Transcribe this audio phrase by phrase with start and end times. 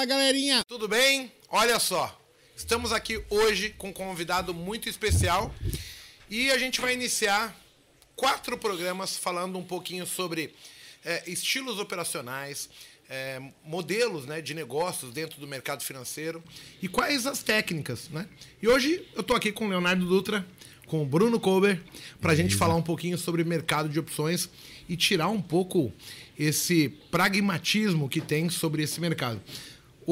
[0.00, 0.64] Fala galerinha!
[0.66, 1.30] Tudo bem?
[1.50, 2.18] Olha só,
[2.56, 5.54] estamos aqui hoje com um convidado muito especial
[6.30, 7.54] e a gente vai iniciar
[8.16, 10.54] quatro programas falando um pouquinho sobre
[11.04, 12.70] é, estilos operacionais,
[13.10, 16.42] é, modelos né, de negócios dentro do mercado financeiro
[16.80, 18.08] e quais as técnicas.
[18.08, 18.26] Né?
[18.62, 20.46] E hoje eu estou aqui com o Leonardo Dutra,
[20.86, 21.78] com o Bruno Kober,
[22.22, 24.48] para a gente falar um pouquinho sobre mercado de opções
[24.88, 25.92] e tirar um pouco
[26.38, 29.38] esse pragmatismo que tem sobre esse mercado.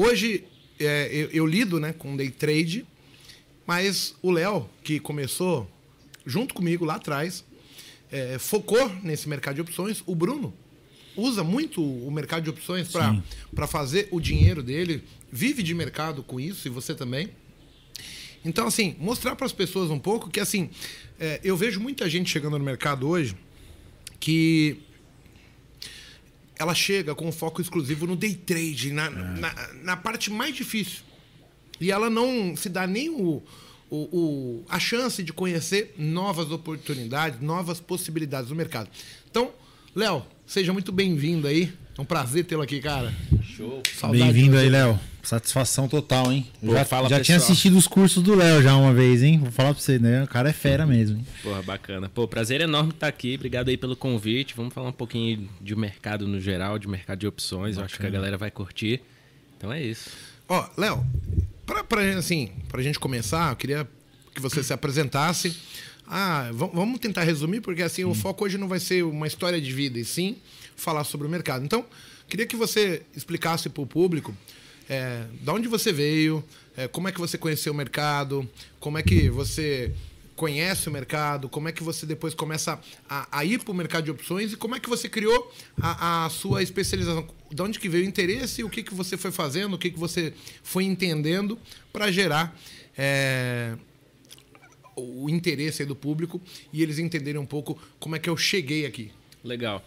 [0.01, 0.45] Hoje
[0.79, 2.87] é, eu, eu, lido né, com day trade,
[3.67, 5.69] mas o Léo, que começou
[6.25, 7.43] junto comigo lá atrás,
[8.09, 10.01] é, focou nesse mercado de opções.
[10.05, 10.53] O Bruno
[11.17, 12.87] usa muito o mercado de opções
[13.53, 17.31] para fazer o dinheiro dele, vive de mercado com isso, e você também.
[18.45, 20.69] Então, assim, mostrar para as pessoas um pouco que, assim,
[21.19, 23.35] é, eu vejo muita gente chegando no mercado hoje
[24.17, 24.79] que
[26.59, 29.09] ela chega com foco exclusivo no day trade, na, é.
[29.09, 31.03] na, na, parte mais difícil.
[31.79, 33.41] E ela não se dá nem o,
[33.89, 38.89] o, o, a chance de conhecer novas oportunidades, novas possibilidades no mercado.
[39.31, 39.53] Então,
[39.95, 41.71] Léo, seja muito bem-vindo aí.
[41.99, 43.13] É um prazer tê-lo aqui, cara.
[43.43, 43.83] Show.
[44.09, 44.97] Bem-vindo aí, Léo.
[45.21, 46.47] Satisfação total, hein?
[46.65, 49.37] Pô, já fala, já tinha assistido os cursos do Léo já uma vez, hein?
[49.37, 50.23] Vou falar pra você, né?
[50.23, 51.17] O cara é fera mesmo.
[51.17, 51.27] Hein?
[51.43, 52.07] Porra, bacana.
[52.07, 53.35] Pô, prazer enorme estar aqui.
[53.35, 54.53] Obrigado aí pelo convite.
[54.55, 57.75] Vamos falar um pouquinho de mercado no geral, de mercado de opções.
[57.75, 57.81] Bacana.
[57.81, 59.01] Eu acho que a galera vai curtir.
[59.57, 60.09] Então é isso.
[60.47, 61.05] Ó, Léo,
[61.65, 63.85] pra, pra, assim, pra gente começar, eu queria
[64.33, 65.53] que você se apresentasse.
[66.07, 68.11] Ah, vamos tentar resumir, porque assim, hum.
[68.11, 70.37] o foco hoje não vai ser uma história de vida, e sim
[70.79, 71.63] falar sobre o mercado.
[71.63, 71.85] Então,
[72.27, 74.35] queria que você explicasse para o público
[74.89, 76.43] é, de onde você veio,
[76.75, 78.49] é, como é que você conheceu o mercado,
[78.79, 79.91] como é que você
[80.35, 82.79] conhece o mercado, como é que você depois começa
[83.09, 86.25] a, a ir para o mercado de opções e como é que você criou a,
[86.25, 87.27] a, sua especialização.
[87.51, 89.99] De onde que veio o interesse, o que, que você foi fazendo, o que, que
[89.99, 90.33] você
[90.63, 91.59] foi entendendo
[91.91, 92.57] para gerar
[92.97, 93.75] é,
[94.95, 96.41] o interesse do público
[96.71, 99.11] e eles entenderem um pouco como é que eu cheguei aqui.
[99.43, 99.83] Legal.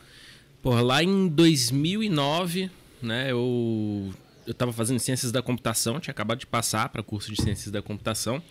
[0.62, 2.70] Por lá em 2009,
[3.02, 4.12] né, eu
[4.46, 7.80] eu estava fazendo ciências da computação, tinha acabado de passar para curso de ciências da
[7.80, 8.42] computação.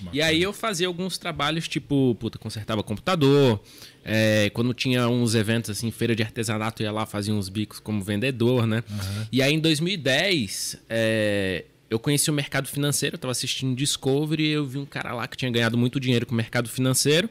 [0.00, 0.10] Bacana.
[0.16, 3.60] E aí eu fazia alguns trabalhos, tipo, puta, consertava computador.
[4.04, 7.80] É, quando tinha uns eventos assim, feira de artesanato, eu ia lá fazia uns bicos
[7.80, 8.82] como vendedor, né?
[8.88, 9.26] Uhum.
[9.30, 14.52] E aí em 2010, é, eu conheci o mercado financeiro, eu estava assistindo Discovery e
[14.52, 17.28] eu vi um cara lá que tinha ganhado muito dinheiro com o mercado financeiro.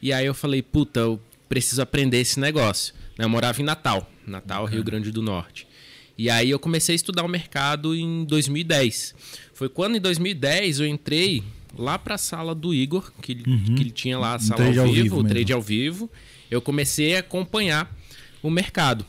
[0.00, 2.94] E aí eu falei, puta, eu preciso aprender esse negócio.
[3.18, 4.70] Eu morava em Natal, Natal, uhum.
[4.70, 5.66] Rio Grande do Norte.
[6.16, 9.14] E aí eu comecei a estudar o mercado em 2010.
[9.54, 11.42] Foi quando em 2010 eu entrei
[11.76, 13.74] lá para a sala do Igor, que, ele, uhum.
[13.74, 16.10] que ele tinha lá a sala ao, ao vivo, o trade ao vivo.
[16.50, 17.94] Eu comecei a acompanhar
[18.42, 19.06] o mercado.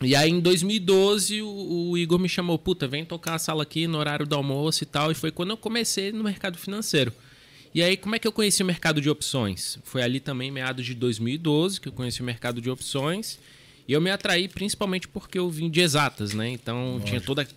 [0.00, 3.86] E aí em 2012 o, o, Igor me chamou, puta, vem tocar a sala aqui
[3.86, 5.12] no horário do almoço e tal.
[5.12, 7.12] E foi quando eu comecei no mercado financeiro.
[7.74, 9.78] E aí, como é que eu conheci o mercado de opções?
[9.84, 13.38] Foi ali também, meados de 2012, que eu conheci o mercado de opções.
[13.88, 16.48] E eu me atraí principalmente porque eu vim de exatas, né?
[16.50, 17.06] Então Lógico.
[17.08, 17.48] tinha toda,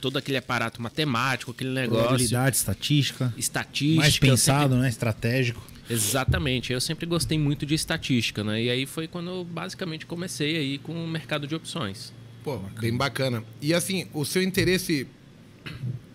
[0.00, 2.04] todo aquele aparato matemático, aquele negócio.
[2.04, 3.34] Probabilidade, estatística.
[3.36, 4.00] Estatística.
[4.00, 4.78] Mais pensado, sempre...
[4.78, 4.88] né?
[4.88, 5.74] Estratégico.
[5.90, 6.72] Exatamente.
[6.72, 8.62] Eu sempre gostei muito de estatística, né?
[8.62, 12.12] E aí foi quando eu basicamente comecei aí com o mercado de opções.
[12.42, 13.42] Pô, bem bacana.
[13.60, 15.06] E assim, o seu interesse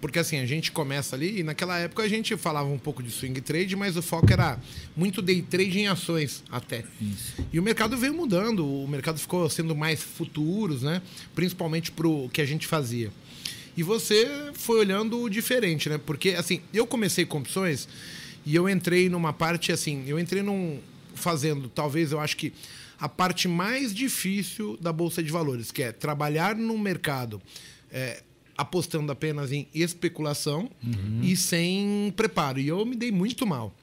[0.02, 3.12] porque assim, a gente começa ali e naquela época a gente falava um pouco de
[3.12, 4.60] swing trade, mas o foco era
[4.96, 6.84] muito day trade em ações até.
[7.02, 7.36] Isso.
[7.52, 11.02] E o mercado veio mudando, o mercado ficou sendo mais futuros, né?
[11.36, 13.12] Principalmente para o que a gente fazia.
[13.76, 15.98] E você foi olhando diferente, né?
[15.98, 17.88] Porque assim, eu comecei com opções
[18.46, 20.80] e eu entrei numa parte assim, eu entrei num
[21.14, 22.54] fazendo, talvez eu acho que
[23.00, 27.42] a parte mais difícil da bolsa de valores, que é trabalhar no mercado
[27.92, 28.22] é,
[28.60, 31.22] apostando apenas em especulação uhum.
[31.24, 32.60] e sem preparo.
[32.60, 33.74] E eu me dei muito mal.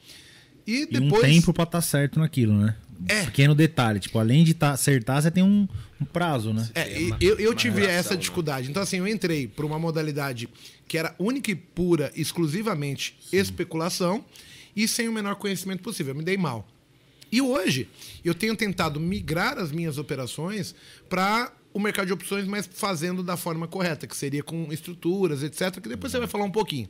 [0.67, 1.23] E, e depois.
[1.23, 2.77] um tempo para estar tá certo naquilo, né?
[3.09, 3.25] É.
[3.25, 4.01] Pequeno detalhe.
[4.01, 5.67] Tipo, além de tá, acertar, você tem um,
[5.99, 6.69] um prazo, né?
[6.75, 8.21] É, uma, eu, eu tive relação, essa né?
[8.21, 8.67] dificuldade.
[8.67, 8.71] Né?
[8.71, 10.49] Então, assim, eu entrei por uma modalidade
[10.87, 13.39] que era única e pura, exclusivamente Sim.
[13.39, 14.25] especulação
[14.75, 16.13] e sem o menor conhecimento possível.
[16.13, 16.69] Eu me dei mal.
[17.33, 17.89] E hoje,
[18.25, 20.75] eu tenho tentado migrar as minhas operações
[21.09, 25.79] para o mercado de opções, mas fazendo da forma correta, que seria com estruturas, etc.,
[25.79, 26.89] que depois você vai falar um pouquinho.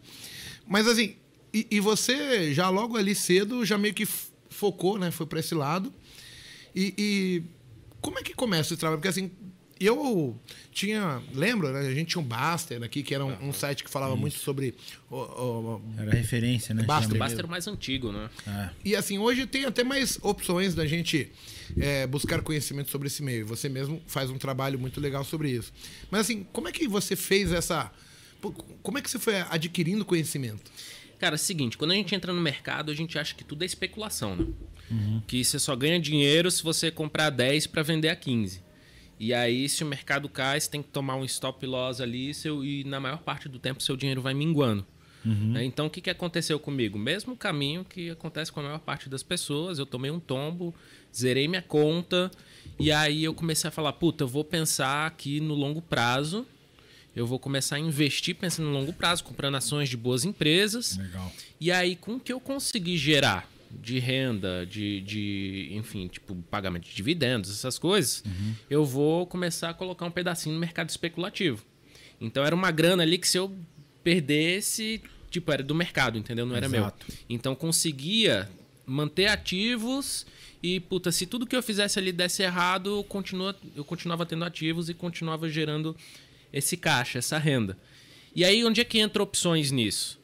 [0.65, 1.17] Mas assim,
[1.53, 4.07] e, e você já logo ali cedo já meio que
[4.49, 5.11] focou, né?
[5.11, 5.93] Foi para esse lado.
[6.73, 7.43] E, e,
[8.01, 9.01] como é que começa esse trabalho?
[9.01, 9.29] Porque assim,
[9.79, 10.39] eu
[10.73, 11.89] tinha, lembra, né?
[11.89, 14.21] A gente tinha um Baster aqui, que era um, um site que falava Isso.
[14.21, 14.75] muito sobre.
[15.11, 16.83] O, o, era referência, né?
[16.85, 17.15] Baster.
[17.15, 18.31] O Baster o mais antigo, né?
[18.47, 18.71] É.
[18.85, 21.31] E assim, hoje tem até mais opções da gente
[21.79, 23.47] é, buscar conhecimento sobre esse meio.
[23.47, 25.73] Você mesmo faz um trabalho muito legal sobre isso.
[26.11, 27.93] Mas assim, como é que você fez essa
[28.83, 30.71] Como é que você foi adquirindo conhecimento?
[31.19, 33.63] Cara, é o seguinte, quando a gente entra no mercado, a gente acha que tudo
[33.63, 34.47] é especulação, né?
[34.91, 35.23] Uhum.
[35.27, 38.66] Que você só ganha dinheiro se você comprar 10 para vender a 15.
[39.19, 42.65] E aí, se o mercado cai, você tem que tomar um stop loss ali seu,
[42.65, 44.85] e na maior parte do tempo seu dinheiro vai minguando.
[45.25, 45.53] Uhum.
[45.53, 45.65] Né?
[45.65, 46.99] Então, o que, que aconteceu comigo?
[46.99, 49.79] Mesmo caminho que acontece com a maior parte das pessoas.
[49.79, 50.75] Eu tomei um tombo,
[51.15, 52.31] zerei minha conta
[52.79, 56.47] e aí eu comecei a falar: puta, eu vou pensar aqui no longo prazo.
[57.15, 60.99] Eu vou começar a investir pensando no longo prazo, comprando ações de boas empresas.
[60.99, 61.33] Legal.
[61.59, 66.89] E aí, com o que eu consegui gerar de renda, de, de enfim, tipo, pagamento
[66.89, 68.55] de dividendos, essas coisas, uhum.
[68.71, 71.65] eu vou começar a colocar um pedacinho no mercado especulativo.
[72.21, 73.55] Então era uma grana ali que se eu
[74.03, 76.47] perdesse, tipo, era do mercado, entendeu?
[76.47, 77.07] Não era Exato.
[77.09, 77.19] meu.
[77.29, 78.49] Então conseguia
[78.87, 80.27] manter ativos
[80.63, 84.45] e, puta, se tudo que eu fizesse ali desse errado, eu, continua, eu continuava tendo
[84.45, 85.97] ativos e continuava gerando
[86.53, 87.77] esse caixa, essa renda.
[88.35, 90.19] E aí, onde é que entra opções nisso?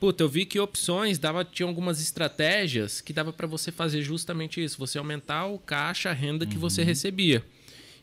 [0.00, 4.64] Puta, eu vi que opções dava, tinha algumas estratégias que dava para você fazer justamente
[4.64, 6.60] isso, você aumentar o caixa, a renda que uhum.
[6.60, 7.44] você recebia.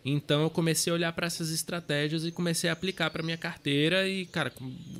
[0.06, 4.08] Então eu comecei a olhar para essas estratégias e comecei a aplicar para minha carteira
[4.08, 4.54] e, cara,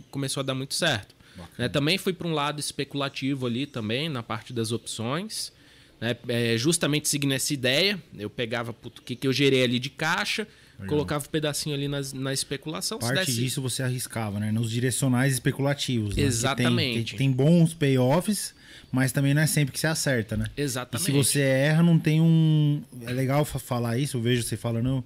[0.10, 1.16] começou a dar muito certo.
[1.56, 1.70] Né?
[1.70, 5.54] Também fui para um lado especulativo ali também, na parte das opções.
[6.02, 6.18] Né?
[6.28, 9.92] É, justamente seguindo essa ideia, eu pegava puto, o que, que eu gerei ali de
[9.92, 10.48] caixa,
[10.80, 10.90] Legal.
[10.90, 13.00] Colocava um pedacinho ali nas, na especulação.
[13.00, 13.34] Parte desse...
[13.34, 14.52] disso você arriscava, né?
[14.52, 16.16] Nos direcionais especulativos.
[16.16, 16.24] Né?
[16.24, 17.16] Exatamente.
[17.16, 18.54] tem, tem, bons payoffs,
[18.92, 20.46] mas também não é sempre que você acerta, né?
[20.56, 21.10] Exatamente.
[21.10, 22.84] E se você erra, não tem um.
[23.02, 25.04] É legal falar isso, eu vejo você falando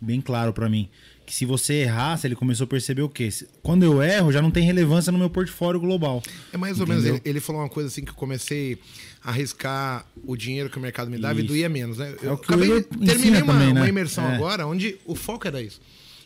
[0.00, 0.88] bem claro para mim.
[1.26, 3.28] Que se você errasse, ele começou a perceber o quê?
[3.62, 6.22] Quando eu erro, já não tem relevância no meu portfólio global.
[6.52, 7.02] É mais ou Entendeu?
[7.02, 7.20] menos.
[7.24, 8.78] Ele, ele falou uma coisa assim que eu comecei
[9.26, 11.46] arriscar o dinheiro que o mercado me dava isso.
[11.46, 11.98] e doía menos.
[11.98, 12.14] Né?
[12.22, 13.80] Eu, é acabei, terminei uma, também, né?
[13.80, 14.36] uma imersão é.
[14.36, 15.80] agora onde o foco era isso.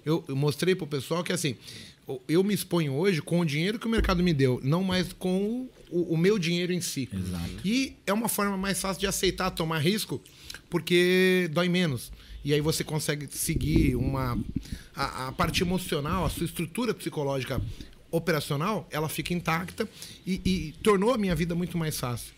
[0.05, 1.57] Eu, eu mostrei pro pessoal que assim,
[2.29, 5.67] eu me exponho hoje com o dinheiro que o mercado me deu, não mais com
[5.91, 7.09] o, o meu dinheiro em si.
[7.13, 7.51] Exato.
[7.65, 10.21] E é uma forma mais fácil de aceitar, tomar risco,
[10.69, 12.13] porque dói menos.
[12.45, 14.39] E aí você consegue seguir uma.
[15.01, 17.61] A, a parte emocional, a sua estrutura psicológica
[18.11, 19.89] operacional, ela fica intacta
[20.27, 22.35] e, e tornou a minha vida muito mais fácil.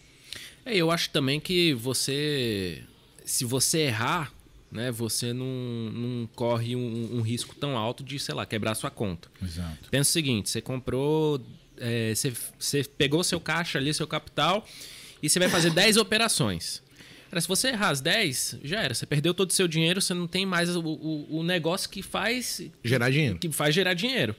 [0.64, 2.82] É, eu acho também que você,
[3.24, 4.32] se você errar,
[4.70, 8.90] né, você não, não corre um, um, risco tão alto de, sei lá, quebrar sua
[8.90, 9.28] conta.
[9.42, 9.90] Exato.
[9.90, 11.40] Pensa o seguinte, você comprou,
[11.76, 14.66] é, você, você pegou seu caixa ali, seu capital,
[15.22, 16.81] e você vai fazer 10 operações.
[17.32, 18.93] Cara, se você errar as 10, já era.
[18.93, 22.02] Você perdeu todo o seu dinheiro, você não tem mais o, o, o negócio que
[22.02, 22.61] faz...
[22.84, 23.38] Gerar dinheiro.
[23.38, 24.37] Que faz gerar dinheiro.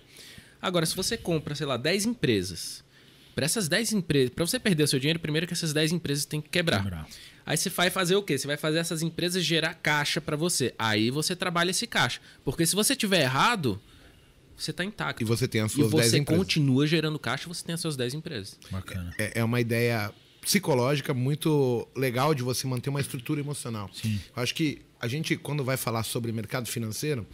[0.62, 2.84] Agora, se você compra, sei lá, 10 empresas
[3.34, 6.24] para essas 10 empresas, para você perder o seu dinheiro, primeiro que essas 10 empresas
[6.24, 6.84] têm que quebrar.
[6.84, 7.08] quebrar.
[7.44, 8.38] Aí você vai fazer o quê?
[8.38, 10.76] Você vai fazer essas empresas gerar caixa para você.
[10.78, 12.22] Aí você trabalha esse caixa.
[12.46, 13.82] Porque se você tiver errado,
[14.56, 15.24] você está intacto.
[15.24, 16.14] E você tem as suas 10 empresas.
[16.14, 18.56] E você continua gerando caixa, você tem as suas 10 empresas.
[18.70, 19.12] Bacana.
[19.18, 20.14] É, é uma ideia
[20.44, 23.90] psicológica muito legal de você manter uma estrutura emocional.
[23.94, 24.20] Sim.
[24.36, 27.26] Eu acho que a gente, quando vai falar sobre mercado financeiro,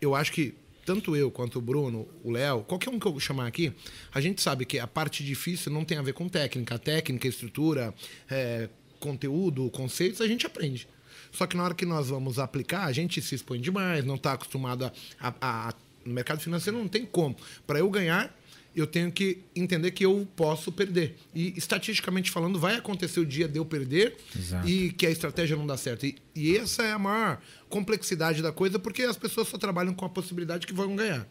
[0.00, 0.54] eu acho que
[0.84, 3.72] tanto eu quanto o Bruno, o Léo, qualquer um que eu chamar aqui,
[4.14, 6.76] a gente sabe que a parte difícil não tem a ver com técnica.
[6.76, 7.92] A técnica, estrutura,
[8.30, 8.68] é,
[9.00, 10.88] conteúdo, conceitos, a gente aprende.
[11.32, 14.32] Só que na hora que nós vamos aplicar, a gente se expõe demais, não está
[14.32, 15.74] acostumado a, a, a,
[16.04, 17.36] No mercado financeiro não tem como.
[17.66, 18.34] Para eu ganhar,
[18.76, 21.16] eu tenho que entender que eu posso perder.
[21.34, 24.68] E estatisticamente falando, vai acontecer o dia de eu perder Exato.
[24.68, 26.04] e que a estratégia não dá certo.
[26.04, 27.40] E, e, essa é a maior
[27.70, 31.26] complexidade da coisa, porque as pessoas só trabalham com a possibilidade que vão ganhar.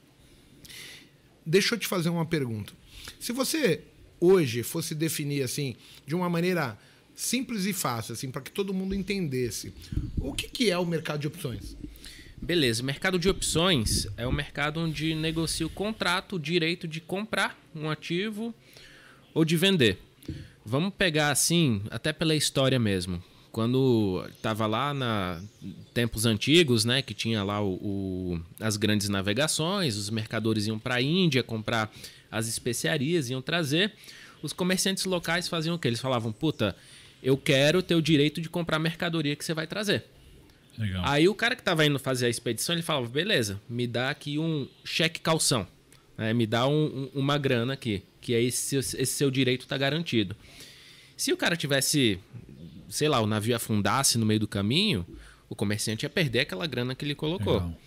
[1.45, 2.73] Deixa eu te fazer uma pergunta.
[3.19, 3.83] Se você
[4.19, 5.75] hoje fosse definir assim,
[6.07, 6.75] de uma maneira
[7.15, 9.71] simples e fácil, assim, para que todo mundo entendesse,
[10.17, 11.77] o que, que é o mercado de opções?
[12.42, 17.58] Beleza, mercado de opções é o mercado onde negocia o contrato, o direito de comprar
[17.74, 18.54] um ativo
[19.34, 20.00] ou de vender.
[20.65, 23.24] Vamos pegar assim, até pela história mesmo.
[23.51, 25.42] Quando estava lá na
[25.94, 30.96] tempos antigos, né, que tinha lá o, o as grandes navegações, os mercadores iam para
[30.96, 31.92] a Índia comprar
[32.30, 33.94] as especiarias, iam trazer.
[34.42, 35.88] Os comerciantes locais faziam o que?
[35.88, 36.75] Eles falavam: "Puta,
[37.24, 40.04] eu quero ter o direito de comprar a mercadoria que você vai trazer".
[40.77, 41.03] Legal.
[41.05, 44.38] Aí o cara que estava indo fazer a expedição, ele falava, beleza, me dá aqui
[44.38, 45.67] um cheque calção.
[46.17, 46.34] Né?
[46.34, 50.36] Me dá um, um, uma grana aqui, que aí esse, esse seu direito está garantido.
[51.15, 52.20] Se o cara tivesse,
[52.89, 55.05] sei lá, o navio afundasse no meio do caminho,
[55.50, 57.55] o comerciante ia perder aquela grana que ele colocou.
[57.55, 57.77] Legal.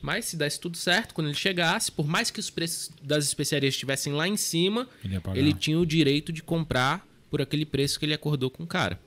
[0.00, 3.74] Mas se desse tudo certo, quando ele chegasse, por mais que os preços das especiarias
[3.74, 8.06] estivessem lá em cima, ele, ele, tinha o direito de comprar por aquele preço que
[8.06, 8.98] ele acordou com o cara.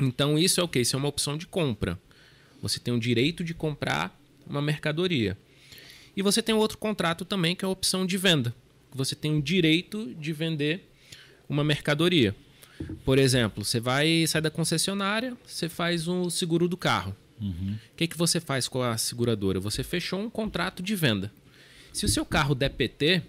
[0.00, 0.80] Então isso é o que?
[0.80, 1.98] Isso é uma opção de compra.
[2.68, 5.36] Você tem o direito de comprar uma mercadoria.
[6.16, 8.54] E você tem outro contrato também, que é a opção de venda.
[8.94, 10.90] Você tem o direito de vender
[11.48, 12.34] uma mercadoria.
[13.04, 17.14] Por exemplo, você vai sair da concessionária, você faz um seguro do carro.
[17.92, 19.60] O que, que você faz com a seguradora?
[19.60, 21.30] Você fechou um contrato de venda.
[21.92, 23.22] Se o seu carro der PT,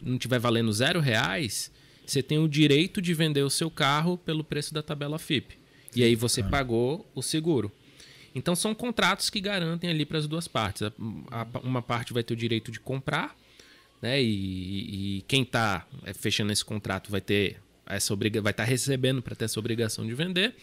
[0.00, 1.70] não estiver valendo zero reais,
[2.06, 5.58] você tem o direito de vender o seu carro pelo preço da tabela FIP.
[5.94, 7.70] E aí você pagou o seguro.
[8.34, 10.82] Então são contratos que garantem ali para as duas partes.
[10.82, 10.92] A-
[11.30, 13.36] a- uma parte vai ter o direito de comprar,
[14.00, 14.22] né?
[14.22, 19.34] E, e quem está fechando esse contrato vai ter essa obriga vai estar recebendo para
[19.34, 20.54] ter essa obrigação de vender.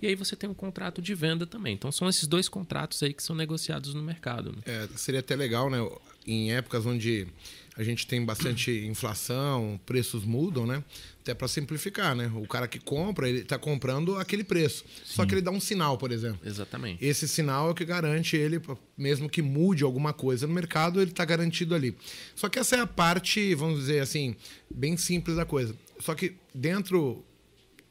[0.00, 1.74] E aí você tem um contrato de venda também.
[1.74, 4.52] Então são esses dois contratos aí que são negociados no mercado.
[4.52, 4.58] né?
[4.64, 5.76] É, seria até legal, né?
[6.26, 7.26] Em épocas onde
[7.76, 10.82] a gente tem bastante inflação, preços mudam, né?
[11.20, 12.30] Até para simplificar, né?
[12.34, 14.84] O cara que compra, ele tá comprando aquele preço.
[15.04, 16.40] Só que ele dá um sinal, por exemplo.
[16.44, 17.04] Exatamente.
[17.04, 18.60] Esse sinal é o que garante ele,
[18.98, 21.96] mesmo que mude alguma coisa no mercado, ele está garantido ali.
[22.34, 24.34] Só que essa é a parte, vamos dizer assim,
[24.68, 25.74] bem simples da coisa.
[26.00, 27.24] Só que dentro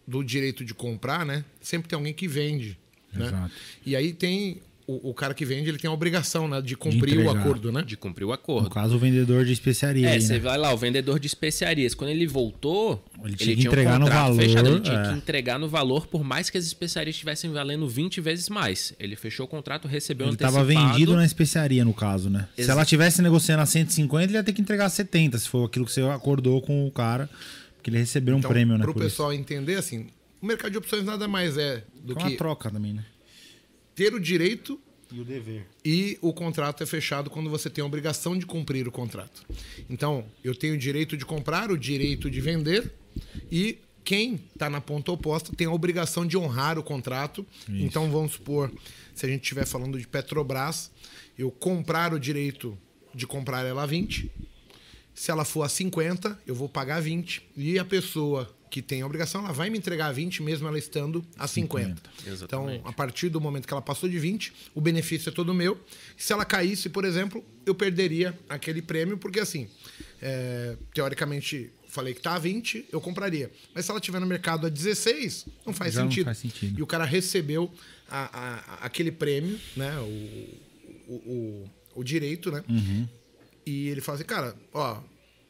[0.05, 2.77] do direito de comprar, né, sempre tem alguém que vende.
[3.13, 3.27] Né?
[3.27, 3.53] Exato.
[3.85, 7.17] E aí tem o, o cara que vende, ele tem a obrigação né, de cumprir
[7.17, 7.39] o entregar.
[7.41, 7.83] acordo, né?
[7.85, 8.69] De cumprir o No acordo.
[8.69, 10.07] caso, o vendedor de especiaria.
[10.07, 10.39] É, aí, você né?
[10.39, 13.95] vai lá, o vendedor de especiarias, quando ele voltou, Ele ele, tinha que tinha entregar
[13.95, 15.09] um no contrato valor, fechado, ele tinha é.
[15.09, 18.93] que entregar no valor, por mais que as especiarias estivessem valendo 20 vezes mais.
[18.99, 20.69] Ele fechou o contrato, recebeu Ele antecipado.
[20.71, 22.47] estava vendido na especiaria, no caso, né?
[22.55, 25.47] Se Exa- ela tivesse negociando a 150, ele ia ter que entregar a 70, se
[25.47, 27.29] for aquilo que você acordou com o cara,
[27.75, 28.81] porque ele recebeu um Então, prêmio, né?
[28.83, 29.09] para o por isso.
[29.11, 30.07] pessoal entender, assim,
[30.41, 33.05] o mercado de opções nada mais é do É uma que troca também, né?
[33.99, 34.79] Ter o direito
[35.11, 35.67] E o dever.
[35.83, 39.45] e o contrato é fechado quando você tem a obrigação de cumprir o contrato.
[39.89, 42.93] Então, eu tenho o direito de comprar, o direito de vender
[43.51, 47.45] e quem está na ponta oposta tem a obrigação de honrar o contrato.
[47.67, 48.71] Então, vamos supor,
[49.13, 50.89] se a gente estiver falando de Petrobras,
[51.37, 52.77] eu comprar o direito
[53.13, 54.31] de comprar ela a 20.
[55.13, 57.41] Se ela for a 50, eu vou pagar 20.
[57.57, 60.77] E a pessoa que tem a obrigação, ela vai me entregar a 20, mesmo ela
[60.77, 62.01] estando a 50.
[62.27, 62.43] Exatamente.
[62.77, 65.79] Então, a partir do momento que ela passou de 20, o benefício é todo meu.
[66.17, 69.67] Se ela caísse, por exemplo, eu perderia aquele prêmio, porque assim,
[70.21, 73.51] é, teoricamente, falei que tá a 20, eu compraria.
[73.73, 76.25] Mas se ela estiver no mercado a 16, não faz, Já não sentido.
[76.25, 76.79] faz sentido.
[76.79, 77.71] E o cara recebeu
[78.07, 78.29] a-
[78.81, 79.97] a- aquele prêmio, né?
[79.99, 82.63] O, o, o, o direito, né?
[82.69, 83.07] Uhum.
[83.65, 84.99] E ele fala assim, cara, ó,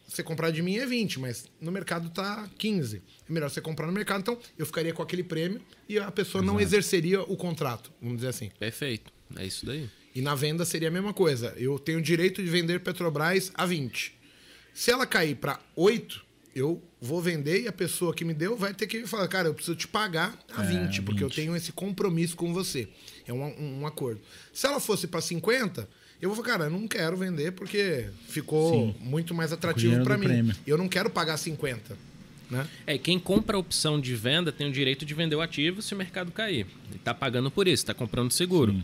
[0.09, 2.97] você comprar de mim é 20, mas no mercado tá 15.
[3.29, 6.43] É melhor você comprar no mercado, então eu ficaria com aquele prêmio e a pessoa
[6.43, 8.51] não exerceria o contrato, vamos dizer assim.
[8.59, 9.11] Perfeito.
[9.35, 9.89] É isso daí.
[10.15, 11.53] E na venda seria a mesma coisa.
[11.55, 14.13] Eu tenho o direito de vender Petrobras a 20.
[14.73, 16.25] Se ela cair para 8,
[16.55, 19.53] eu vou vender e a pessoa que me deu vai ter que falar, cara, eu
[19.53, 21.35] preciso te pagar a 20, porque eu 20.
[21.35, 22.89] tenho esse compromisso com você.
[23.27, 24.19] É um, um- um acordo.
[24.51, 25.87] Se ela fosse para 50,
[26.21, 30.25] eu vou falar, cara, eu não quero vender porque ficou muito mais atrativo para mim.
[30.27, 30.55] prêmio.
[30.67, 31.97] Eu não quero pagar 50,
[32.49, 32.67] né?
[32.85, 35.93] É, quem compra a opção de venda tem o direito de vender o ativo se
[35.93, 36.65] o mercado cair.
[36.89, 38.75] Ele está pagando por isso, está comprando seguro.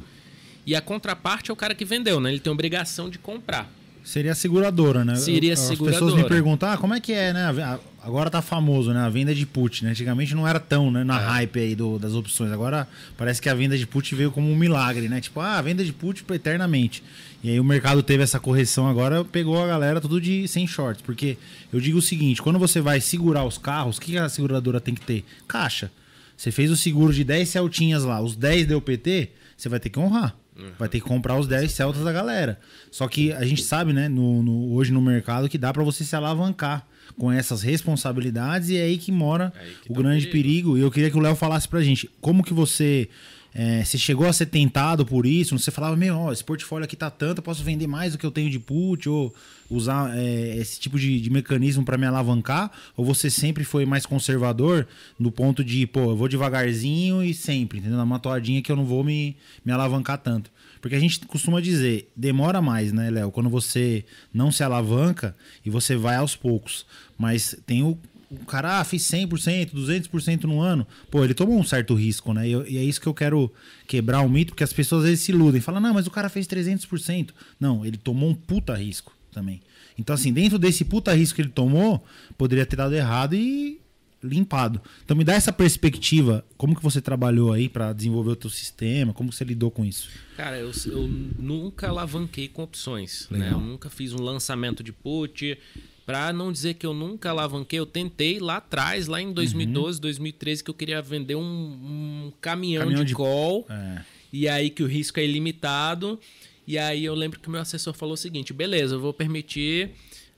[0.66, 2.32] E a contraparte é o cara que vendeu, né?
[2.32, 3.70] Ele tem obrigação de comprar.
[4.04, 5.16] Seria a seguradora, né?
[5.16, 6.24] Seria a As pessoas seguradora.
[6.24, 7.46] me perguntam, ah, como é que é, né?
[7.64, 9.00] A- Agora tá famoso, né?
[9.00, 9.90] A venda de put, né?
[9.90, 11.02] Antigamente não era tão, né?
[11.02, 11.04] É.
[11.04, 12.52] Na hype aí do- das opções.
[12.52, 15.20] Agora parece que a venda de put veio como um milagre, né?
[15.20, 17.02] Tipo, ah, venda de put eternamente.
[17.44, 21.02] E aí o mercado teve essa correção agora, pegou a galera tudo de sem shorts.
[21.02, 21.36] Porque
[21.74, 24.94] eu digo o seguinte, quando você vai segurar os carros, o que a seguradora tem
[24.94, 25.26] que ter?
[25.48, 25.92] Caixa.
[26.38, 29.90] Você fez o seguro de 10 Celtinhas lá, os 10 deu PT, você vai ter
[29.90, 30.36] que honrar.
[30.80, 32.60] Vai ter que comprar os 10 Celtas da galera.
[32.92, 36.04] Só que a gente sabe, né, no, no- hoje no mercado, que dá pra você
[36.04, 36.86] se alavancar
[37.18, 40.32] com essas responsabilidades e é aí que mora É aí que o tá grande perigo.
[40.72, 40.78] perigo.
[40.78, 43.08] E eu queria que o Léo falasse pra gente como que você.
[43.54, 45.58] é, você chegou a ser tentado por isso?
[45.58, 48.26] Você falava, meu, ó, esse portfólio aqui tá tanto, eu posso vender mais do que
[48.26, 49.34] eu tenho de put, ou
[49.70, 52.70] usar é, esse tipo de, de mecanismo pra me alavancar?
[52.98, 54.86] Ou você sempre foi mais conservador
[55.18, 58.06] no ponto de, pô, eu vou devagarzinho e sempre, entendeu?
[58.06, 59.36] Na toadinha que eu não vou me,
[59.66, 60.52] me alavancar tanto.
[60.86, 63.32] Porque a gente costuma dizer, demora mais, né, Léo?
[63.32, 66.86] Quando você não se alavanca e você vai aos poucos.
[67.18, 67.98] Mas tem o,
[68.30, 70.86] o cara, ah, fiz 100%, 200% no ano.
[71.10, 72.48] Pô, ele tomou um certo risco, né?
[72.48, 73.52] E, eu- e é isso que eu quero
[73.88, 75.60] quebrar o mito, porque as pessoas às vezes se iludem.
[75.60, 77.32] Falam, não, mas o cara fez 300%.
[77.60, 79.62] Não, ele tomou um puta risco também.
[79.98, 82.06] Então, assim, dentro desse puta risco que ele tomou,
[82.38, 83.80] poderia ter dado errado e
[84.26, 84.82] limpado.
[85.04, 89.14] Então me dá essa perspectiva, como que você trabalhou aí pra desenvolver o teu sistema,
[89.14, 90.10] como você lidou com isso?
[90.36, 93.28] Cara, eu, eu nunca alavanquei com opções.
[93.30, 93.50] Né?
[93.52, 95.58] Eu nunca fiz um lançamento de put.
[96.06, 100.64] Pra não dizer que eu nunca alavanquei, eu tentei lá atrás, lá em 2012, 2013,
[100.64, 103.66] que eu queria vender um, um caminhão, Caminhão de, de- call.
[103.70, 104.02] É.
[104.32, 106.20] E aí que o risco é ilimitado.
[106.68, 109.92] E aí eu lembro que o meu assessor falou o seguinte: beleza, eu vou permitir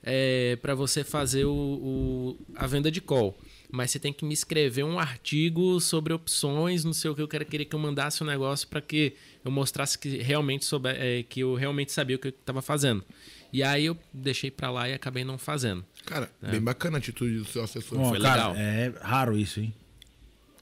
[0.03, 3.37] é, para você fazer o, o, a venda de call.
[3.69, 7.21] Mas você tem que me escrever um artigo sobre opções, não sei o que.
[7.21, 10.95] Eu quero querer que eu mandasse um negócio para que eu mostrasse que realmente souber,
[10.97, 13.03] é, que eu realmente sabia o que eu estava fazendo.
[13.51, 15.85] E aí eu deixei para lá e acabei não fazendo.
[16.05, 16.51] Cara, é.
[16.51, 17.97] bem bacana a atitude do seu assessor.
[17.97, 18.55] Bom, Foi cara, legal.
[18.55, 19.73] É raro isso, hein?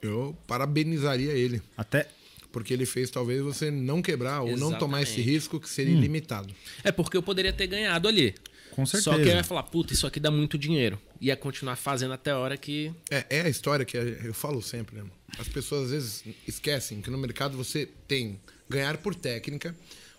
[0.02, 1.62] Eu parabenizaria ele.
[1.76, 2.08] Até
[2.52, 4.72] porque ele fez talvez você não quebrar ou Exatamente.
[4.72, 5.98] não tomar esse risco que seria hum.
[5.98, 6.54] ilimitado.
[6.82, 8.34] É porque eu poderia ter ganhado ali.
[8.76, 9.10] Com certeza.
[9.10, 11.00] Só que eu ia falar, puta, isso aqui dá muito dinheiro.
[11.18, 12.92] Ia continuar fazendo até a hora que.
[13.10, 15.04] É, é a história que eu falo sempre, né?
[15.38, 19.74] As pessoas às vezes esquecem que no mercado você tem ganhar por técnica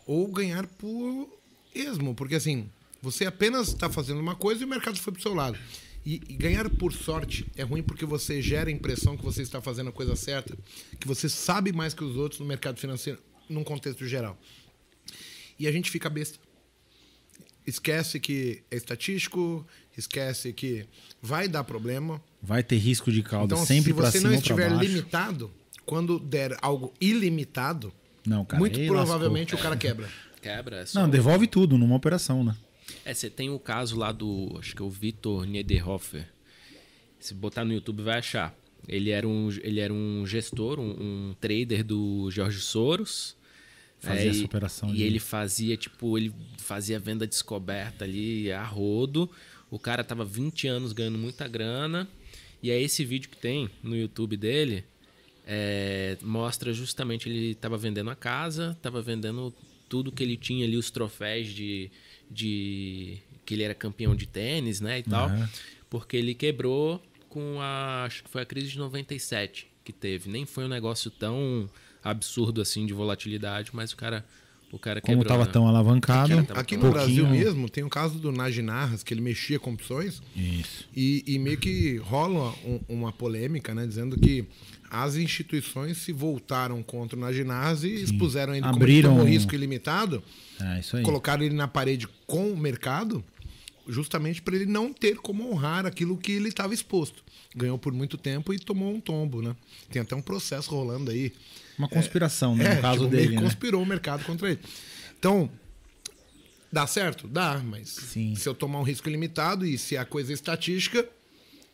[0.07, 1.29] ou ganhar por
[1.75, 2.15] esmo.
[2.15, 2.67] Porque assim,
[2.99, 5.59] você apenas está fazendo uma coisa e o mercado foi pro seu lado.
[6.03, 9.61] E, e, ganhar por sorte é ruim porque você gera a impressão que você está
[9.61, 10.57] fazendo a coisa certa,
[10.99, 14.35] que você sabe mais que os outros no mercado financeiro, num contexto geral.
[15.59, 16.39] E a gente fica besta
[17.67, 20.85] esquece que é estatístico, esquece que
[21.21, 22.21] vai dar problema.
[22.41, 25.51] Vai ter risco de cauda então, sempre para cima Se você não estiver limitado,
[25.85, 27.93] quando der algo ilimitado,
[28.25, 29.59] não, cara, muito provavelmente lascou.
[29.59, 30.09] o cara quebra.
[30.41, 30.77] Quebra.
[30.81, 32.55] É não, devolve tudo numa operação, né?
[33.03, 36.27] É, você tem o caso lá do, acho que é o Vitor Niederhofer.
[37.19, 38.55] Se botar no YouTube vai achar.
[38.87, 43.36] Ele era um, ele era um gestor, um, um trader do Jorge Soros.
[43.99, 44.89] Fazia é, essa operação.
[44.89, 45.03] E, de...
[45.03, 49.29] ele fazia, tipo, ele fazia venda descoberta ali a rodo.
[49.69, 52.07] O cara tava 20 anos ganhando muita grana.
[52.61, 54.83] E aí esse vídeo que tem no YouTube dele
[55.45, 59.53] é, mostra justamente ele tava vendendo a casa, tava vendendo
[59.87, 61.89] tudo que ele tinha ali, os troféus de,
[62.29, 65.29] de que ele era campeão de tênis, né, e tal.
[65.29, 65.47] Uhum.
[65.89, 70.29] Porque ele quebrou com a, acho que foi a crise de 97 que teve.
[70.29, 71.69] Nem foi um negócio tão
[72.03, 74.25] absurdo assim de volatilidade, mas o cara
[74.71, 75.51] o cara Como estava né?
[75.51, 76.39] tão alavancado.
[76.39, 80.21] Aqui, aqui no Brasil mesmo tem o caso do Najinarras, que ele mexia com opções.
[80.35, 80.85] Isso.
[80.95, 83.87] E, e meio que rola um, uma polêmica, né?
[83.87, 84.45] Dizendo que
[84.89, 88.03] as instituições se voltaram contra o Najinarras e Sim.
[88.03, 89.11] expuseram ele Abriram...
[89.11, 90.21] como risco ilimitado.
[90.59, 91.03] É, isso aí.
[91.03, 93.23] Colocaram ele na parede com o mercado,
[93.87, 97.23] justamente para ele não ter como honrar aquilo que ele estava exposto.
[97.55, 99.55] Ganhou por muito tempo e tomou um tombo, né?
[99.89, 101.33] Tem até um processo rolando aí
[101.77, 103.23] uma conspiração, né, é, no caso tipo, dele.
[103.27, 103.41] Ele né?
[103.41, 104.59] conspirou o mercado contra ele.
[105.17, 105.49] Então,
[106.71, 107.27] dá certo?
[107.27, 108.35] Dá, mas Sim.
[108.35, 111.07] se eu tomar um risco ilimitado e se a coisa é estatística,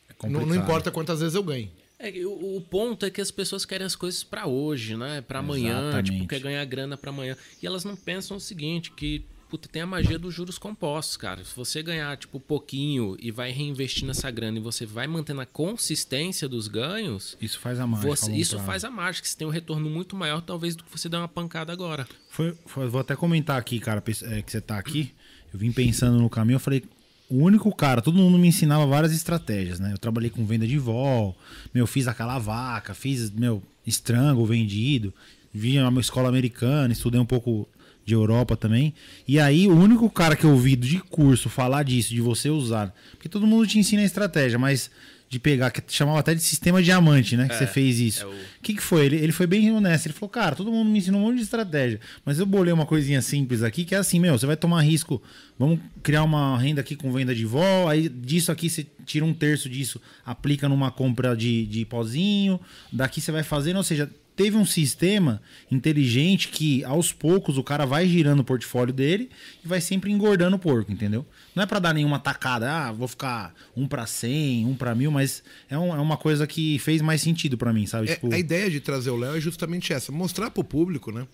[0.10, 1.72] é não, não, importa quantas vezes eu ganho.
[1.98, 5.22] É, o, o, ponto é que as pessoas querem as coisas para hoje, né?
[5.22, 7.38] Para amanhã, tipo, quer ganhar grana para amanhã.
[7.62, 9.24] E elas não pensam o seguinte, que
[9.54, 11.44] puta, tem a magia dos juros compostos, cara.
[11.44, 15.46] Se você ganhar, tipo, pouquinho e vai reinvestir nessa grana e você vai mantendo a
[15.46, 17.38] consistência dos ganhos.
[17.40, 18.10] Isso faz a mágica.
[18.10, 18.66] Você, isso prazo.
[18.66, 19.28] faz a mágica.
[19.28, 22.08] Você tem um retorno muito maior, talvez, do que você dar uma pancada agora.
[22.32, 25.14] Foi, foi, vou até comentar aqui, cara, é, que você tá aqui.
[25.54, 26.84] Eu vim pensando no caminho, eu falei.
[27.30, 29.94] O único cara, todo mundo me ensinava várias estratégias, né?
[29.94, 31.38] Eu trabalhei com venda de vol,
[31.72, 35.14] meu, fiz aquela vaca, fiz, meu, estrango vendido,
[35.54, 37.68] vi uma escola americana, estudei um pouco
[38.06, 38.94] de Europa também.
[39.28, 42.94] E aí, o único cara que eu ouvi de curso falar disso, de você usar.
[43.12, 44.90] Porque todo mundo te ensina a estratégia, mas
[45.34, 47.48] de pegar, que chamava até de sistema diamante, né?
[47.48, 48.28] Que é, você fez isso.
[48.28, 48.40] O é o...
[48.62, 49.06] que, que foi?
[49.06, 50.06] Ele, ele foi bem honesto.
[50.06, 52.00] Ele falou, cara, todo mundo me ensinou um monte de estratégia.
[52.24, 55.22] Mas eu bolei uma coisinha simples aqui, que é assim, meu, você vai tomar risco.
[55.58, 57.90] Vamos criar uma renda aqui com venda de vol.
[57.90, 62.60] Aí disso aqui você tira um terço disso, aplica numa compra de, de pozinho.
[62.92, 67.86] Daqui você vai fazendo, ou seja, teve um sistema inteligente que aos poucos o cara
[67.86, 69.30] vai girando o portfólio dele
[69.64, 71.26] e vai sempre engordando o porco, entendeu?
[71.56, 75.12] Não é para dar nenhuma tacada, ah, vou ficar um para cem, um para mil,
[75.12, 78.10] mas é, um, é, uma coisa que fez mais sentido para mim, sabe?
[78.10, 78.34] É, tipo...
[78.34, 81.28] A ideia de trazer o Léo é justamente essa, mostrar para o público, né?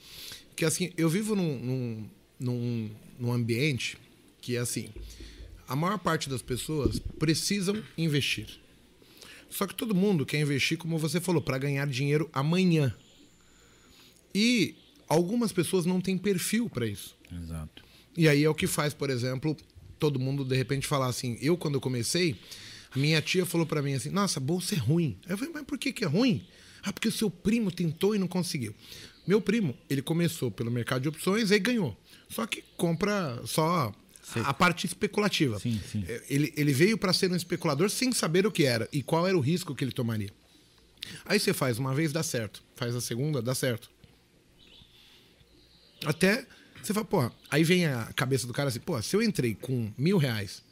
[0.56, 2.10] Que assim, eu vivo num, num,
[2.40, 3.98] num, num ambiente
[4.42, 4.90] que é assim,
[5.68, 8.48] a maior parte das pessoas precisam investir.
[9.50, 12.94] Só que todo mundo quer investir, como você falou, para ganhar dinheiro amanhã.
[14.34, 14.76] E
[15.08, 17.18] algumas pessoas não têm perfil para isso.
[17.32, 17.84] Exato.
[18.16, 19.56] E aí é o que faz, por exemplo,
[19.98, 22.36] todo mundo de repente falar assim: eu, quando eu comecei,
[22.96, 25.18] minha tia falou para mim assim: nossa, bolsa é ruim.
[25.28, 26.46] Eu falei, mas por que, que é ruim?
[26.84, 28.74] Ah, porque o seu primo tentou e não conseguiu.
[29.28, 31.96] Meu primo, ele começou pelo mercado de opções e ganhou.
[32.30, 33.94] Só que compra só
[34.44, 35.60] a parte especulativa.
[35.60, 36.06] Sim, sim.
[36.08, 39.28] É, ele, ele veio para ser um especulador sem saber o que era e qual
[39.28, 40.32] era o risco que ele tomaria.
[41.26, 42.64] Aí você faz uma vez, dá certo.
[42.76, 43.90] Faz a segunda, dá certo.
[46.06, 46.46] Até
[46.82, 49.92] você fala, pô, aí vem a cabeça do cara assim, pô, se eu entrei com
[49.98, 50.64] mil reais,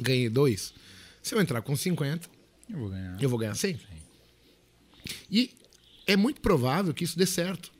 [0.00, 0.74] ganhei dois,
[1.22, 2.28] se eu entrar com 50,
[2.68, 3.78] eu vou ganhar, eu vou ganhar 100.
[5.30, 5.54] E
[6.06, 7.70] é muito provável que isso dê certo.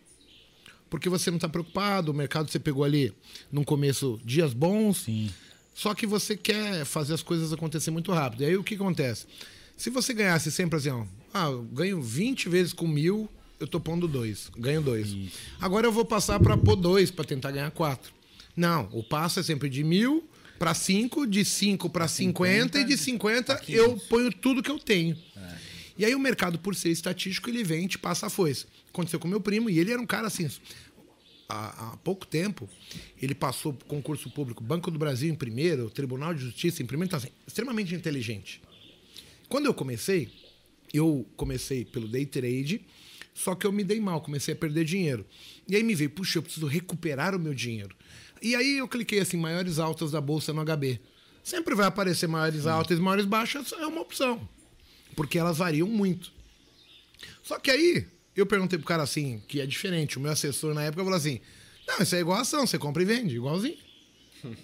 [0.88, 3.12] Porque você não está preocupado, o mercado você pegou ali
[3.51, 4.99] num começo dias bons.
[4.99, 5.31] Sim.
[5.75, 8.42] Só que você quer fazer as coisas acontecer muito rápido.
[8.42, 9.27] E aí o que acontece?
[9.77, 13.29] Se você ganhasse sempre assim, ó, ah, eu ganho 20 vezes com mil,
[13.61, 15.14] eu tô pondo dois, ganho dois.
[15.61, 18.12] Agora eu vou passar para pôr dois para tentar ganhar quatro.
[18.57, 20.27] Não, o passo é sempre de mil
[20.59, 24.09] para cinco, de cinco para 50, 50, e de 50 pra eu 500.
[24.09, 25.16] ponho tudo que eu tenho.
[25.37, 25.65] É.
[25.99, 28.67] E aí o mercado, por ser estatístico, ele vem e te passa a foice.
[28.89, 30.49] Aconteceu com meu primo e ele era um cara assim.
[31.49, 32.69] Há, há pouco tempo,
[33.21, 37.09] ele passou por concurso público, Banco do Brasil em primeiro, Tribunal de Justiça em primeiro,
[37.09, 38.61] então assim, extremamente inteligente.
[39.49, 40.29] Quando eu comecei,
[40.93, 42.85] eu comecei pelo day trade,
[43.33, 45.25] só que eu me dei mal, comecei a perder dinheiro.
[45.69, 47.95] E aí me veio, puxa, eu preciso recuperar o meu dinheiro.
[48.43, 51.01] E aí eu cliquei assim, maiores altas da bolsa no HB.
[51.45, 54.49] Sempre vai aparecer maiores altas e maiores baixas, é uma opção.
[55.16, 56.31] Porque elas variam muito.
[57.42, 60.83] Só que aí, eu perguntei pro cara assim, que é diferente, o meu assessor na
[60.85, 61.40] época falou assim:
[61.88, 63.79] Não, isso é igual ação, você compra e vende, igualzinho.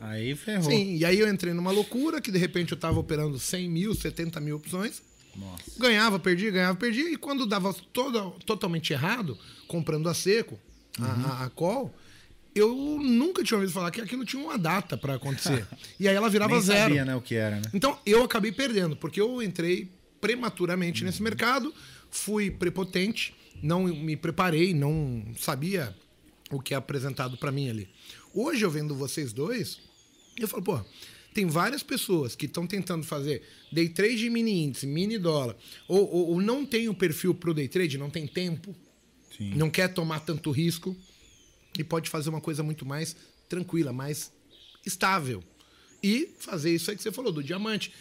[0.00, 0.70] Aí ferrou.
[0.70, 3.94] Sim, e aí eu entrei numa loucura que de repente eu tava operando 100 mil,
[3.94, 5.02] 70 mil opções.
[5.34, 5.64] Nossa.
[5.78, 7.10] Ganhava, perdia, ganhava, perdia.
[7.10, 10.58] E quando dava toda, totalmente errado, comprando a seco,
[10.98, 11.04] a-
[11.42, 11.94] a, a, call,
[12.54, 15.66] eu nunca tinha ouvido falar que aquilo tinha uma data para acontecer.
[16.00, 16.80] e aí ela virava Nem zero.
[16.84, 17.62] sabia, né, o que era, né?
[17.74, 19.90] Então eu acabei perdendo, porque eu entrei
[20.26, 21.72] prematuramente nesse mercado,
[22.10, 25.96] fui prepotente, não me preparei, não sabia
[26.50, 27.88] o que é apresentado para mim ali.
[28.34, 29.78] Hoje eu vendo vocês dois,
[30.36, 30.80] eu falo, pô,
[31.32, 35.54] tem várias pessoas que estão tentando fazer day trade de mini índice, mini dólar,
[35.86, 38.74] ou, ou, ou não tem o perfil pro day trade, não tem tempo,
[39.38, 39.54] Sim.
[39.54, 40.96] não quer tomar tanto risco
[41.78, 43.14] e pode fazer uma coisa muito mais
[43.48, 44.32] tranquila, mais
[44.84, 45.40] estável.
[46.02, 47.92] E fazer isso aí que você falou, do diamante.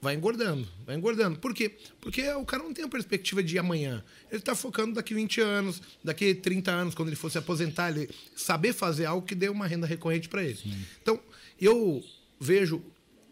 [0.00, 1.38] Vai engordando, vai engordando.
[1.38, 1.74] Por quê?
[2.00, 4.04] Porque o cara não tem a perspectiva de amanhã.
[4.30, 8.72] Ele está focando daqui 20 anos, daqui 30 anos, quando ele fosse aposentar, ele saber
[8.72, 10.58] fazer algo que dê uma renda recorrente para ele.
[11.02, 11.18] Então,
[11.60, 12.04] eu
[12.38, 12.82] vejo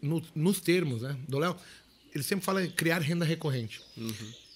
[0.01, 1.55] no- nos termos né, do Léo,
[2.13, 3.81] ele sempre fala em criar renda recorrente.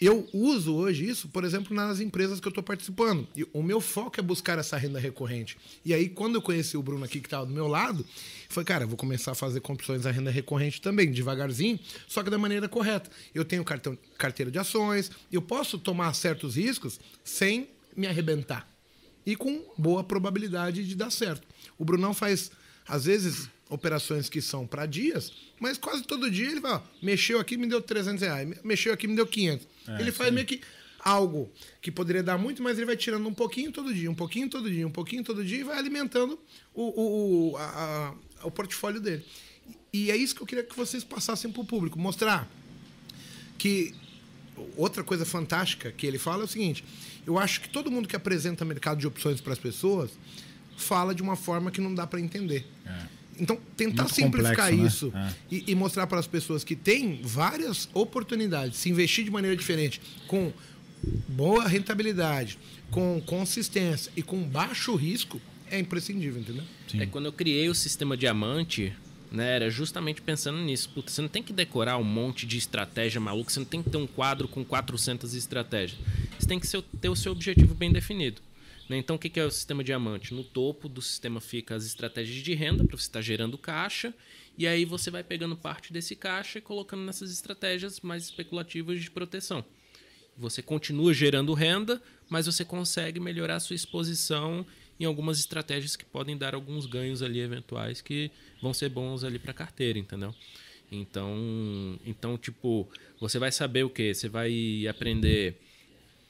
[0.01, 3.27] Eu uso hoje isso, por exemplo, nas empresas que eu estou participando.
[3.35, 5.57] E o meu foco é buscar essa renda recorrente.
[5.83, 8.05] E aí, quando eu conheci o Bruno aqui, que estava do meu lado,
[8.47, 12.37] foi, cara, vou começar a fazer opções da renda recorrente também, devagarzinho, só que da
[12.37, 13.09] maneira correta.
[13.35, 18.65] Eu tenho cartão, carteira de ações, eu posso tomar certos riscos sem me arrebentar.
[19.25, 21.45] E com boa probabilidade de dar certo.
[21.77, 22.51] O Brunão faz,
[22.87, 27.39] às vezes, operações que são para dias, mas quase todo dia ele vai, ó, mexeu
[27.39, 29.67] aqui, me deu 300 reais, mexeu aqui, me deu 500.
[29.87, 30.59] É, ele faz meio que
[30.99, 31.49] algo
[31.81, 34.69] que poderia dar muito, mas ele vai tirando um pouquinho todo dia, um pouquinho todo
[34.69, 36.37] dia, um pouquinho todo dia e vai alimentando
[36.73, 39.23] o, o, o, a- a- o portfólio dele.
[39.93, 42.49] E é isso que eu queria que vocês passassem para o público, mostrar
[43.57, 43.93] que
[44.75, 46.83] outra coisa fantástica que ele fala é o seguinte:
[47.25, 50.11] eu acho que todo mundo que apresenta mercado de opções para as pessoas
[50.77, 52.65] fala de uma forma que não dá para entender.
[53.39, 55.33] Então, tentar Muito simplificar complexo, isso né?
[55.49, 60.01] e, e mostrar para as pessoas que tem várias oportunidades, se investir de maneira diferente,
[60.27, 60.51] com
[61.27, 62.59] boa rentabilidade,
[62.91, 66.63] com consistência e com baixo risco, é imprescindível, entendeu?
[66.87, 67.01] Sim.
[67.01, 68.93] É quando eu criei o sistema diamante,
[69.31, 70.89] né, era justamente pensando nisso.
[70.89, 73.89] Puta, você não tem que decorar um monte de estratégia maluca, você não tem que
[73.89, 75.99] ter um quadro com 400 estratégias.
[76.39, 76.67] Você tem que
[76.99, 78.41] ter o seu objetivo bem definido.
[78.89, 78.97] Né?
[78.97, 80.33] Então, o que é o sistema diamante?
[80.33, 84.13] No topo do sistema fica as estratégias de renda, para você estar gerando caixa,
[84.57, 89.11] e aí você vai pegando parte desse caixa e colocando nessas estratégias mais especulativas de
[89.11, 89.63] proteção.
[90.35, 94.65] Você continua gerando renda, mas você consegue melhorar a sua exposição
[94.99, 99.37] em algumas estratégias que podem dar alguns ganhos ali eventuais que vão ser bons ali
[99.37, 100.33] para a carteira, entendeu?
[100.91, 104.13] Então, então tipo, você vai saber o que?
[104.13, 105.55] Você vai aprender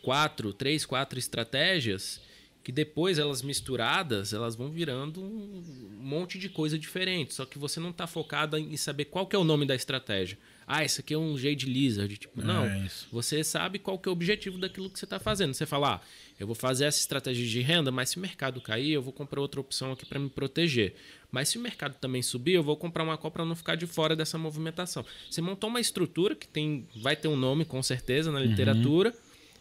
[0.03, 2.21] quatro, três, quatro estratégias
[2.63, 5.63] que depois elas misturadas, elas vão virando um
[5.99, 7.33] monte de coisa diferente.
[7.33, 10.37] Só que você não está focado em saber qual que é o nome da estratégia.
[10.67, 12.15] Ah, isso aqui é um Jade Lizard.
[12.15, 12.65] Tipo, não.
[12.65, 12.87] É.
[13.11, 15.53] Você sabe qual que é o objetivo daquilo que você está fazendo.
[15.53, 16.01] Você fala, ah,
[16.39, 19.41] eu vou fazer essa estratégia de renda, mas se o mercado cair, eu vou comprar
[19.41, 20.93] outra opção aqui para me proteger.
[21.31, 23.87] Mas se o mercado também subir, eu vou comprar uma call para não ficar de
[23.87, 25.03] fora dessa movimentação.
[25.29, 29.13] Você montou uma estrutura que tem, vai ter um nome com certeza na literatura,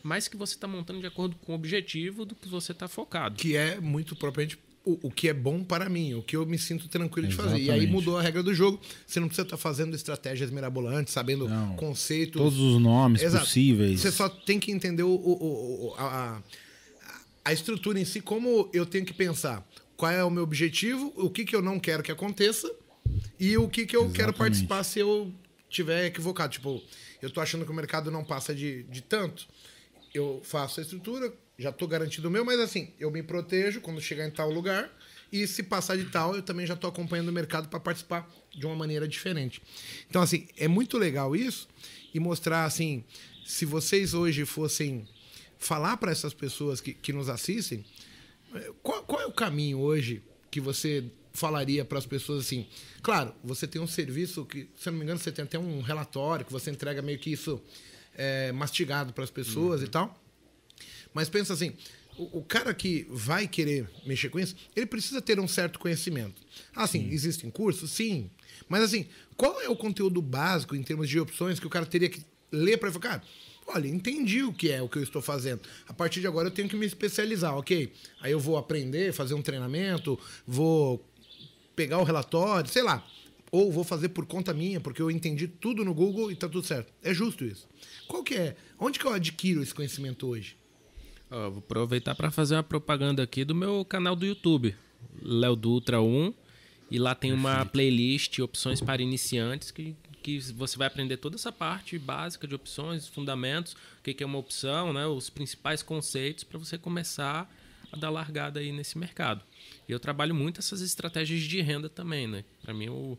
[0.09, 3.37] mas que você está montando de acordo com o objetivo do que você está focado.
[3.37, 6.59] que é muito propriamente o, o que é bom para mim, o que eu me
[6.59, 7.57] sinto tranquilo de fazer.
[7.59, 7.93] E aí Exatamente.
[7.93, 8.81] mudou a regra do jogo.
[9.07, 11.77] Você não precisa estar fazendo estratégias mirabolantes, sabendo Não.
[11.77, 12.41] conceitos.
[12.41, 13.45] Todos os nomes Exato.
[13.45, 14.01] possíveis.
[14.01, 16.43] Você só tem que entender o, o- o- a,
[17.45, 19.67] a- estrutura em si, como eu tenho que pensar.
[19.97, 22.73] Qual é o meu objetivo, o que, que eu não quero que aconteça
[23.39, 24.39] e o que, que eu quero Exatamente.
[24.39, 25.33] participar se eu
[25.69, 26.53] tiver equivocado.
[26.53, 26.81] Tipo,
[27.21, 29.47] eu tô achando que o mercado não passa de, de tanto.
[30.15, 34.01] Eu faço a estrutura, já tô garantido o meu, mas assim, eu me protejo quando
[34.01, 34.91] chegar em tal lugar.
[35.31, 38.65] E se passar de tal, eu também já tô acompanhando o mercado para participar de
[38.65, 39.61] uma maneira diferente.
[40.09, 41.69] Então, assim, é muito legal isso
[42.15, 43.05] e mostrar, assim,
[43.45, 45.07] se vocês hoje fossem
[45.59, 47.85] falar para essas pessoas que, que nos assistem,
[48.55, 52.67] eh, qual, qual é o caminho hoje que você falaria para as pessoas assim?
[53.03, 56.47] Claro, você tem um serviço que, se não me engano, você tem até um relatório
[56.47, 57.61] que você entrega meio que isso
[58.19, 60.21] é, mastigado para as pessoas e tal.
[61.15, 61.73] Mas pensa assim,
[62.19, 66.43] o, o cara que vai querer mexer com isso, ele precisa ter um certo conhecimento.
[66.75, 67.93] Ah, sim, existem cursos?
[67.93, 68.29] Sim.
[68.69, 72.11] Mas assim, qual é o conteúdo básico em termos de opções que o cara teria
[72.11, 73.23] que ler para cara,
[73.67, 75.61] olha, entendi o que é o que eu estou fazendo.
[75.87, 77.93] A partir de agora eu tenho que me especializar, ok?
[78.21, 81.05] Aí eu vou aprender, fazer um treinamento, vou
[81.77, 83.07] pegar o relatório, sei lá.
[83.51, 86.67] Ou vou fazer por conta minha, porque eu entendi tudo no Google e tá tudo
[86.67, 86.93] certo.
[87.03, 87.67] É justo isso.
[88.07, 88.57] Qual que é?
[88.79, 90.57] Onde que eu adquiro esse conhecimento hoje?
[91.31, 94.75] Ó, vou aproveitar para fazer uma propaganda aqui do meu canal do YouTube,
[95.23, 96.35] Léo Dutra 1.
[96.91, 101.53] E lá tem uma playlist opções para iniciantes que, que você vai aprender toda essa
[101.53, 106.45] parte básica de opções, fundamentos, o que, que é uma opção, né, os principais conceitos
[106.45, 107.51] para você começar
[107.93, 109.45] a dar largada aí nesse mercado.
[109.87, 112.45] E eu trabalho muito essas estratégias de renda também, né?
[112.63, 113.19] Para mim o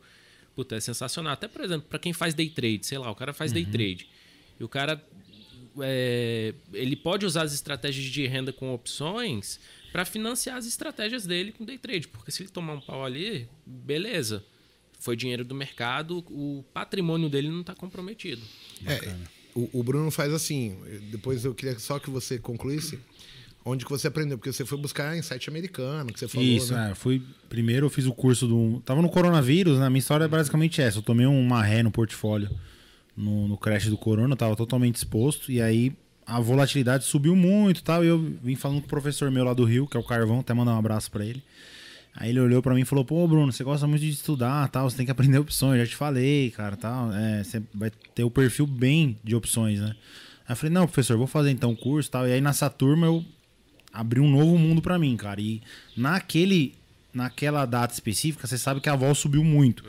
[0.60, 1.32] puta, é sensacional.
[1.32, 4.10] Até por exemplo, para quem faz day trade, sei lá, o cara faz day trade.
[4.60, 5.02] E o cara
[5.82, 9.58] é, ele pode usar as estratégias de renda com opções
[9.94, 13.48] para financiar as estratégias dele com day trade, porque se ele tomar um pau ali,
[13.66, 14.44] beleza.
[15.00, 18.42] Foi dinheiro do mercado, o patrimônio dele não está comprometido.
[18.86, 19.16] É,
[19.56, 20.78] o, o Bruno faz assim.
[21.10, 23.00] Depois eu queria só que você concluísse.
[23.70, 24.38] Onde que você aprendeu?
[24.38, 26.92] Porque você foi buscar em site americano, que você falou, Isso, né?
[26.92, 26.96] é.
[26.96, 28.82] Fui, primeiro eu fiz o curso do.
[28.86, 29.88] Tava no coronavírus, né?
[29.90, 30.98] Minha história é basicamente essa.
[30.98, 32.50] Eu tomei uma ré no portfólio
[33.16, 35.52] no, no crash do corona, tava totalmente exposto.
[35.52, 35.94] E aí
[36.26, 38.04] a volatilidade subiu muito e tal.
[38.04, 40.40] E eu vim falando com o professor meu lá do Rio, que é o Carvão,
[40.40, 41.44] até mandar um abraço pra ele.
[42.16, 44.90] Aí ele olhou pra mim e falou: Pô, Bruno, você gosta muito de estudar, tal,
[44.90, 45.80] você tem que aprender opções.
[45.80, 47.14] Já te falei, cara, tal.
[47.14, 49.96] É, você vai ter o perfil bem de opções, né?
[50.48, 52.28] Aí eu falei: Não, professor, vou fazer então o curso, tal.
[52.28, 53.24] E aí nessa turma eu
[53.94, 55.42] abri um novo mundo pra mim, cara.
[55.42, 55.62] E
[55.96, 56.74] naquele,
[57.14, 59.84] naquela data específica, você sabe que a vol subiu muito.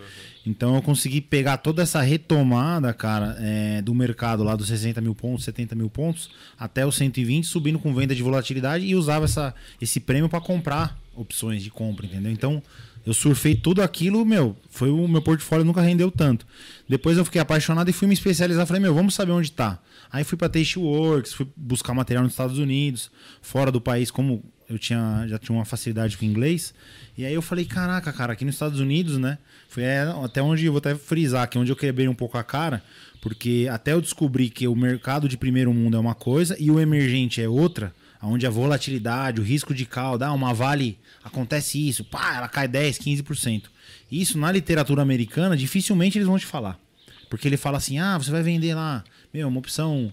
[0.46, 5.14] Então eu consegui pegar toda essa retomada, cara, é, do mercado lá dos 60 mil
[5.14, 9.54] pontos, 70 mil pontos, até os 120, subindo com venda de volatilidade e usava essa,
[9.80, 12.32] esse prêmio para comprar opções de compra, entendeu?
[12.32, 12.62] Então
[13.04, 16.46] eu surfei tudo aquilo, meu, foi o meu portfólio nunca rendeu tanto.
[16.88, 19.78] Depois eu fiquei apaixonado e fui me especializar, falei, meu, vamos saber onde tá.
[20.12, 24.78] Aí fui para Tasteworks, fui buscar material nos Estados Unidos, fora do país, como eu
[24.78, 26.72] tinha já tinha uma facilidade com inglês.
[27.18, 29.38] E aí eu falei, caraca, cara, aqui nos Estados Unidos, né?
[29.68, 32.82] Foi é, até onde vou até frisar, é onde eu quebrei um pouco a cara,
[33.20, 36.80] porque até eu descobri que o mercado de primeiro mundo é uma coisa e o
[36.80, 37.92] emergente é outra,
[38.22, 42.68] onde a volatilidade, o risco de cauda, ah, uma vale acontece isso, pá, ela cai
[42.68, 43.64] 10, 15%.
[44.10, 46.78] Isso na literatura americana, dificilmente eles vão te falar.
[47.28, 50.12] Porque ele fala assim: "Ah, você vai vender lá, meu, uma opção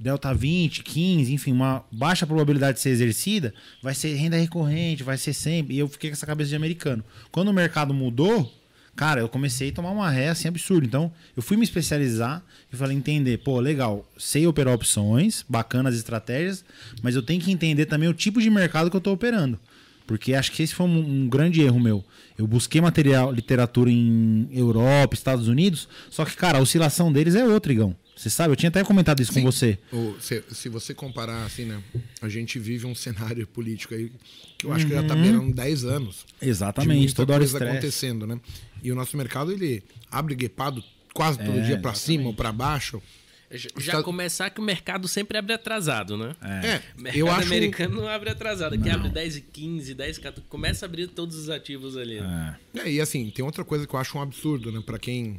[0.00, 5.16] delta 20, 15, enfim, uma baixa probabilidade de ser exercida, vai ser renda recorrente, vai
[5.16, 5.74] ser sempre.
[5.74, 7.04] E eu fiquei com essa cabeça de americano.
[7.30, 8.52] Quando o mercado mudou,
[8.94, 10.86] cara, eu comecei a tomar uma ré assim absurda.
[10.86, 16.64] Então, eu fui me especializar e falei entender, pô, legal, sei operar opções, bacanas estratégias,
[17.02, 19.58] mas eu tenho que entender também o tipo de mercado que eu estou operando.
[20.06, 22.04] Porque acho que esse foi um, um grande erro meu.
[22.36, 27.44] Eu busquei material, literatura em Europa, Estados Unidos, só que, cara, a oscilação deles é
[27.44, 27.96] outra, Igão.
[28.16, 29.42] Você sabe, eu tinha até comentado isso Sim.
[29.42, 29.76] com você.
[29.92, 31.82] O- se, se você comparar, assim, né?
[32.22, 34.10] A gente vive um cenário político aí
[34.56, 36.24] que eu acho que já tá beirando 10 anos.
[36.40, 37.72] de Exatamente, muita toda hora coisa estresse.
[37.76, 38.40] acontecendo, né?
[38.82, 43.02] E o nosso mercado, ele abre guepado quase todo dia para cima ou para baixo.
[43.50, 46.34] Já, Os já Estados- começar que o mercado sempre abre atrasado, né?
[46.42, 47.46] É, O mercado eu acho...
[47.46, 51.06] americano não abre atrasado, que abre 10 e 15, 10 e 14, começa a abrir
[51.08, 52.20] todos os ativos ali.
[52.20, 52.58] né?
[52.74, 52.80] É.
[52.80, 54.82] É, e assim, tem outra coisa que eu acho um absurdo, né?
[54.84, 55.38] Para quem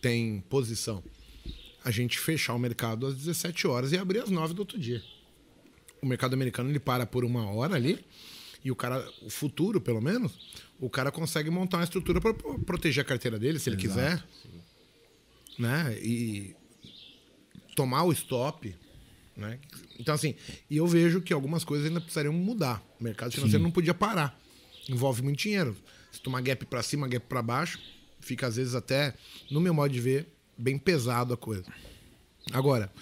[0.00, 1.02] tem posição.
[1.88, 5.02] A gente fechar o mercado às 17 horas e abrir às 9 do outro dia.
[6.02, 8.04] O mercado americano ele para por uma hora ali
[8.62, 10.38] e o cara, o futuro pelo menos,
[10.78, 14.22] o cara consegue montar uma estrutura para proteger a carteira dele, se ele quiser,
[15.58, 15.98] né?
[16.02, 16.54] E
[17.74, 18.76] tomar o stop,
[19.34, 19.58] né?
[19.98, 20.34] Então assim,
[20.68, 22.86] e eu vejo que algumas coisas ainda precisariam mudar.
[23.00, 24.38] O mercado financeiro não podia parar.
[24.90, 25.74] Envolve muito dinheiro.
[26.12, 27.80] Se tomar gap para cima, gap para baixo,
[28.20, 29.14] fica às vezes até,
[29.50, 31.64] no meu modo de ver, bem pesado a coisa.
[32.52, 32.92] Agora,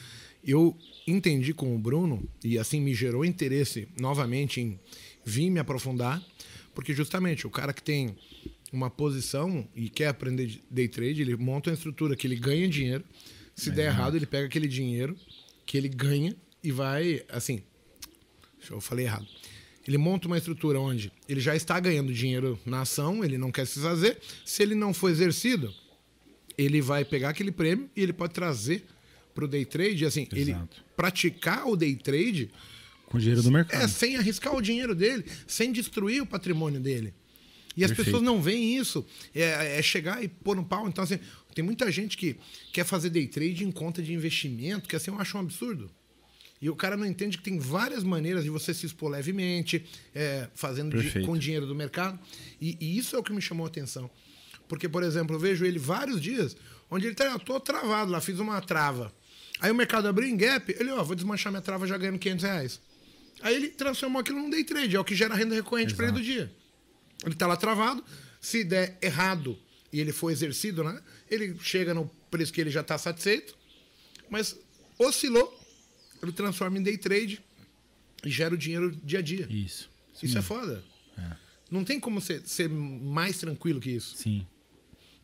[0.44, 4.78] eu entendi com o Bruno e assim me gerou interesse novamente em
[5.24, 6.22] vir me aprofundar,
[6.74, 8.16] porque justamente o cara que tem
[8.72, 12.68] uma posição e quer aprender de day trade, ele monta uma estrutura que ele ganha
[12.68, 13.04] dinheiro.
[13.54, 15.16] Se der errado, ele pega aquele dinheiro
[15.64, 17.62] que ele ganha e vai, assim,
[18.68, 19.26] Eu falei errado.
[19.86, 23.66] Ele monta uma estrutura onde ele já está ganhando dinheiro na ação, ele não quer
[23.66, 24.18] se fazer.
[24.44, 25.72] Se ele não for exercido,
[26.56, 28.84] ele vai pegar aquele prêmio e ele pode trazer
[29.34, 30.84] para o day trade, assim, ele Exato.
[30.96, 32.50] praticar o day trade
[33.06, 33.82] Com o dinheiro do mercado.
[33.82, 37.12] é sem arriscar o dinheiro dele, sem destruir o patrimônio dele.
[37.76, 38.06] E as Perfeito.
[38.06, 39.04] pessoas não veem isso.
[39.34, 40.88] É, é chegar e pôr no pau.
[40.88, 41.18] Então, assim,
[41.54, 42.36] tem muita gente que
[42.72, 45.90] quer fazer day trade em conta de investimento, que assim eu acho um absurdo.
[46.60, 50.48] E o cara não entende que tem várias maneiras de você se expor levemente, é,
[50.54, 51.26] fazendo Perfeito.
[51.26, 52.18] com dinheiro do mercado.
[52.58, 54.10] E, e isso é o que me chamou a atenção.
[54.68, 56.56] Porque, por exemplo, eu vejo ele vários dias
[56.90, 59.12] onde ele tá, eu tô travado lá, fiz uma trava.
[59.60, 62.44] Aí o mercado abriu em gap, ele, ó, vou desmanchar minha trava já ganhando 500
[62.44, 62.80] reais.
[63.42, 66.14] Aí ele transformou aquilo num day trade, é o que gera renda recorrente para ele
[66.14, 66.52] do dia.
[67.24, 68.04] Ele tá lá travado,
[68.40, 69.58] se der errado
[69.92, 71.00] e ele for exercido, né?
[71.30, 73.56] Ele chega no preço que ele já está satisfeito,
[74.28, 74.58] mas
[74.98, 75.58] oscilou,
[76.22, 77.42] ele transforma em day trade
[78.24, 79.46] e gera o dinheiro dia a dia.
[79.50, 79.90] Isso.
[80.22, 80.82] Isso é foda.
[81.70, 84.16] Não tem como ser, ser mais tranquilo que isso.
[84.16, 84.46] Sim.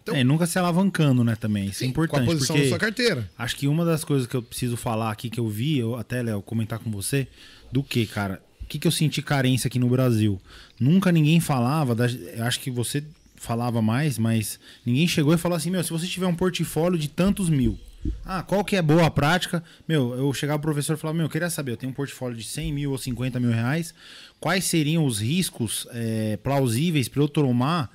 [0.02, 1.66] Então- é, nunca se alavancando, né, também.
[1.66, 2.24] Isso é importante.
[2.26, 3.30] Com a posição da sua carteira.
[3.38, 6.22] Acho que uma das coisas que eu preciso falar aqui, que eu vi, eu até,
[6.22, 7.26] Léo, comentar com você,
[7.70, 8.42] do que, cara?
[8.62, 10.40] O que, que eu senti carência aqui no Brasil?
[10.80, 12.06] Nunca ninguém falava, da-
[12.46, 13.04] acho que você
[13.36, 17.08] falava mais, mas ninguém chegou e falou assim, meu, se você tiver um portfólio de
[17.08, 17.78] tantos mil,
[18.24, 19.62] ah, qual que é boa prática?
[19.86, 22.36] Meu, eu chegava pro professor e falava, meu, eu queria saber, eu tenho um portfólio
[22.36, 23.94] de 100 mil ou 50 mil reais,
[24.40, 27.90] quais seriam os riscos eh, plausíveis para eu tomar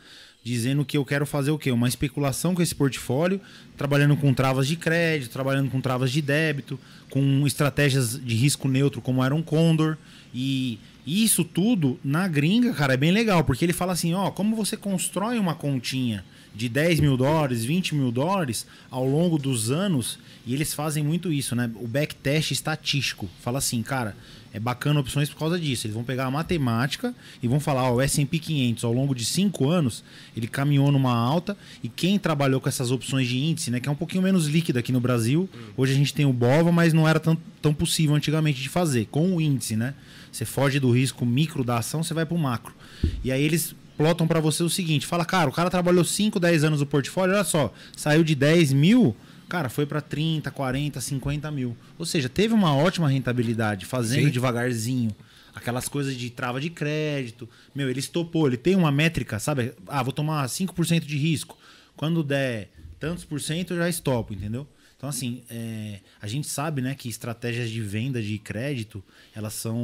[0.48, 1.72] dizendo que eu quero fazer o quê?
[1.72, 3.42] Uma especulação com esse portfólio,
[3.76, 6.80] trabalhando com travas de crédito, trabalhando com travas de débito,
[7.10, 9.98] com estratégias de risco neutro como era um Condor.
[10.34, 14.56] E isso tudo na gringa, cara, é bem legal, porque ele fala assim, ó, como
[14.56, 20.20] você constrói uma continha de 10 mil dólares, 20 mil dólares ao longo dos anos,
[20.46, 21.70] e eles fazem muito isso, né?
[21.76, 23.30] O backtest estatístico.
[23.42, 24.18] Fala assim, cara,
[24.54, 25.86] é bacana opções por causa disso.
[25.86, 29.24] Eles vão pegar a matemática e vão falar, ó, o S&P 500 ao longo de
[29.24, 30.04] cinco anos,
[30.36, 33.92] ele caminhou numa alta e quem trabalhou com essas opções de índice, né, que é
[33.92, 37.08] um pouquinho menos líquida aqui no Brasil, hoje a gente tem o BOVA, mas não
[37.08, 39.94] era tão, tão possível antigamente de fazer, com o índice, né?
[40.38, 42.76] Você foge do risco micro da ação, você vai pro macro.
[43.24, 46.64] E aí eles plotam para você o seguinte, fala, cara, o cara trabalhou 5, 10
[46.64, 49.16] anos no portfólio, olha só, saiu de 10 mil,
[49.50, 51.76] cara, foi para 30, 40, 50 mil.
[51.98, 54.32] Ou seja, teve uma ótima rentabilidade, fazendo Sim.
[54.32, 55.16] devagarzinho.
[55.56, 57.50] Aquelas coisas de trava de crédito.
[57.74, 59.74] Meu, ele estopou, ele tem uma métrica, sabe?
[59.88, 61.58] Ah, vou tomar 5% de risco.
[61.96, 62.70] Quando der
[63.00, 64.68] tantos por cento, eu já estopo, entendeu?
[64.98, 69.04] Então, assim, é, a gente sabe né, que estratégias de venda de crédito,
[69.36, 69.78] elas são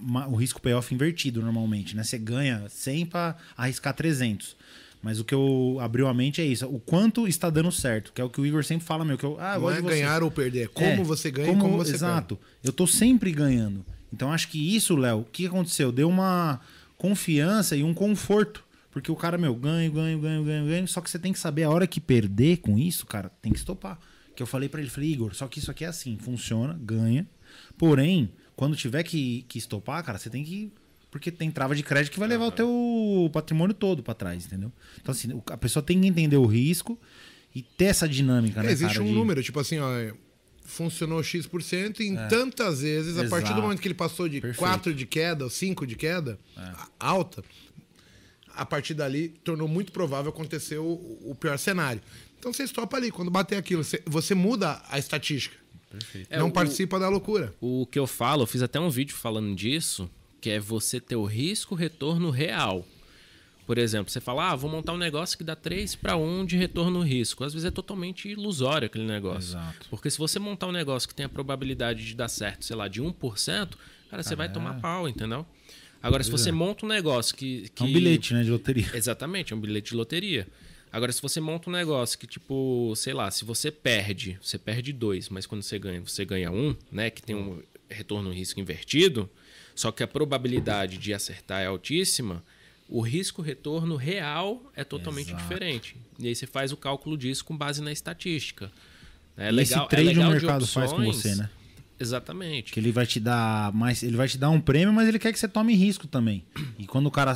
[0.00, 2.02] uma- o risco payoff invertido normalmente, né?
[2.02, 4.56] Você ganha 100 para arriscar 300.
[5.00, 6.66] Mas o que eu abriu a mente é isso.
[6.66, 9.16] O quanto está dando certo, que é o que o Igor sempre fala, meu.
[9.18, 11.76] Que eu, ah, Não é ganhar ou perder, é como É, você ganha e como
[11.76, 12.38] você Exato.
[12.62, 13.84] Eu tô sempre ganhando.
[14.12, 15.90] Então acho que isso, Léo, o que aconteceu?
[15.90, 16.60] Deu uma
[16.96, 18.64] confiança e um conforto.
[18.90, 20.86] Porque o cara, meu, ganho, ganho, ganho, ganho, ganho.
[20.88, 23.58] Só que você tem que saber a hora que perder com isso, cara, tem que
[23.58, 23.98] estopar.
[24.34, 27.28] Que eu falei pra ele, falei, Igor, só que isso aqui é assim, funciona, ganha.
[27.76, 30.72] Porém, quando tiver que, que estopar, cara, você tem que.
[31.10, 34.72] Porque tem trava de crédito que vai levar o teu patrimônio todo pra trás, entendeu?
[35.00, 36.98] Então, assim, a pessoa tem que entender o risco
[37.54, 38.72] e ter essa dinâmica, né?
[38.72, 40.14] Existe cara, um de- número, tipo assim, ó, é,
[40.64, 43.60] funcionou X% e em tantas vezes, a partir do Exato.
[43.62, 44.58] momento que ele passou de Perfeito.
[44.58, 47.44] 4 de queda ou 5 de queda, a- alta,
[48.54, 50.92] a partir dali tornou muito provável acontecer o,
[51.24, 52.00] o pior cenário.
[52.42, 55.56] Então você estopa ali, quando bater aquilo, você, você muda a estatística.
[56.28, 57.54] É, Não o- participa da loucura.
[57.60, 61.14] O que eu falo, eu fiz até um vídeo falando disso, que é você ter
[61.14, 62.84] o risco retorno real.
[63.64, 66.56] Por exemplo, você fala, ah, vou montar um negócio que dá 3 para 1 de
[66.56, 67.44] retorno risco.
[67.44, 69.50] Às vezes é totalmente ilusório aquele negócio.
[69.50, 69.86] Exato.
[69.88, 72.88] Porque se você montar um negócio que tem a probabilidade de dar certo, sei lá,
[72.88, 73.68] de 1%,
[74.10, 75.46] cara, você vai tomar pau, entendeu?
[76.02, 77.84] Agora, se você monta um negócio que, que.
[77.84, 78.90] É um bilhete, né, de loteria.
[78.94, 80.48] Exatamente, é um bilhete de loteria.
[80.92, 84.92] Agora, se você monta um negócio que, tipo, sei lá, se você perde, você perde
[84.92, 87.08] dois, mas quando você ganha, você ganha um, né?
[87.08, 89.28] Que tem um retorno risco invertido,
[89.74, 92.44] só que a probabilidade de acertar é altíssima,
[92.88, 95.42] o risco-retorno real é totalmente Exato.
[95.42, 95.96] diferente.
[96.18, 98.70] E aí você faz o cálculo disso com base na estatística.
[99.34, 101.16] É E esse legal, trade é legal o mercado faz com opções.
[101.16, 101.48] você, né?
[101.98, 102.72] Exatamente.
[102.72, 105.32] Que ele vai te dar mais, ele vai te dar um prêmio, mas ele quer
[105.32, 106.44] que você tome risco também.
[106.78, 107.34] E quando o cara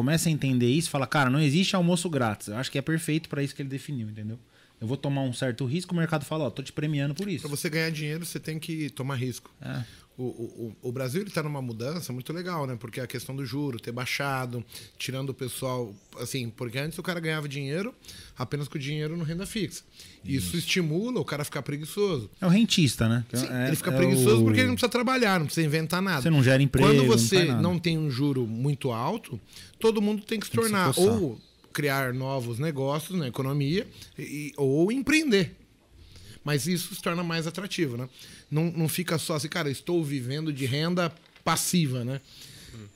[0.00, 2.48] começa a entender isso, fala, cara, não existe almoço grátis.
[2.48, 4.38] Eu acho que é perfeito pra isso que ele definiu, entendeu?
[4.80, 7.42] Eu vou tomar um certo risco, o mercado fala, ó, tô te premiando por isso.
[7.42, 9.54] Para você ganhar dinheiro, você tem que tomar risco.
[9.60, 9.84] É.
[10.22, 12.76] O, o, o Brasil está numa mudança muito legal, né?
[12.78, 14.62] Porque a questão do juro ter baixado,
[14.98, 17.94] tirando o pessoal, assim, porque antes o cara ganhava dinheiro
[18.36, 19.82] apenas com dinheiro no renda fixa.
[20.22, 22.28] Isso, estimula o cara a ficar preguiçoso.
[22.38, 23.24] É o rentista, né?
[23.32, 26.02] Sim, É- ele fica é preguiçoso o- porque ele não precisa trabalhar, não precisa inventar
[26.02, 26.20] nada.
[26.20, 27.62] Você não gera emprego, Quando não você nada.
[27.62, 29.40] não tem um juro muito alto,
[29.78, 31.40] todo mundo tem que se Tem que se tornar ou
[31.72, 33.86] criar novos negócios na economia
[34.18, 35.56] e- ou empreender.
[36.44, 38.08] Mas isso se torna mais atrativo, né?
[38.50, 41.12] Não, não fica só assim, cara, estou vivendo de renda
[41.44, 42.20] passiva, né?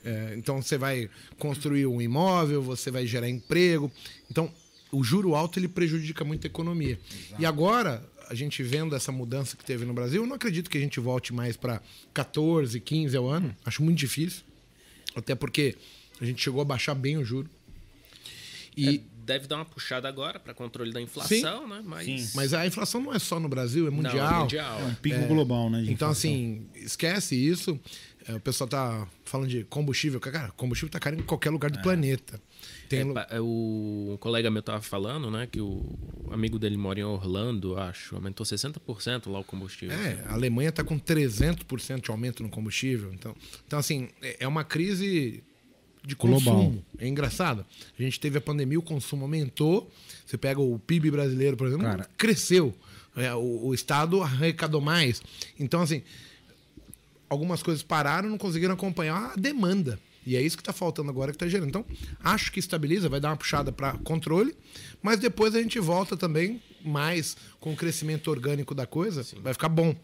[0.03, 3.91] É, então você vai construir um imóvel, você vai gerar emprego.
[4.29, 4.51] Então,
[4.91, 6.99] o juro alto ele prejudica muito a economia.
[7.37, 10.77] E agora, a gente vendo essa mudança que teve no Brasil, eu não acredito que
[10.77, 11.81] a gente volte mais para
[12.13, 13.55] 14, 15 ao ano.
[13.65, 14.43] Acho muito difícil.
[15.15, 15.75] Até porque
[16.19, 17.49] a gente chegou a baixar bem o juro.
[18.75, 21.81] E, É, deve dar uma puxada agora para controle da inflação, né?
[21.83, 22.29] Mas, Sim.
[22.35, 24.41] Mas a inflação não é só no Brasil, é Não, é mundial.
[24.41, 24.79] mundial.
[24.79, 25.83] É um pico global, né?
[25.87, 27.79] Então, assim, esquece isso.
[28.27, 30.19] É, o pessoal tá falando de combustível.
[30.19, 32.41] Cara, combustível tá caro em qualquer lugar do planeta.
[32.89, 35.95] Tem É, é, o colega meu tava falando, né, que o
[36.31, 39.95] amigo dele mora em Orlando, acho, aumentou 60% lá o combustível.
[39.95, 43.13] É, a Alemanha está com 300% de aumento no combustível.
[43.13, 45.43] Então, então assim, é é uma crise
[46.05, 46.39] de Global.
[46.55, 46.85] consumo.
[46.97, 47.65] É engraçado.
[47.97, 49.91] A gente teve a pandemia, o consumo aumentou.
[50.25, 52.09] Você pega o PIB brasileiro, por exemplo, Cara.
[52.17, 52.73] cresceu.
[53.15, 55.21] É, o, o Estado arrecadou mais.
[55.59, 56.03] Então, assim,
[57.29, 59.99] algumas coisas pararam, não conseguiram acompanhar a demanda.
[60.25, 61.69] E é isso que está faltando agora que está gerando.
[61.69, 61.85] Então,
[62.23, 64.55] acho que estabiliza, vai dar uma puxada para controle,
[65.01, 69.69] mas depois a gente volta também mais com o crescimento orgânico da coisa, vai ficar
[69.69, 69.95] bom.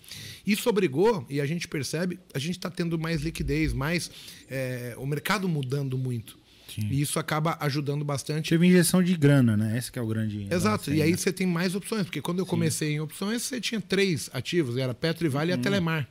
[0.45, 4.11] Isso obrigou, e a gente percebe, a gente está tendo mais liquidez, mais
[4.49, 6.41] é, o mercado mudando muito.
[6.77, 8.49] E isso acaba ajudando bastante.
[8.49, 9.77] Teve injeção de grana, né?
[9.77, 10.47] Esse que é o grande.
[10.49, 11.17] Exato, e aí né?
[11.17, 14.93] você tem mais opções, porque quando eu comecei em opções, você tinha três ativos, era
[14.93, 16.07] Petro e Vale e a Telemar.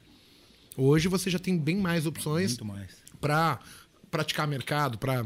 [0.77, 2.59] Hoje você já tem bem mais opções
[3.21, 3.59] para
[4.11, 5.25] praticar mercado, para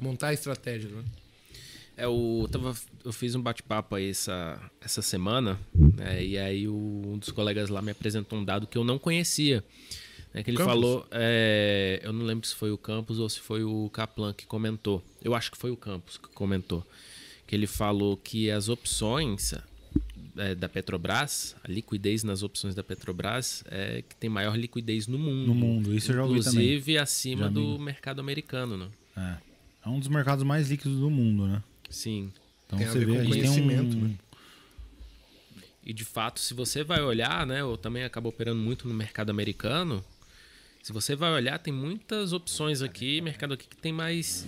[0.00, 0.90] montar estratégia.
[0.90, 1.04] Né?
[1.96, 2.74] É, o, tava,
[3.04, 7.70] eu fiz um bate-papo aí essa, essa semana, né, e aí o- um dos colegas
[7.70, 9.64] lá me apresentou um dado que eu não conhecia.
[10.34, 10.72] Né, que ele Campos?
[10.74, 14.44] falou, é, eu não lembro se foi o Campos ou se foi o Kaplan que
[14.44, 15.02] comentou.
[15.22, 16.86] Eu acho que foi o Campos que comentou.
[17.46, 19.54] Que ele falou que as opções
[20.36, 25.18] é, da Petrobras, a liquidez nas opções da Petrobras é que tem maior liquidez no
[25.18, 25.46] mundo.
[25.46, 26.62] No mundo, isso eu já ouvi também.
[26.66, 28.88] Inclusive acima do mercado americano, né?
[29.16, 29.46] É.
[29.86, 31.62] É um dos mercados mais líquidos do mundo, né?
[31.90, 32.32] Sim.
[32.66, 34.00] Então Tem a você ver vê, com conhecimento, um.
[34.00, 34.14] né?
[35.84, 37.60] E de fato, se você vai olhar, né?
[37.60, 40.04] Eu também acabo operando muito no mercado americano.
[40.82, 44.46] Se você vai olhar, tem muitas opções aqui, mercado aqui que tem mais.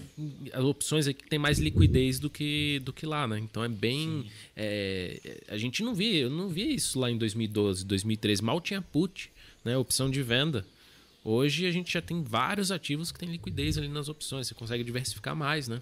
[0.53, 3.39] As opções aqui que tem mais liquidez do que, do que lá, né?
[3.39, 4.26] Então é bem.
[4.57, 8.43] é, a gente não via, eu não via isso lá em 2012, 2013.
[8.43, 9.30] Mal tinha put,
[9.64, 9.76] né?
[9.76, 10.64] Opção de venda.
[11.24, 14.47] Hoje a gente já tem vários ativos que tem liquidez ali nas opções.
[14.47, 15.80] Você consegue diversificar mais, né?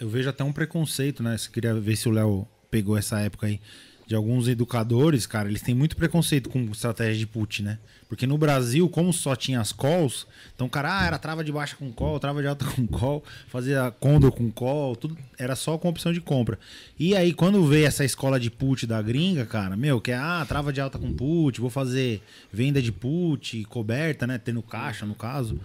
[0.00, 1.36] Eu vejo até um preconceito, né?
[1.36, 3.60] Você queria ver se o Léo pegou essa época aí.
[4.06, 7.78] De alguns educadores, cara, eles têm muito preconceito com estratégia de put, né?
[8.08, 11.74] Porque no Brasil, como só tinha as calls, então cara, ah, era trava de baixa
[11.74, 15.88] com call, trava de alta com call, fazia condor com call, tudo era só com
[15.88, 16.56] opção de compra.
[16.96, 20.46] E aí, quando veio essa escola de put da gringa, cara, meu, que é, ah,
[20.46, 24.38] trava de alta com put, vou fazer venda de put, coberta, né?
[24.38, 25.58] Tendo caixa, no caso.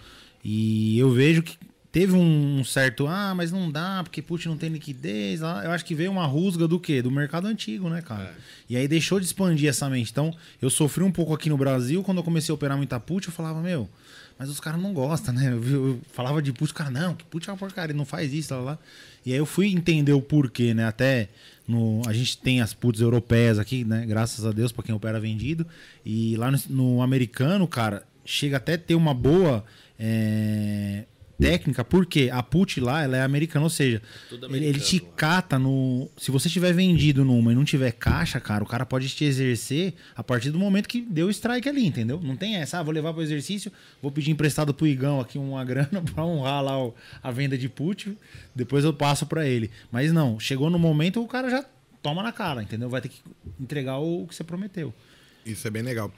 [0.43, 1.59] E eu vejo que
[1.91, 5.41] teve um certo, ah, mas não dá, porque put não tem liquidez.
[5.41, 7.01] Eu acho que veio uma rusga do quê?
[7.01, 8.33] Do mercado antigo, né, cara?
[8.69, 10.11] E aí deixou de expandir essa mente.
[10.11, 13.27] Então, eu sofri um pouco aqui no Brasil, quando eu comecei a operar muita put,
[13.27, 13.89] eu falava, meu,
[14.39, 15.51] mas os caras não gostam, né?
[15.51, 18.33] Eu, eu falava de put, o cara, não, que put é uma porcaria, não faz
[18.33, 18.79] isso, lá, lá.
[19.25, 20.85] E aí eu fui entender o porquê, né?
[20.85, 21.29] Até
[21.67, 24.05] no, a gente tem as puts europeias aqui, né?
[24.07, 25.67] Graças a Deus, pra quem opera vendido.
[26.03, 29.63] E lá no, no americano, cara, chega até ter uma boa
[29.99, 31.05] é,
[31.41, 34.01] técnica, porque a put lá ela é americana, ou seja,
[34.57, 36.09] ele, ele te cata no.
[36.17, 39.93] Se você tiver vendido numa e não tiver caixa, cara, o cara pode te exercer
[40.15, 42.19] a partir do momento que deu o strike ali, entendeu?
[42.23, 43.71] Não tem essa, ah, vou levar pro exercício,
[44.01, 47.67] vou pedir emprestado pro Igão aqui uma grana pra honrar lá o- a venda de
[47.67, 48.17] put,
[48.55, 49.69] depois eu passo pra ele.
[49.91, 51.65] Mas não, chegou no momento o cara já
[52.01, 52.89] toma na cara, entendeu?
[52.89, 53.21] Vai ter que
[53.59, 54.93] entregar o que você prometeu.
[55.45, 56.11] Isso é bem legal.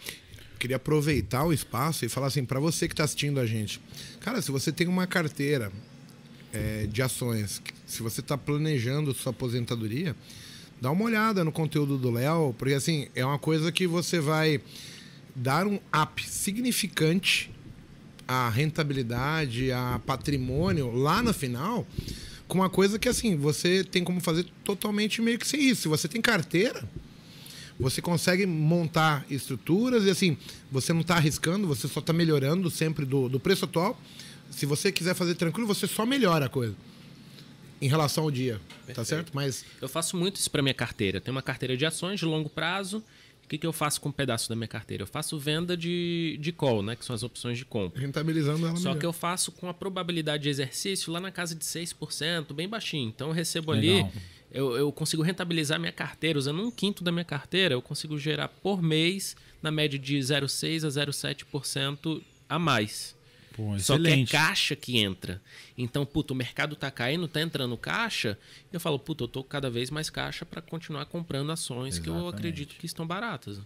[0.60, 3.82] Queria aproveitar o espaço e falar assim, para você que está assistindo a gente.
[4.20, 5.72] Cara, se você tem uma carteira
[6.54, 10.16] é, de ações, se você está planejando sua aposentadoria,
[10.80, 14.62] dá uma olhada no conteúdo do Léo, porque assim, é uma coisa que você vai
[15.36, 17.51] dar um up significante
[18.28, 21.88] à rentabilidade, a patrimônio lá no final,
[22.47, 25.84] com uma coisa que assim, você tem como fazer totalmente meio que sem isso.
[25.84, 26.84] Se você tem carteira,
[27.80, 30.38] você consegue montar estruturas e assim,
[30.71, 33.99] você não está arriscando, você só está melhorando sempre do, do preço atual.
[34.49, 36.76] Se você quiser fazer tranquilo, você só melhora a coisa
[37.82, 38.95] em relação ao dia, tá Perfeito.
[38.95, 39.32] tá certo?
[39.34, 41.17] Mas eu faço muito isso para minha carteira.
[41.17, 43.03] Eu tenho uma carteira de ações de longo prazo.
[43.43, 45.03] O que, que eu faço com um pedaço da minha carteira?
[45.03, 46.95] Eu faço venda de, de call, né?
[46.95, 47.99] Que são as opções de compra.
[47.99, 48.99] Rentabilizando ela Só melhor.
[48.99, 53.09] que eu faço com a probabilidade de exercício lá na casa de 6%, bem baixinho.
[53.09, 54.05] Então eu recebo Legal.
[54.07, 54.21] ali,
[54.54, 56.38] eu, eu consigo rentabilizar minha carteira.
[56.38, 60.86] Usando um quinto da minha carteira, eu consigo gerar por mês, na média de 0,6%
[60.86, 63.16] a 0,7% a mais.
[63.54, 65.41] Pô, Só que é caixa que entra.
[65.78, 68.38] Então, puto, o mercado tá caindo, tá entrando caixa.
[68.72, 72.01] Eu falo, puto, eu tô cada vez mais caixa para continuar comprando ações Exatamente.
[72.01, 73.60] que eu acredito que estão baratas.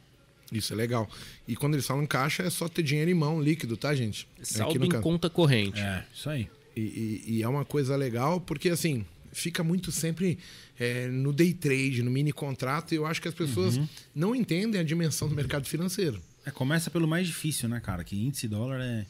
[0.51, 1.09] Isso é legal.
[1.47, 4.27] E quando eles falam em caixa, é só ter dinheiro em mão, líquido, tá, gente?
[4.41, 5.79] Saldo em conta corrente.
[5.79, 6.49] É, isso aí.
[6.75, 10.37] E, e, e, é uma coisa legal, porque assim, fica muito sempre
[10.79, 13.87] é, no day trade, no mini contrato, e eu acho que as pessoas uhum.
[14.13, 16.21] não entendem a dimensão do mercado financeiro.
[16.45, 18.03] É, começa pelo mais difícil, né, cara?
[18.03, 19.05] Que índice dólar é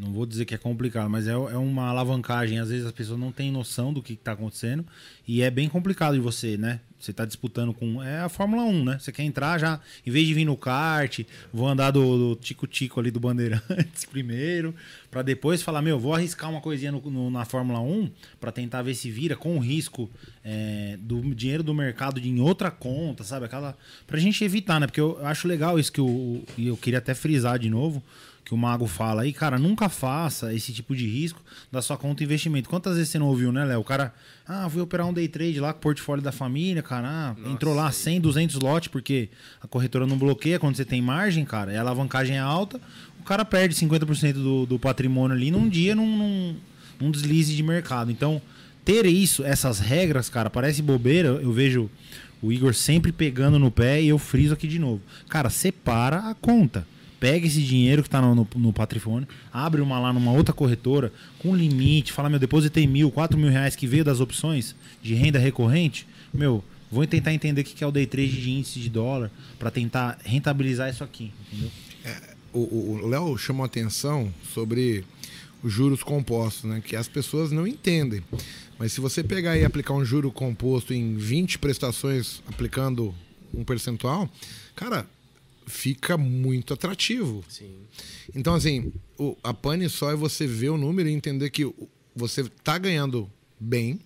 [0.00, 2.58] não vou dizer que é complicado, mas é, é uma alavancagem.
[2.58, 4.84] Às vezes as pessoas não têm noção do que está acontecendo
[5.28, 6.80] e é bem complicado de você, né?
[6.98, 8.02] Você está disputando com.
[8.02, 8.98] É a Fórmula 1, né?
[8.98, 11.20] Você quer entrar já, em vez de vir no kart,
[11.52, 14.74] vou andar do tico-tico ali do Bandeirantes primeiro,
[15.10, 18.82] para depois falar, meu, vou arriscar uma coisinha no, no, na Fórmula 1 para tentar
[18.82, 20.10] ver se vira com o risco
[20.44, 23.46] é, do dinheiro do mercado de, em outra conta, sabe?
[23.46, 23.76] Aquela.
[24.06, 24.86] Pra gente evitar, né?
[24.86, 28.02] Porque eu acho legal isso que eu, e eu queria até frisar de novo
[28.50, 31.40] que o Mago fala aí, cara, nunca faça esse tipo de risco
[31.70, 32.68] da sua conta investimento.
[32.68, 33.78] Quantas vezes você não ouviu, né, Léo?
[33.78, 34.12] O cara,
[34.44, 37.72] ah, fui operar um day trade lá com o portfólio da família, cara, ah, entrou
[37.72, 39.28] lá 100, 200 lotes porque
[39.62, 42.80] a corretora não bloqueia quando você tem margem, cara, e a alavancagem é alta,
[43.20, 46.56] o cara perde 50% do, do patrimônio ali num dia, num, num,
[47.00, 48.10] num deslize de mercado.
[48.10, 48.42] Então,
[48.84, 51.88] ter isso, essas regras, cara, parece bobeira, eu vejo
[52.42, 55.00] o Igor sempre pegando no pé e eu friso aqui de novo.
[55.28, 56.84] Cara, separa a conta
[57.20, 61.12] pega esse dinheiro que está no, no, no, patrimônio, abre uma lá numa outra corretora,
[61.38, 65.38] com limite, fala, meu, depositei mil, quatro mil reais que veio das opções de renda
[65.38, 69.30] recorrente, meu, vou tentar entender o que é o day trade de índice de dólar
[69.58, 71.70] para tentar rentabilizar isso aqui, entendeu?
[72.04, 75.04] É, o Léo chamou atenção sobre
[75.62, 76.82] os juros compostos, né?
[76.84, 78.22] Que as pessoas não entendem.
[78.78, 83.14] Mas se você pegar e aplicar um juro composto em 20 prestações aplicando
[83.52, 84.28] um percentual,
[84.74, 85.06] cara,
[85.66, 87.44] fica muito atrativo.
[87.48, 87.86] Sim.
[88.34, 91.70] Então, assim, o, a pane só é você ver o número e entender que
[92.14, 94.00] você está ganhando bem,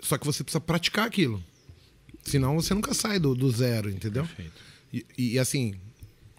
[0.00, 1.42] só que você precisa praticar aquilo.
[2.22, 4.24] Senão você nunca sai do, do zero, entendeu?
[4.24, 4.52] Perfeito.
[4.92, 5.74] E, e, assim,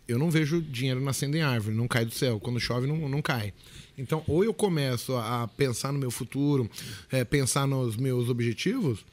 [0.07, 2.39] eu não vejo dinheiro nascendo em árvore, não cai do céu.
[2.39, 3.53] Quando chove, não, não cai.
[3.97, 6.69] Então, ou eu começo a pensar no meu futuro,
[7.11, 9.05] é, pensar nos meus objetivos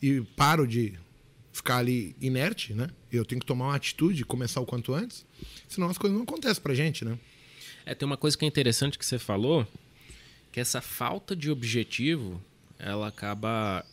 [0.00, 0.94] e paro de
[1.52, 2.88] ficar ali inerte, né?
[3.12, 5.26] Eu tenho que tomar uma atitude, começar o quanto antes,
[5.68, 7.18] senão as coisas não acontecem pra gente, né?
[7.84, 9.66] É, tem uma coisa que é interessante que você falou,
[10.52, 12.40] que essa falta de objetivo,
[12.78, 13.84] ela acaba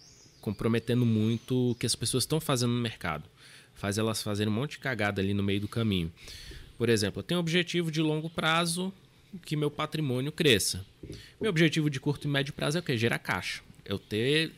[0.42, 3.30] comprometendo muito o que as pessoas estão fazendo no mercado.
[3.76, 6.12] Faz elas fazerem um monte de cagada ali no meio do caminho.
[6.78, 8.94] Por exemplo, eu tenho um objetivo de longo prazo
[9.46, 10.86] que meu patrimônio cresça.
[11.40, 12.98] Meu objetivo de curto e médio prazo é o quê?
[12.98, 13.62] Gerar caixa.
[13.84, 14.52] Eu ter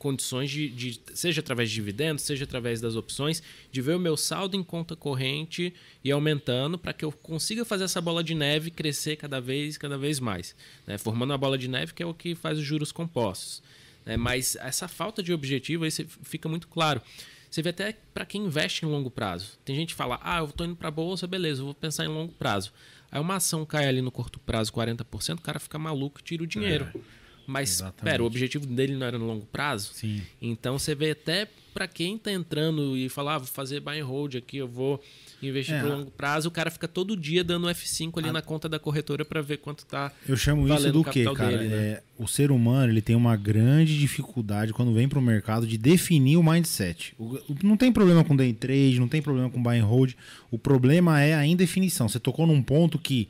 [0.00, 4.16] condições de, de, seja através de dividendos, seja através das opções, de ver o meu
[4.16, 8.70] saldo em conta corrente e aumentando para que eu consiga fazer essa bola de neve
[8.70, 10.96] crescer cada vez, cada vez mais, né?
[10.96, 13.62] formando uma bola de neve que é o que faz os juros compostos.
[14.06, 14.16] Né?
[14.16, 17.02] Mas essa falta de objetivo aí fica muito claro.
[17.50, 19.58] Você vê até para quem investe em longo prazo.
[19.66, 22.06] Tem gente que fala, ah, eu estou indo para a bolsa, beleza, eu vou pensar
[22.06, 22.72] em longo prazo.
[23.12, 26.46] Aí uma ação cai ali no curto prazo 40%, o cara fica maluco tira o
[26.46, 26.88] dinheiro.
[26.94, 27.19] É.
[27.50, 28.04] Mas, Exatamente.
[28.04, 29.90] pera, o objetivo dele não era no longo prazo?
[29.92, 30.22] Sim.
[30.40, 34.04] Então, você vê até para quem está entrando e falar, ah, vou fazer buy and
[34.04, 35.02] hold aqui, eu vou
[35.42, 38.32] investir é, por longo prazo, o cara fica todo dia dando F5 ali a...
[38.32, 41.56] na conta da corretora para ver quanto tá Eu chamo isso do quê, cara?
[41.56, 41.76] Dele, né?
[41.76, 45.78] é, o ser humano, ele tem uma grande dificuldade quando vem para o mercado de
[45.78, 47.14] definir o mindset.
[47.18, 50.12] O, não tem problema com day trade, não tem problema com buy and hold,
[50.50, 52.08] o problema é a indefinição.
[52.08, 53.28] Você tocou num ponto que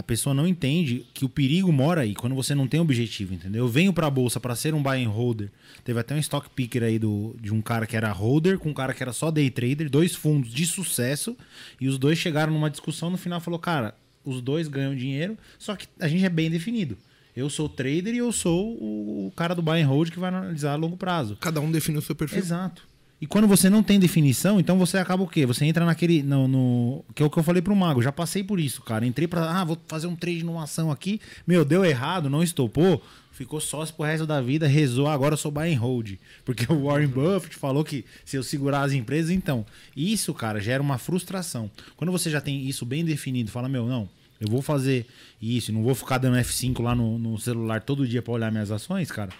[0.00, 3.66] a pessoa não entende que o perigo mora aí, quando você não tem objetivo, entendeu?
[3.66, 5.50] Eu venho pra bolsa para ser um buy and holder.
[5.84, 8.74] Teve até um stock picker aí do, de um cara que era holder com um
[8.74, 11.36] cara que era só day trader, dois fundos de sucesso,
[11.78, 13.94] e os dois chegaram numa discussão no final falou: "Cara,
[14.24, 16.96] os dois ganham dinheiro, só que a gente é bem definido.
[17.36, 20.72] Eu sou trader e eu sou o cara do buy and hold que vai analisar
[20.72, 21.36] a longo prazo.
[21.38, 22.38] Cada um define o seu perfil.
[22.38, 22.88] Exato.
[23.20, 25.44] E quando você não tem definição, então você acaba o quê?
[25.44, 26.22] Você entra naquele.
[26.22, 28.00] No, no- que é o que eu falei pro Mago.
[28.02, 29.04] Já passei por isso, cara.
[29.04, 29.60] Entrei pra.
[29.60, 31.20] Ah, vou fazer um trade numa ação aqui.
[31.46, 33.02] Meu, deu errado, não estopou.
[33.32, 36.12] Ficou sócio pro resto da vida, rezou, agora eu sou buy and hold.
[36.44, 39.64] Porque o Warren Buffett falou que se eu segurar as empresas, então.
[39.96, 41.70] Isso, cara, gera uma frustração.
[41.96, 44.08] Quando você já tem isso bem definido, fala, meu, não,
[44.40, 45.06] eu vou fazer
[45.40, 48.70] isso, não vou ficar dando F5 lá no, no celular todo dia pra olhar minhas
[48.70, 49.30] ações, cara.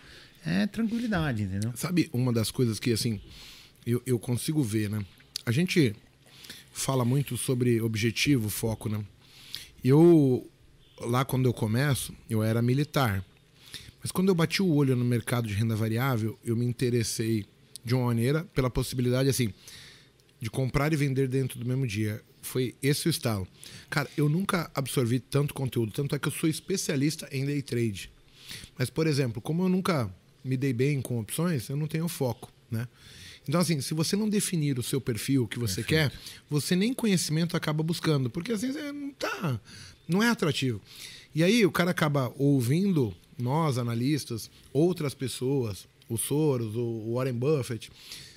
[0.47, 1.73] É tranquilidade, entendeu?
[1.75, 3.21] Sabe uma das coisas que, assim,
[3.87, 5.05] eu, eu consigo ver, né?
[5.45, 5.95] A gente
[6.73, 9.05] fala muito sobre objetivo, foco, né?
[9.83, 10.49] Eu,
[11.01, 13.25] lá quando eu começo, eu era militar.
[14.03, 17.45] Mas quando eu bati o olho no mercado de renda variável, eu me interessei
[17.85, 19.53] de uma maneira pela possibilidade, assim,
[20.41, 22.23] de comprar e vender dentro do mesmo dia.
[22.43, 23.47] Foi esse o estalo.
[23.91, 28.11] Cara, eu nunca absorvi tanto conteúdo, tanto é que eu sou especialista em day trade.
[28.79, 30.13] Mas, por exemplo, como eu nunca
[30.43, 32.89] me dei bem com opções, eu não tenho foco, né?
[33.49, 36.13] Então, assim, se você não definir o seu perfil, o que você quer,
[36.49, 39.61] você nem conhecimento acaba buscando, porque assim você não tá,
[40.07, 40.81] não é atrativo.
[41.35, 47.91] E aí o cara acaba ouvindo nós, analistas, outras pessoas, o Soros, o Warren Buffett,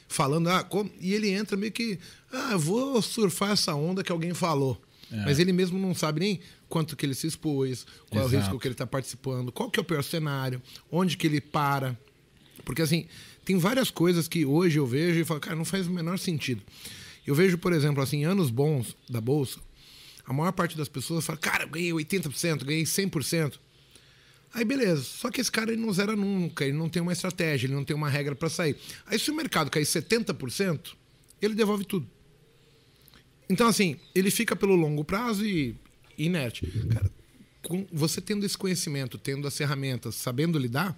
[0.07, 0.89] falando, ah, como...
[0.99, 1.99] e ele entra meio que,
[2.31, 4.81] ah, vou surfar essa onda que alguém falou.
[5.25, 8.43] Mas ele mesmo não sabe nem quanto que ele se expôs, qual é o Exato.
[8.43, 10.59] risco que ele está participando, qual que é o pior cenário,
[10.91, 11.97] onde que ele para.
[12.65, 13.05] Porque assim,
[13.45, 16.61] tem várias coisas que hoje eu vejo e falo, cara, não faz o menor sentido.
[17.25, 19.59] Eu vejo, por exemplo, assim, anos bons da bolsa,
[20.25, 23.59] a maior parte das pessoas fala, cara, ganhei 80%, ganhei 100%.
[24.53, 27.65] Aí beleza, só que esse cara ele não zera nunca, ele não tem uma estratégia,
[27.65, 28.77] ele não tem uma regra para sair.
[29.05, 30.93] Aí se o mercado cair 70%,
[31.41, 32.07] ele devolve tudo.
[33.49, 35.75] Então, assim, ele fica pelo longo prazo e
[36.17, 36.67] inerte.
[36.93, 37.11] Cara,
[37.63, 40.97] com você tendo esse conhecimento, tendo as ferramentas, sabendo lidar,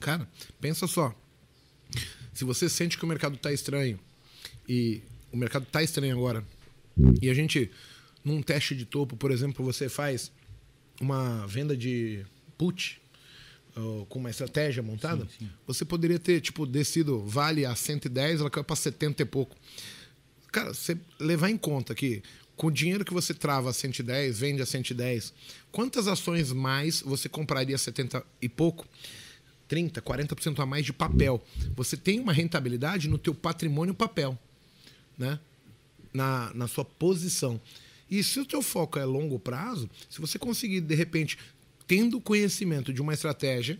[0.00, 0.28] cara,
[0.60, 1.14] pensa só.
[2.32, 3.98] Se você sente que o mercado está estranho
[4.68, 6.44] e o mercado está estranho agora,
[7.20, 7.70] e a gente,
[8.24, 10.30] num teste de topo, por exemplo, você faz
[11.00, 12.24] uma venda de
[12.56, 13.00] put
[13.76, 15.26] ó, com uma estratégia montada,
[15.66, 19.56] você poderia ter, tipo, descido vale a 110, ela caiu para 70 e pouco.
[20.50, 22.22] Cara, você levar em conta que
[22.56, 25.32] com o dinheiro que você trava a 110, vende a 110,
[25.70, 28.84] quantas ações mais você compraria a 70 e pouco?
[29.68, 31.44] 30, 40% a mais de papel.
[31.76, 34.36] Você tem uma rentabilidade no teu patrimônio papel,
[35.16, 35.38] né?
[36.12, 37.60] Na, na sua posição.
[38.10, 41.38] E se o teu foco é longo prazo, se você conseguir, de repente,
[41.86, 43.78] tendo conhecimento de uma estratégia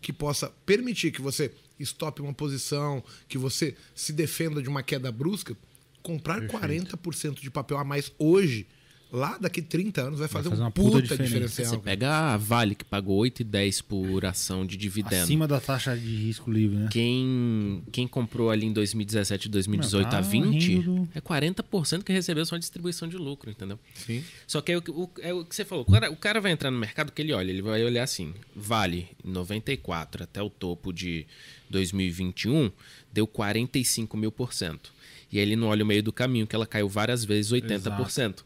[0.00, 5.10] que possa permitir que você estope uma posição, que você se defenda de uma queda
[5.10, 5.56] brusca,
[6.02, 8.66] comprar 40% de papel a mais hoje,
[9.12, 11.28] lá daqui 30 anos, vai fazer, fazer um uma puta puta, diferença.
[11.28, 11.66] diferencial.
[11.70, 15.22] Você pega a Vale, que pagou 8,10 por ação de dividendo.
[15.24, 16.88] Acima da taxa de risco livre, né?
[16.90, 21.20] Quem, quem comprou ali em 2017 e 2018 Não, tá a 20 rindo do- é
[21.20, 23.78] 40% que recebeu só distribuição de lucro, entendeu?
[23.94, 24.24] Sim.
[24.46, 25.84] Só que é o, que- o- é o que você falou.
[25.86, 28.32] O cara, o cara vai entrar no mercado que ele olha, ele vai olhar assim:
[28.56, 31.26] Vale em 94 até o topo de
[31.70, 32.70] 2021
[33.12, 34.92] deu 45 mil por cento.
[35.30, 38.44] E aí ele não olha o meio do caminho, que ela caiu várias vezes 80%.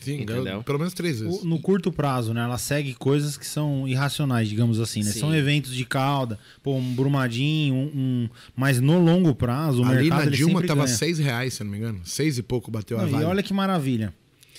[0.00, 0.62] Sim, Entendeu?
[0.62, 1.42] pelo menos três vezes.
[1.42, 2.42] O- no curto prazo, né?
[2.42, 5.10] Ela segue coisas que são irracionais, digamos assim, né?
[5.10, 5.20] Sim.
[5.20, 10.02] São eventos de cauda, pô, um brumadinho, um, um- mas no longo prazo o Ali
[10.02, 10.96] mercado na ele Dilma tava ganha.
[10.96, 12.00] seis reais, se não me engano.
[12.04, 13.24] Seis e pouco bateu a Não, Vale.
[13.24, 14.14] e olha que maravilha.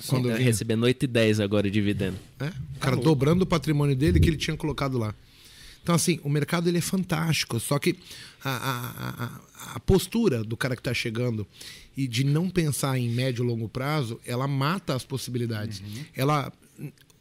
[0.07, 0.43] Quando Tá eu vi.
[0.43, 2.17] recebendo 8,10 agora de dividendo.
[2.39, 5.13] É, o cara dobrando o patrimônio dele que ele tinha colocado lá.
[5.83, 7.95] Então, assim, o mercado ele é fantástico, só que
[8.43, 11.47] a, a, a, a postura do cara que está chegando
[12.04, 15.82] e de não pensar em médio e longo prazo, ela mata as possibilidades.
[16.16, 16.52] Ela,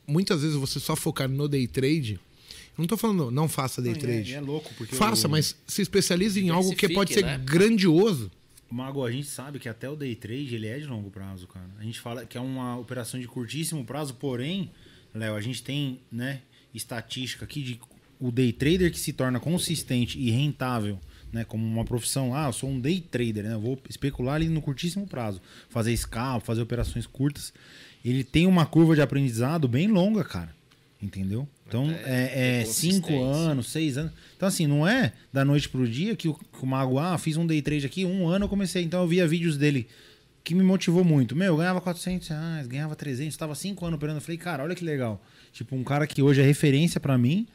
[0.06, 2.12] muitas vezes, você só focar no day trade.
[2.14, 2.20] Eu
[2.78, 4.30] não estou falando, não faça day Não, é- trade.
[4.30, 7.38] e é louco, porque Faça, o- mas se especialize em algo que pode ser né?
[7.44, 8.30] grandioso.
[8.70, 11.66] Mago, a gente sabe que até o day trade ele é de longo prazo, cara.
[11.80, 14.70] A gente fala que é uma operação de curtíssimo prazo, porém,
[15.12, 17.80] Léo, a gente tem, né, estatística aqui de
[18.20, 21.00] o day trader que se torna consistente e rentável,
[21.32, 22.34] né, como uma profissão.
[22.34, 23.54] Ah, eu sou um day trader, né?
[23.54, 27.52] Eu vou especular ali no curtíssimo prazo, fazer scalp, fazer operações curtas.
[28.04, 30.56] Ele tem uma curva de aprendizado bem longa, cara.
[31.00, 31.48] Entendeu?
[31.66, 34.12] Então, é, é ter cinco anos, seis anos.
[34.36, 37.36] Então, assim, não é da noite pro dia que o, que o Mago, ah, fiz
[37.36, 38.82] um day trade aqui, um ano eu comecei.
[38.82, 39.86] Então, eu via vídeos dele
[40.42, 41.36] que me motivou muito.
[41.36, 44.18] Meu, eu ganhava 400 reais, ganhava 300, estava cinco anos operando.
[44.18, 45.22] Eu falei, cara, olha que legal.
[45.52, 47.46] Tipo, um cara que hoje é referência pra mim,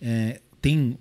[0.00, 0.98] é, tem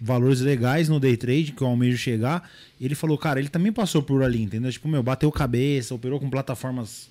[0.00, 2.48] valores legais no day trade que eu almejo chegar.
[2.80, 4.70] Ele falou, cara, ele também passou por ali, entendeu?
[4.70, 7.08] Tipo, meu, bateu cabeça, operou com plataformas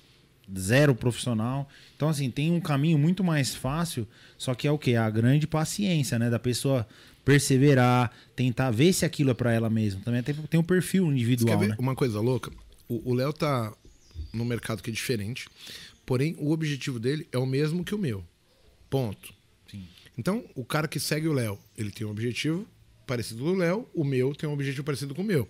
[0.56, 1.68] zero profissional.
[1.96, 4.06] Então, assim, tem um caminho muito mais fácil,
[4.36, 4.94] só que é o quê?
[4.94, 6.28] A grande paciência, né?
[6.28, 6.86] Da pessoa
[7.24, 10.00] perseverar, tentar ver se aquilo é para ela mesmo.
[10.02, 11.76] Também tem, tem um perfil individual, Quer ver né?
[11.78, 12.50] uma coisa louca?
[12.88, 13.72] O o Léo tá
[14.32, 15.48] no mercado que é diferente,
[16.04, 18.22] porém o objetivo dele é o mesmo que o meu.
[18.90, 19.32] Ponto.
[19.70, 19.86] Sim.
[20.18, 22.66] Então, o cara que segue o Léo, ele tem um objetivo
[23.06, 25.48] parecido com o Léo, o meu tem um objetivo parecido com o meu.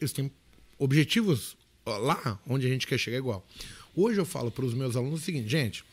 [0.00, 0.30] Eles têm
[0.78, 3.46] objetivos lá onde a gente quer chegar igual.
[3.94, 5.84] Hoje eu falo para os meus alunos o seguinte, gente,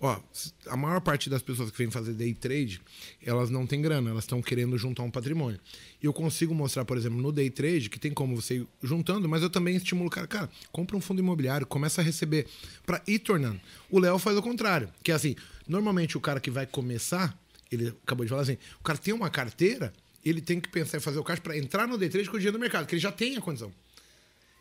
[0.00, 0.20] ó,
[0.66, 2.80] a maior parte das pessoas que vêm fazer day trade,
[3.22, 5.58] elas não têm grana, elas estão querendo juntar um patrimônio.
[6.02, 9.28] E eu consigo mostrar, por exemplo, no day trade, que tem como você ir juntando,
[9.28, 12.46] mas eu também estimulo o cara, cara, compra um fundo imobiliário, começa a receber
[12.84, 13.60] para ir tornando.
[13.90, 15.34] O Léo faz o contrário, que é assim,
[15.66, 17.38] normalmente o cara que vai começar,
[17.70, 19.92] ele acabou de falar assim, o cara tem uma carteira,
[20.24, 22.38] ele tem que pensar em fazer o caixa para entrar no day trade com o
[22.38, 23.72] dinheiro do mercado, que ele já tem a condição.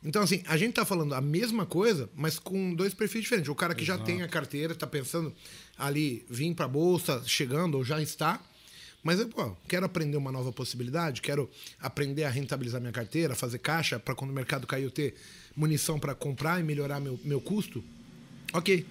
[0.03, 3.49] Então, assim, a gente tá falando a mesma coisa, mas com dois perfis diferentes.
[3.49, 5.33] O cara que já tem a carteira, tá pensando
[5.77, 8.41] ali, vir pra bolsa, chegando ou já está.
[9.01, 11.49] Mas eu, pô, quero aprender uma nova possibilidade, quero
[11.79, 15.15] aprender a rentabilizar minha carteira, fazer caixa para quando o mercado cair eu ter
[15.55, 17.83] munição para comprar e melhorar meu, meu custo.
[18.51, 18.85] Ok.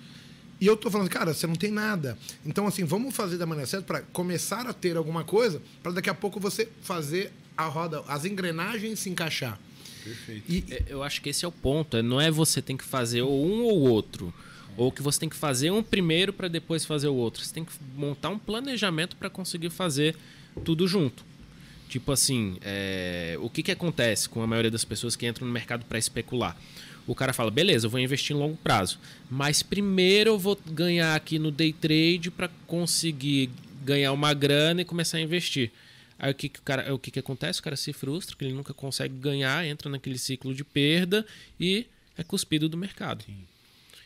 [0.62, 2.16] E eu tô falando, cara, você não tem nada.
[2.46, 6.08] Então, assim, vamos fazer da maneira certa para começar a ter alguma coisa, para daqui
[6.08, 9.58] a pouco você fazer a roda, as engrenagens se encaixar.
[10.04, 10.44] Perfeito.
[10.48, 11.96] E, É, Eu acho que esse é o ponto.
[11.96, 14.32] é- Não é você tem que fazer ou um ou outro.
[14.76, 17.42] Ou que você tem que fazer um primeiro para depois fazer o outro.
[17.44, 20.14] Você tem que montar um planejamento para conseguir fazer
[20.64, 21.24] tudo junto.
[21.88, 25.52] Tipo assim, é, o que, que acontece com a maioria das pessoas que entram no
[25.52, 26.56] mercado para especular?
[27.06, 28.98] O cara fala, beleza, eu vou investir em longo prazo,
[29.30, 33.50] mas primeiro eu vou ganhar aqui no day trade para conseguir
[33.84, 35.72] ganhar uma grana e começar a investir.
[36.18, 37.58] Aí o que, que o cara, o que, que acontece?
[37.58, 41.26] O cara se frustra, que ele nunca consegue ganhar, entra naquele ciclo de perda
[41.58, 41.86] e
[42.16, 43.24] é cuspido do mercado.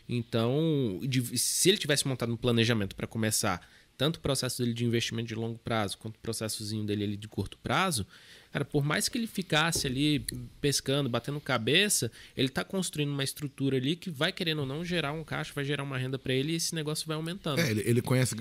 [0.09, 3.61] Então, de- se ele tivesse montado um planejamento para começar
[3.97, 7.27] tanto o processo dele de investimento de longo prazo quanto o processozinho dele ali de
[7.27, 8.05] curto prazo,
[8.51, 10.23] cara, por mais que ele ficasse ali
[10.61, 15.13] pescando, batendo cabeça, ele está construindo uma estrutura ali que vai querendo ou não gerar
[15.13, 17.59] um caixa, vai gerar uma renda para ele e esse negócio vai aumentando.
[17.59, 18.35] É, ele, ele conhece,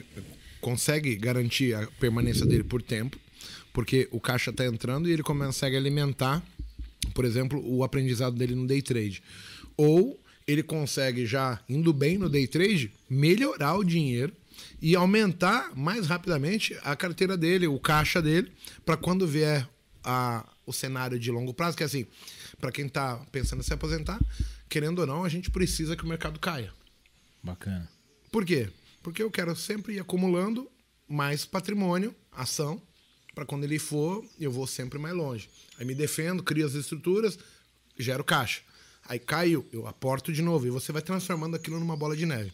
[0.61, 3.19] consegue garantir a permanência dele por tempo,
[3.73, 6.43] porque o caixa está entrando e ele consegue alimentar,
[7.15, 9.23] por exemplo, o aprendizado dele no day trade.
[9.77, 14.33] Ou ele consegue já indo bem no day trade melhorar o dinheiro
[14.81, 18.53] e aumentar mais rapidamente a carteira dele, o caixa dele,
[18.85, 19.69] para quando vier
[20.05, 22.07] a, o cenário de longo prazo, que é assim,
[22.61, 24.21] para quem está pensando em se aposentar,
[24.69, 26.73] querendo ou não, a gente precisa que o mercado caia.
[27.43, 27.89] Bacana.
[28.31, 28.71] Por quê?
[29.03, 30.71] Porque eu quero sempre ir acumulando
[31.09, 32.83] mais patrimônio, ação,
[33.35, 35.49] para quando ele for, eu vou sempre mais longe.
[35.79, 37.39] Aí me defendo, crio as estruturas,
[37.99, 38.63] gero caixa.
[39.09, 42.53] Aí caiu, eu aporto de novo e você vai transformando aquilo numa bola de neve.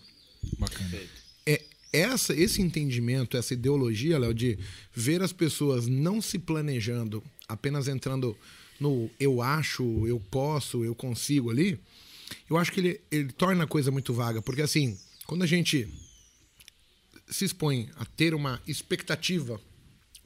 [0.59, 0.98] Bacana.
[1.46, 1.62] É
[1.93, 4.59] essa, esse entendimento, essa ideologia, Léo, de
[4.95, 8.36] ver as pessoas não se planejando, apenas entrando
[8.80, 11.78] no eu acho, eu posso, eu consigo ali,
[12.49, 14.40] eu acho que ele, ele torna a coisa muito vaga.
[14.40, 15.86] Porque assim, quando a gente
[17.28, 19.61] se expõe a ter uma expectativa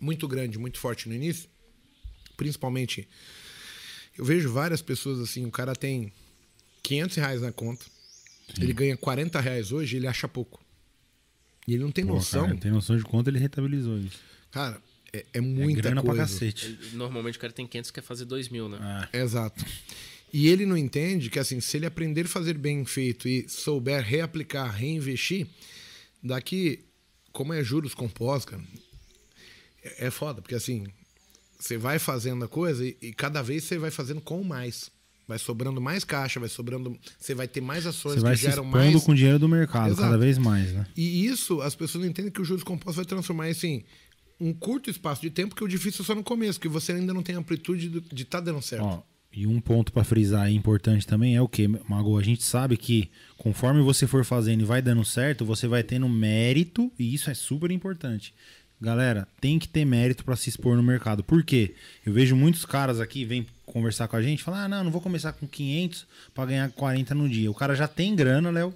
[0.00, 1.48] muito grande, muito forte no início,
[2.36, 3.08] principalmente,
[4.16, 6.12] eu vejo várias pessoas assim, o cara tem
[6.82, 7.84] 500 reais na conta,
[8.60, 10.65] ele ganha 40 reais hoje, ele acha pouco.
[11.66, 12.46] E ele não tem Pô, noção.
[12.46, 14.18] cara, tem noção de quanto ele rentabilizou isso.
[14.50, 14.80] Cara,
[15.12, 16.16] é, é É muita grana coisa.
[16.16, 16.66] pra cacete.
[16.66, 18.78] Ele- Normalmente o cara tem 500 quer fazer 2 mil, né?
[18.80, 19.64] Ah, Exato.
[20.32, 24.02] E ele não entende que, assim, se ele aprender a fazer bem feito e souber
[24.02, 25.46] reaplicar, reinvestir,
[26.22, 26.84] daqui,
[27.32, 28.62] como é juros compostos, cara,
[29.82, 30.86] é, é foda, porque assim,
[31.58, 34.90] você vai fazendo a coisa e, e cada vez você vai fazendo com mais.
[35.28, 36.96] Vai sobrando mais caixa, vai sobrando.
[37.18, 39.04] Você vai ter mais ações você vai que se geram expondo mais.
[39.04, 40.02] com o dinheiro do mercado, Exato.
[40.02, 40.86] cada vez mais, né?
[40.96, 43.84] E isso, as pessoas não entendem que o juros compostos vai transformar isso em
[44.40, 47.12] um curto espaço de tempo, que o difícil é só no começo, que você ainda
[47.12, 48.84] não tem amplitude de estar dando certo.
[48.84, 49.02] Ó,
[49.32, 52.18] e um ponto pra frisar aí importante também é o que, Mago?
[52.18, 56.08] A gente sabe que conforme você for fazendo e vai dando certo, você vai tendo
[56.08, 58.32] mérito, e isso é super importante.
[58.80, 61.24] Galera, tem que ter mérito pra se expor no mercado.
[61.24, 61.74] Por quê?
[62.04, 65.00] Eu vejo muitos caras aqui vêm conversar com a gente, falar: "Ah, não, não vou
[65.00, 67.50] começar com 500 pra ganhar 40 no dia".
[67.50, 68.74] O cara já tem grana, Léo.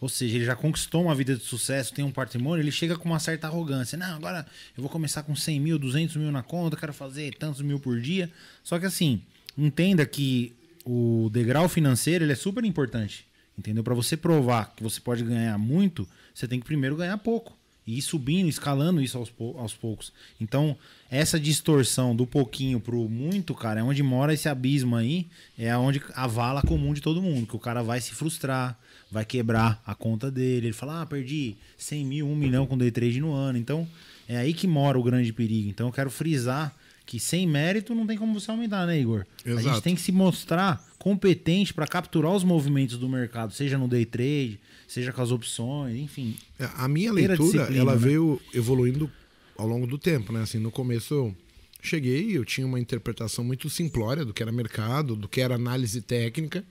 [0.00, 3.08] Ou seja, ele já conquistou uma vida de sucesso, tem um patrimônio, ele chega com
[3.08, 3.96] uma certa arrogância.
[3.96, 4.44] Não, agora
[4.76, 8.00] eu vou começar com 100 mil, 200 mil na conta, quero fazer tantos mil por
[8.00, 8.28] dia.
[8.64, 9.22] Só que assim,
[9.56, 10.52] entenda que
[10.84, 13.24] o degrau financeiro ele é super importante.
[13.56, 13.84] Entendeu?
[13.84, 17.56] Para você provar que você pode ganhar muito, você tem que primeiro ganhar pouco.
[17.86, 20.12] E ir subindo, escalando isso aos, pou- aos poucos.
[20.40, 20.76] Então,
[21.10, 25.26] essa distorção do pouquinho pro muito, cara, é onde mora esse abismo aí.
[25.58, 27.46] É onde a vala comum de todo mundo.
[27.46, 28.78] Que o cara vai se frustrar,
[29.10, 30.68] vai quebrar a conta dele.
[30.68, 33.58] Ele fala, ah, perdi 100 mil, 1 milhão com day trade no ano.
[33.58, 33.86] Então,
[34.28, 35.68] É aí que mora o grande perigo.
[35.68, 36.74] Então eu quero frisar
[37.04, 39.26] que sem mérito não tem como você aumentar, né, Igor?
[39.44, 39.68] A Exato.
[39.68, 44.06] gente tem que se mostrar competente para capturar os movimentos do mercado, seja no day
[44.06, 44.58] trade,
[44.92, 46.36] seja com as opções, enfim.
[46.58, 47.98] É, A minha a leitura, ela né?
[47.98, 49.10] veio evoluindo
[49.56, 50.42] ao longo do tempo, né?
[50.42, 51.36] Assim, no começo eu
[51.82, 56.00] cheguei, eu tinha uma interpretação muito simplória do que era mercado, do que era análise
[56.02, 56.64] técnica.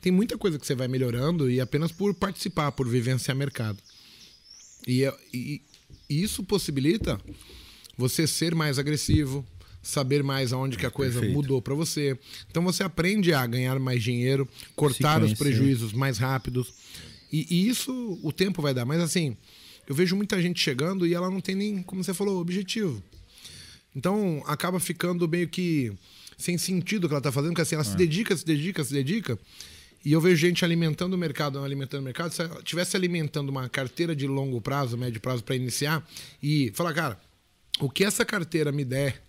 [0.00, 3.78] Tem muita coisa que você vai melhorando e apenas por participar, por vivenciar mercado.
[4.86, 5.60] E, é- e-
[6.08, 7.20] e isso possibilita
[7.98, 9.44] você ser mais agressivo,
[9.82, 11.34] saber mais aonde que a coisa Perfeito.
[11.36, 12.18] mudou para você.
[12.50, 15.36] Então você aprende a ganhar mais dinheiro, cortar os conhecer.
[15.44, 16.72] prejuízos mais rápidos.
[17.32, 18.84] E, e isso o tempo vai dar.
[18.84, 19.36] Mas assim,
[19.86, 23.02] eu vejo muita gente chegando e ela não tem nem, como você falou, objetivo.
[23.94, 25.92] Então acaba ficando meio que
[26.38, 28.92] sem sentido o que ela tá fazendo, porque assim, ela se dedica, se dedica, se
[28.92, 29.38] dedica.
[30.04, 32.32] E eu vejo gente alimentando o mercado, não alimentando o mercado.
[32.32, 36.08] Se ela estivesse alimentando uma carteira de longo prazo, médio prazo para iniciar
[36.42, 37.20] e falar, cara,
[37.78, 39.22] o que essa carteira me der,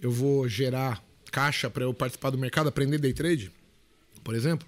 [0.00, 1.02] eu vou gerar
[1.32, 3.50] caixa para eu participar do mercado, aprender day trade,
[4.22, 4.66] por exemplo.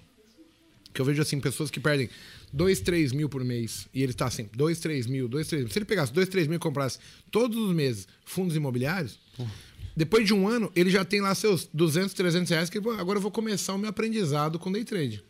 [0.93, 2.09] Que eu vejo assim, pessoas que perdem
[2.53, 3.87] 2, 3 mil por mês.
[3.93, 5.71] E ele está assim, 2, 3 mil, 2, 3 mil.
[5.71, 6.99] Se ele pegasse 2, 3 mil e comprasse
[7.29, 9.19] todos os meses fundos imobiliários,
[9.95, 13.17] depois de um ano, ele já tem lá seus 200, 300 reais, que pô, agora
[13.17, 15.23] eu vou começar o meu aprendizado com day trade.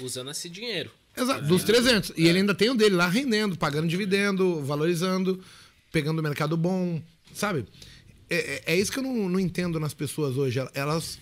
[0.00, 0.90] Usando esse dinheiro.
[1.16, 2.12] Exato, dos 300.
[2.16, 5.40] E ele ainda tem o dele lá rendendo, pagando dividendo, valorizando,
[5.90, 7.02] pegando o mercado bom,
[7.34, 7.64] sabe?
[8.30, 10.60] É, é- é isso que eu não, não entendo nas pessoas hoje.
[10.74, 11.18] Elas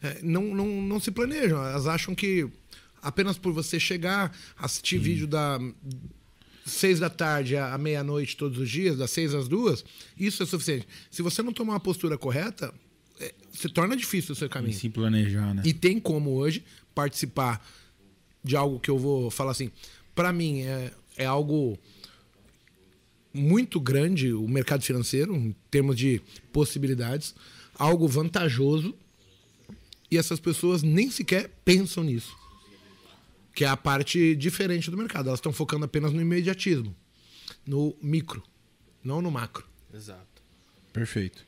[0.00, 1.58] é, não, não, não se planejam.
[1.64, 2.46] Elas acham que
[3.02, 5.58] apenas por você chegar, assistir vídeo da
[6.64, 9.84] seis da tarde à meia-noite todos os dias, das seis às duas,
[10.16, 10.86] isso é suficiente.
[11.10, 12.72] Se você não tomar uma postura correta,
[13.18, 14.72] é, se torna difícil o seu E caminho.
[14.72, 15.62] se planejar, né?
[15.64, 17.60] E tem como hoje participar
[18.44, 19.72] de algo que eu vou falar assim.
[20.14, 21.76] Pra mim, é, é algo
[23.34, 26.20] muito grande o mercado financeiro, em termos de
[26.52, 27.34] possibilidades,
[27.74, 28.94] algo vantajoso.
[30.10, 32.36] E essas pessoas nem sequer pensam nisso.
[33.54, 35.28] Que é a parte diferente do mercado.
[35.28, 36.94] Elas estão focando apenas no imediatismo,
[37.66, 38.42] no micro,
[39.04, 39.66] não no macro.
[39.92, 40.42] Exato.
[40.92, 41.44] Perfeito.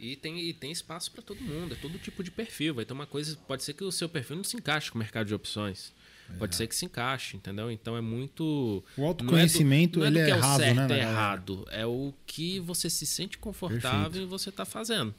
[0.00, 2.74] E tem, e tem espaço para todo mundo, é todo tipo de perfil.
[2.74, 4.98] Vai ter uma coisa, pode ser que o seu perfil não se encaixe com o
[4.98, 5.92] mercado de opções.
[6.38, 7.70] Pode ser que se encaixe, entendeu?
[7.70, 8.82] Então é muito.
[8.96, 10.76] O autoconhecimento, não é do, não ele é, do é que é o raso, certo
[10.76, 11.10] né, galera?
[11.10, 11.68] errado.
[11.70, 14.26] É o que você se sente confortável Perfeito.
[14.26, 15.14] e você tá fazendo.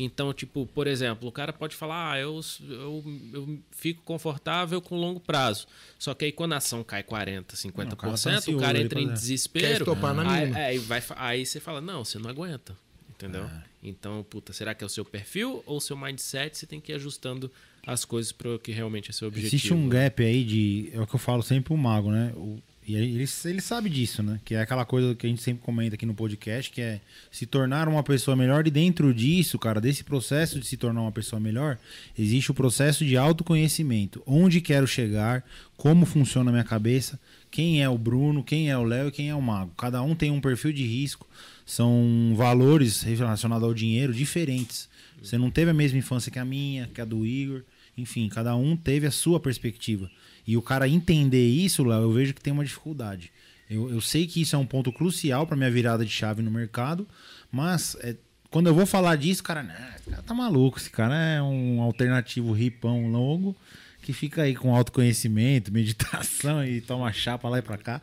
[0.00, 2.40] Então, tipo, por exemplo, o cara pode falar, ah, eu,
[2.70, 5.66] eu, eu fico confortável com longo prazo.
[5.98, 8.80] Só que aí quando a ação cai 40%, 50%, Não, o cara tá o cara
[8.80, 9.72] entra em Quer desespero.
[9.82, 12.76] estopar na aí, aí, vai, fa- aí você fala, não, você não aguenta.
[13.10, 13.42] Entendeu?
[13.46, 13.62] É.
[13.82, 16.56] Então, puta, será que é o seu perfil ou o seu mindset?
[16.56, 17.50] Você tem que ir ajustando
[17.84, 19.56] as coisas para o que realmente é seu objetivo.
[19.56, 20.90] Existe um gap aí de.
[20.92, 22.32] É o que eu falo sempre pro mago, né?
[22.36, 24.40] O- e ele, ele sabe disso, né?
[24.42, 27.44] Que é aquela coisa que a gente sempre comenta aqui no podcast, que é se
[27.44, 28.66] tornar uma pessoa melhor.
[28.66, 31.78] E dentro disso, cara, desse processo de se tornar uma pessoa melhor,
[32.18, 34.22] existe o processo de autoconhecimento.
[34.26, 35.44] Onde quero chegar,
[35.76, 37.20] como funciona a minha cabeça,
[37.50, 39.74] quem é o Bruno, quem é o Léo e quem é o Mago.
[39.76, 41.28] Cada um tem um perfil de risco,
[41.66, 44.88] são valores relacionados ao dinheiro diferentes.
[45.22, 47.64] Você não teve a mesma infância que a minha, que a do Igor.
[47.98, 50.10] Enfim, cada um teve a sua perspectiva.
[50.48, 53.30] E o cara entender isso, Léo, eu vejo que tem uma dificuldade.
[53.68, 56.50] Eu, eu sei que isso é um ponto crucial para minha virada de chave no
[56.50, 57.06] mercado,
[57.52, 58.16] mas é,
[58.50, 60.78] quando eu vou falar disso, cara, né, esse cara tá maluco.
[60.78, 63.54] Esse cara é um alternativo ripão longo
[64.00, 68.00] que fica aí com autoconhecimento, meditação e toma chapa lá e pra cá.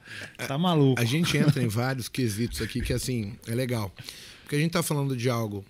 [0.47, 1.01] Tá maluco.
[1.01, 3.91] A gente entra em vários quesitos aqui que, assim, é legal.
[4.43, 5.65] Porque a gente tá falando de algo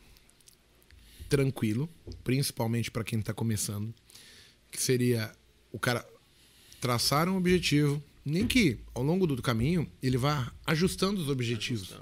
[1.29, 1.87] tranquilo,
[2.21, 3.93] principalmente para quem tá começando,
[4.69, 5.31] que seria
[5.71, 6.05] o cara
[6.85, 11.95] traçar um objetivo, nem que ao longo do caminho ele vá ajustando os objetivos.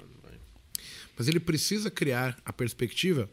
[1.16, 3.30] Mas ele precisa criar a perspectiva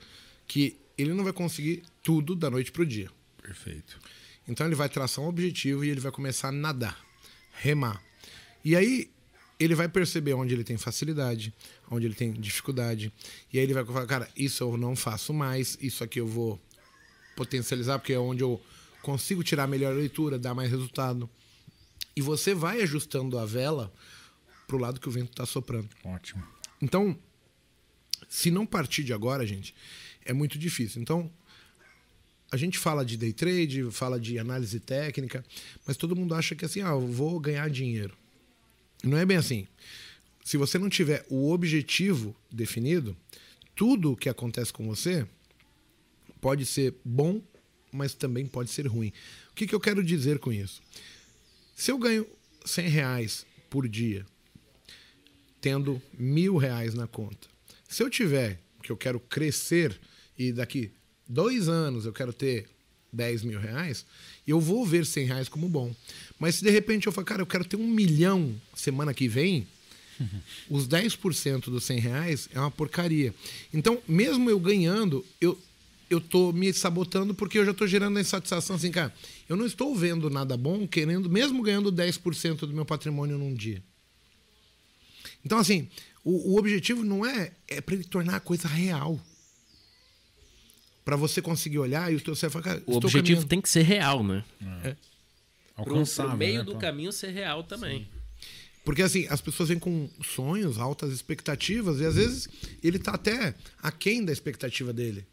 [0.47, 3.09] que ele não vai conseguir tudo da noite pro dia.
[3.43, 3.99] Perfeito.
[4.47, 6.97] Então ele vai traçar um objetivo e ele vai começar a nadar,
[7.51, 8.01] remar.
[8.63, 9.09] E aí
[9.59, 11.53] ele vai perceber onde ele tem facilidade,
[11.89, 13.11] onde ele tem dificuldade.
[13.51, 16.57] E aí ele vai falar, cara, isso eu não faço mais, isso aqui eu vou
[17.35, 18.61] potencializar, porque é onde eu
[19.01, 21.29] consigo tirar melhor leitura, dar mais resultado.
[22.15, 23.91] E você vai ajustando a vela
[24.67, 25.89] pro lado que o vento está soprando.
[26.03, 26.43] Ótimo.
[26.81, 27.17] Então,
[28.29, 29.75] se não partir de agora, gente,
[30.23, 31.01] é muito difícil.
[31.01, 31.31] Então,
[32.51, 35.43] a gente fala de day trade, fala de análise técnica,
[35.85, 38.15] mas todo mundo acha que assim, ah, eu vou ganhar dinheiro.
[39.03, 39.67] Não é bem assim.
[40.43, 43.15] Se você não tiver o objetivo definido,
[43.75, 45.25] tudo o que acontece com você
[46.39, 47.41] pode ser bom,
[47.91, 49.13] mas também pode ser ruim.
[49.51, 50.81] O que, que eu quero dizer com isso?
[51.81, 52.27] Se eu ganho
[52.63, 54.23] 100 reais por dia
[55.59, 57.47] tendo mil reais na conta.
[57.89, 59.99] Se eu tiver, que eu quero crescer
[60.37, 60.91] e daqui
[61.27, 62.69] dois anos eu quero ter
[63.11, 64.05] 10 mil reais,
[64.45, 65.91] eu vou ver 100 reais como bom.
[66.37, 69.67] Mas se de repente eu falar, cara, eu quero ter um milhão semana que vem,
[70.69, 73.33] os 10% dos 100 reais é uma porcaria.
[73.73, 75.59] Então, mesmo eu ganhando, eu,
[76.11, 79.13] eu tô me sabotando porque eu já tô gerando a insatisfação assim, cara,
[79.47, 83.81] eu não estou vendo nada bom querendo, mesmo ganhando 10% do meu patrimônio num dia.
[85.45, 85.87] Então, assim,
[86.23, 89.19] o, o objetivo não é, é para ele tornar a coisa real.
[91.03, 93.47] Para você conseguir olhar e o teu você fala, cara, O objetivo caminhando.
[93.47, 94.43] tem que ser real, né?
[94.83, 94.95] É.
[95.75, 96.29] Pro, Alcançável.
[96.31, 96.77] pro meio né, do pô?
[96.77, 98.07] caminho ser real também.
[98.83, 102.49] Porque assim, as pessoas vêm com sonhos, altas expectativas, e às vezes
[102.83, 105.25] ele tá até aquém da expectativa dele.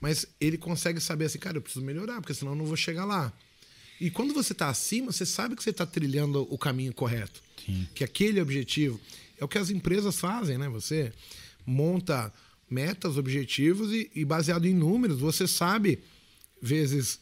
[0.00, 3.04] Mas ele consegue saber assim, cara, eu preciso melhorar, porque senão eu não vou chegar
[3.04, 3.32] lá.
[4.00, 7.42] E quando você tá acima, você sabe que você tá trilhando o caminho correto.
[7.64, 7.86] Sim.
[7.94, 8.98] Que aquele objetivo
[9.38, 10.68] é o que as empresas fazem, né?
[10.70, 11.12] Você
[11.66, 12.32] monta
[12.70, 15.98] metas, objetivos e, e baseado em números, você sabe,
[16.62, 17.20] vezes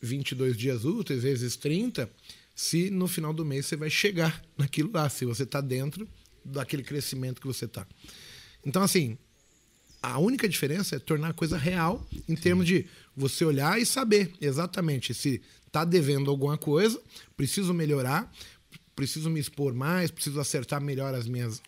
[0.00, 2.08] 22 dias úteis, vezes 30,
[2.54, 6.06] se no final do mês você vai chegar naquilo lá, se você está dentro
[6.44, 7.86] daquele crescimento que você está.
[8.64, 9.18] Então, assim,
[10.02, 12.86] a única diferença é tornar a coisa real em termos de
[13.16, 17.00] você olhar e saber exatamente se está devendo alguma coisa,
[17.36, 18.32] preciso melhorar,
[18.94, 21.60] preciso me expor mais, preciso acertar melhor as minhas,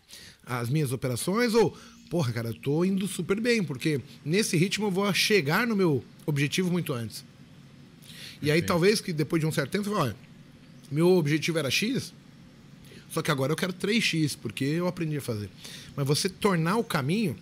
[0.45, 1.77] as minhas operações, ou,
[2.09, 6.03] porra, cara, eu tô indo super bem, porque nesse ritmo eu vou chegar no meu
[6.25, 7.23] objetivo muito antes.
[8.41, 10.15] E aí, talvez que depois de um certo tempo, você fala, olha,
[10.89, 12.13] meu objetivo era X,
[13.09, 15.49] só que agora eu quero 3x, porque eu aprendi a fazer.
[15.95, 17.35] Mas você tornar o caminho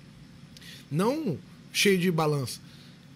[0.89, 1.37] não
[1.71, 2.59] cheio de balança,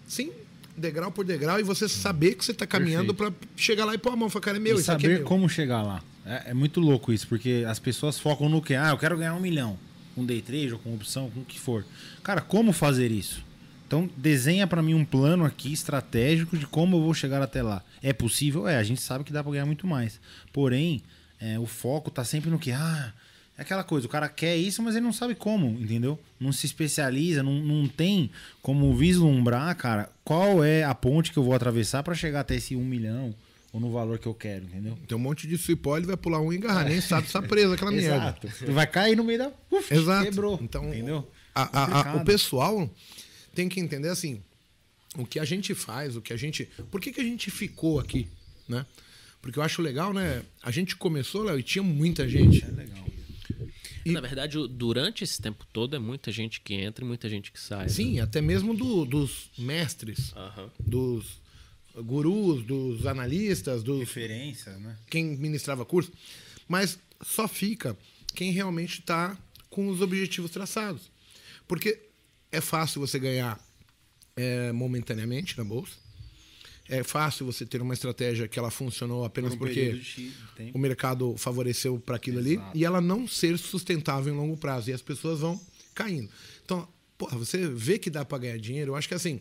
[0.06, 0.32] sim
[0.76, 4.12] degrau por degrau e você saber que você está caminhando para chegar lá e pôr
[4.12, 5.24] a mão e falar, cara, é meu, e é saber meu.
[5.24, 6.02] como chegar lá.
[6.24, 8.74] É, é muito louco isso, porque as pessoas focam no que?
[8.74, 9.78] Ah, eu quero ganhar um milhão.
[10.14, 11.84] Com day trade ou com opção, com o que for.
[12.22, 13.44] Cara, como fazer isso?
[13.86, 17.82] Então, desenha pra mim um plano aqui estratégico de como eu vou chegar até lá.
[18.02, 18.66] É possível?
[18.66, 20.20] É, a gente sabe que dá pra ganhar muito mais.
[20.52, 21.02] Porém,
[21.40, 22.72] é, o foco tá sempre no que?
[22.72, 23.12] Ah,
[23.58, 26.18] é aquela coisa, o cara quer isso, mas ele não sabe como, entendeu?
[26.40, 28.30] Não se especializa, não, não tem
[28.62, 32.74] como vislumbrar, cara, qual é a ponte que eu vou atravessar pra chegar até esse
[32.74, 33.34] um milhão
[33.72, 34.98] ou no valor que eu quero, entendeu?
[35.06, 37.40] Tem um monte de cipó, ele vai pular um e engarrar, nem sabe se tá
[37.42, 38.36] preso aquela merda.
[38.44, 38.72] Exato.
[38.72, 39.52] Vai cair no meio da.
[39.70, 40.24] Uf, Exato.
[40.24, 40.58] Quebrou.
[40.62, 41.26] Então, entendeu?
[41.54, 42.90] A- a- a- o pessoal
[43.54, 44.42] tem que entender assim,
[45.16, 46.68] o que a gente faz, o que a gente.
[46.90, 48.26] Por que, que a gente ficou aqui,
[48.68, 48.84] né?
[49.40, 50.42] Porque eu acho legal, né?
[50.62, 52.64] A gente começou, Léo, e tinha muita gente.
[52.64, 53.04] É legal.
[54.04, 57.50] E- Na verdade, durante esse tempo todo é muita gente que entra e muita gente
[57.52, 57.84] que sai.
[57.84, 57.88] né?
[57.88, 60.70] Sim, até mesmo do- dos mestres, Aham.
[60.80, 61.40] dos
[61.94, 64.96] gurus, dos analistas, dos Referência, né?
[65.10, 66.10] quem ministrava curso,
[66.68, 67.96] mas só fica
[68.34, 69.36] quem realmente está
[69.68, 71.10] com os objetivos traçados.
[71.68, 71.98] Porque
[72.50, 73.60] é fácil você ganhar
[74.36, 75.92] é, momentaneamente na bolsa,
[76.92, 80.34] é fácil você ter uma estratégia que ela funcionou apenas Por um porque de
[80.74, 82.76] o mercado favoreceu para aquilo ali Exato.
[82.76, 85.58] e ela não ser sustentável em longo prazo e as pessoas vão
[85.94, 86.28] caindo.
[86.62, 86.86] Então,
[87.16, 89.40] porra, você vê que dá para ganhar dinheiro, eu acho que assim,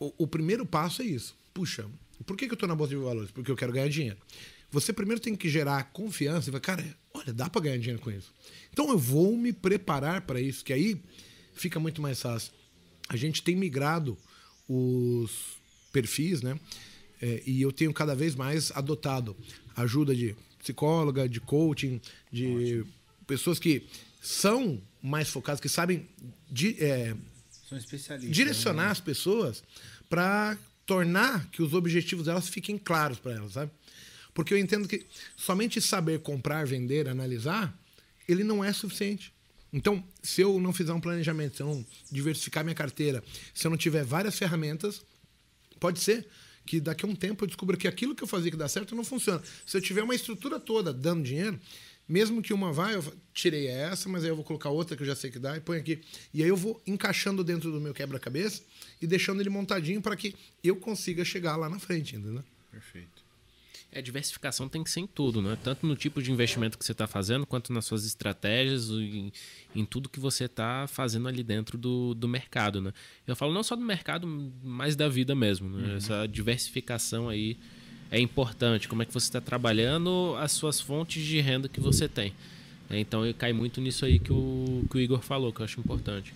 [0.00, 1.36] o, o primeiro passo é isso.
[1.52, 1.84] Puxa,
[2.24, 3.30] por que, que eu estou na bolsa de valores?
[3.30, 4.16] Porque eu quero ganhar dinheiro.
[4.70, 8.10] Você primeiro tem que gerar confiança e falar, cara, olha, dá para ganhar dinheiro com
[8.10, 8.32] isso.
[8.72, 10.98] Então eu vou me preparar para isso, que aí
[11.52, 12.50] fica muito mais fácil.
[13.10, 14.16] A gente tem migrado
[14.66, 15.62] os
[15.98, 16.58] perfis, né?
[17.22, 19.36] É, e eu tenho cada vez mais adotado
[19.76, 22.00] ajuda de psicóloga, de coaching,
[22.32, 22.84] de
[23.26, 23.86] pessoas que
[24.20, 26.08] são mais focadas, que sabem
[26.50, 27.14] di- é,
[28.32, 28.90] direcionar né?
[28.90, 29.62] as pessoas
[30.10, 33.70] para tornar que os objetivos delas fiquem claros para elas, sabe?
[34.34, 37.72] Porque eu entendo que somente saber comprar, vender, analisar,
[38.28, 39.32] ele não é suficiente.
[39.72, 43.22] Então, se eu não fizer um planejamento, se eu não diversificar minha carteira,
[43.54, 45.02] se eu não tiver várias ferramentas,
[45.78, 46.26] pode ser
[46.66, 48.94] que daqui a um tempo eu descubra que aquilo que eu fazia que dá certo
[48.94, 49.42] não funciona.
[49.66, 51.60] Se eu tiver uma estrutura toda dando dinheiro,
[52.08, 53.02] mesmo que uma vá, eu
[53.32, 55.60] tirei essa, mas aí eu vou colocar outra que eu já sei que dá e
[55.60, 56.02] põe aqui.
[56.32, 58.62] E aí eu vou encaixando dentro do meu quebra-cabeça
[59.00, 62.44] e deixando ele montadinho para que eu consiga chegar lá na frente, entendeu?
[62.70, 63.23] Perfeito.
[63.94, 65.56] É, diversificação tem que ser em tudo, né?
[65.62, 69.32] Tanto no tipo de investimento que você está fazendo, quanto nas suas estratégias, em,
[69.72, 72.92] em tudo que você está fazendo ali dentro do, do mercado, né?
[73.24, 74.26] Eu falo não só do mercado,
[74.64, 75.96] mas da vida mesmo, né?
[75.96, 77.56] Essa diversificação aí
[78.10, 78.88] é importante.
[78.88, 82.32] Como é que você está trabalhando as suas fontes de renda que você tem.
[82.90, 85.78] É, Então, cai muito nisso aí que o, que o Igor falou, que eu acho
[85.78, 86.34] importante.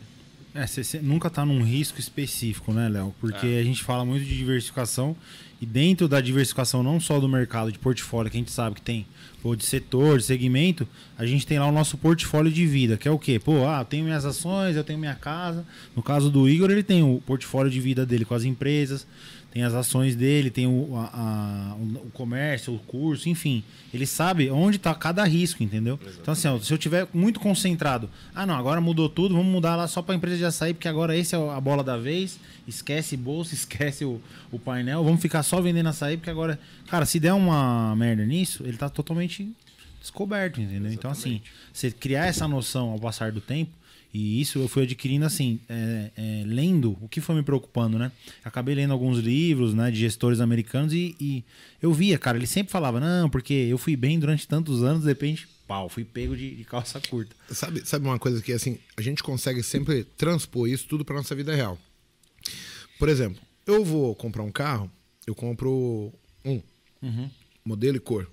[0.54, 3.14] É, você nunca tá num risco específico, né, Léo?
[3.20, 3.60] Porque é.
[3.60, 5.16] a gente fala muito de diversificação
[5.60, 8.82] e dentro da diversificação não só do mercado de portfólio, que a gente sabe que
[8.82, 9.06] tem,
[9.42, 10.86] pô, de setor, de segmento,
[11.16, 13.40] a gente tem lá o nosso portfólio de vida, que é o quê?
[13.40, 15.66] Pô, ah, eu tenho minhas ações, eu tenho minha casa.
[15.96, 19.06] No caso do Igor, ele tem o portfólio de vida dele com as empresas,
[19.50, 23.64] tem as ações dele, tem o, a, a, o comércio, o curso, enfim.
[23.92, 25.94] Ele sabe onde está cada risco, entendeu?
[25.94, 26.20] Exatamente.
[26.20, 29.74] Então, assim, ó, se eu tiver muito concentrado, ah, não, agora mudou tudo, vamos mudar
[29.74, 32.38] lá só para a empresa de açaí, porque agora esse é a bola da vez,
[32.66, 34.20] esquece bolsa, esquece o,
[34.52, 38.62] o painel, vamos ficar só vendendo açaí, porque agora, cara, se der uma merda nisso,
[38.64, 39.50] ele está totalmente
[39.98, 40.90] descoberto, entendeu?
[40.90, 40.98] Exatamente.
[40.98, 41.40] Então, assim,
[41.72, 43.72] você criar essa noção ao passar do tempo,
[44.12, 48.10] e isso eu fui adquirindo assim, é, é, lendo o que foi me preocupando, né?
[48.42, 51.44] Acabei lendo alguns livros, né, de gestores americanos e, e,
[51.80, 55.08] eu via, cara, ele sempre falava, não, porque eu fui bem durante tantos anos, de
[55.08, 57.36] repente, pau, fui pego de, de calça curta.
[57.50, 61.34] Sabe, sabe uma coisa que assim, a gente consegue sempre transpor isso tudo para nossa
[61.34, 61.78] vida real.
[62.98, 64.90] Por exemplo, eu vou comprar um carro,
[65.26, 66.62] eu compro um
[67.02, 67.30] uhum.
[67.62, 68.28] modelo e cor.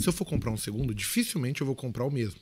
[0.00, 2.40] Se eu for comprar um segundo, dificilmente eu vou comprar o mesmo.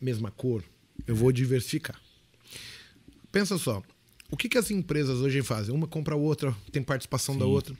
[0.00, 0.62] Mesma cor,
[1.06, 2.00] eu vou diversificar.
[3.32, 3.82] Pensa só,
[4.30, 5.74] o que, que as empresas hoje fazem?
[5.74, 7.40] Uma compra a outra, tem participação Sim.
[7.40, 7.74] da outra.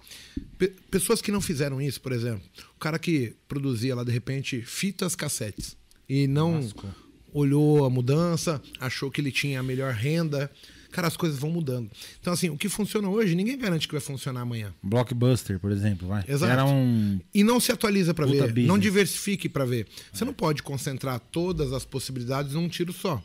[0.91, 2.43] Pessoas que não fizeram isso, por exemplo,
[2.75, 5.77] o cara que produzia lá de repente fitas cassetes
[6.09, 6.87] e não Masco.
[7.33, 10.51] olhou a mudança, achou que ele tinha a melhor renda.
[10.91, 11.91] Cara, as coisas vão mudando.
[12.21, 14.75] Então, assim, o que funciona hoje, ninguém garante que vai funcionar amanhã.
[14.83, 16.25] Blockbuster, por exemplo, vai.
[16.27, 16.53] Exato.
[16.53, 17.21] Era um...
[17.35, 18.43] E não se atualiza para ver.
[18.49, 18.67] Business.
[18.67, 19.87] Não diversifique para ver.
[20.13, 20.27] Você é.
[20.27, 23.23] não pode concentrar todas as possibilidades num tiro só.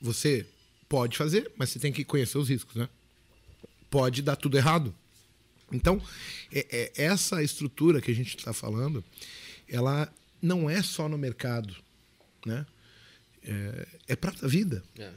[0.00, 0.46] Você
[0.88, 2.88] pode fazer, mas você tem que conhecer os riscos, né?
[3.90, 4.94] Pode dar tudo errado.
[5.72, 6.00] Então,
[6.52, 9.04] é, é, essa estrutura que a gente está falando,
[9.68, 11.74] ela não é só no mercado,
[12.44, 12.66] né?
[13.42, 14.82] É, é para a vida.
[14.98, 15.10] É.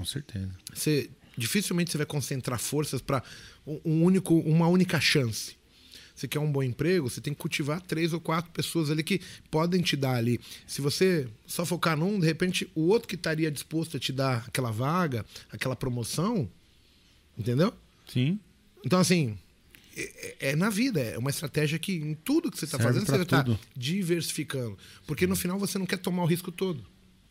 [0.00, 0.50] Com certeza.
[0.72, 3.22] Você dificilmente você vai concentrar forças para
[3.84, 5.56] um único, uma única chance.
[6.16, 9.20] Você quer um bom emprego, você tem que cultivar três ou quatro pessoas ali que
[9.50, 10.40] podem te dar ali.
[10.66, 14.44] Se você só focar num, de repente o outro que estaria disposto a te dar
[14.48, 16.50] aquela vaga, aquela promoção,
[17.36, 17.74] entendeu?
[18.08, 18.40] Sim.
[18.82, 19.36] Então assim,
[19.94, 23.16] é, é, na vida, é uma estratégia que em tudo que você está fazendo, você
[23.20, 23.44] está
[23.76, 24.78] diversificando.
[25.06, 26.82] Porque no final você não quer tomar o risco todo.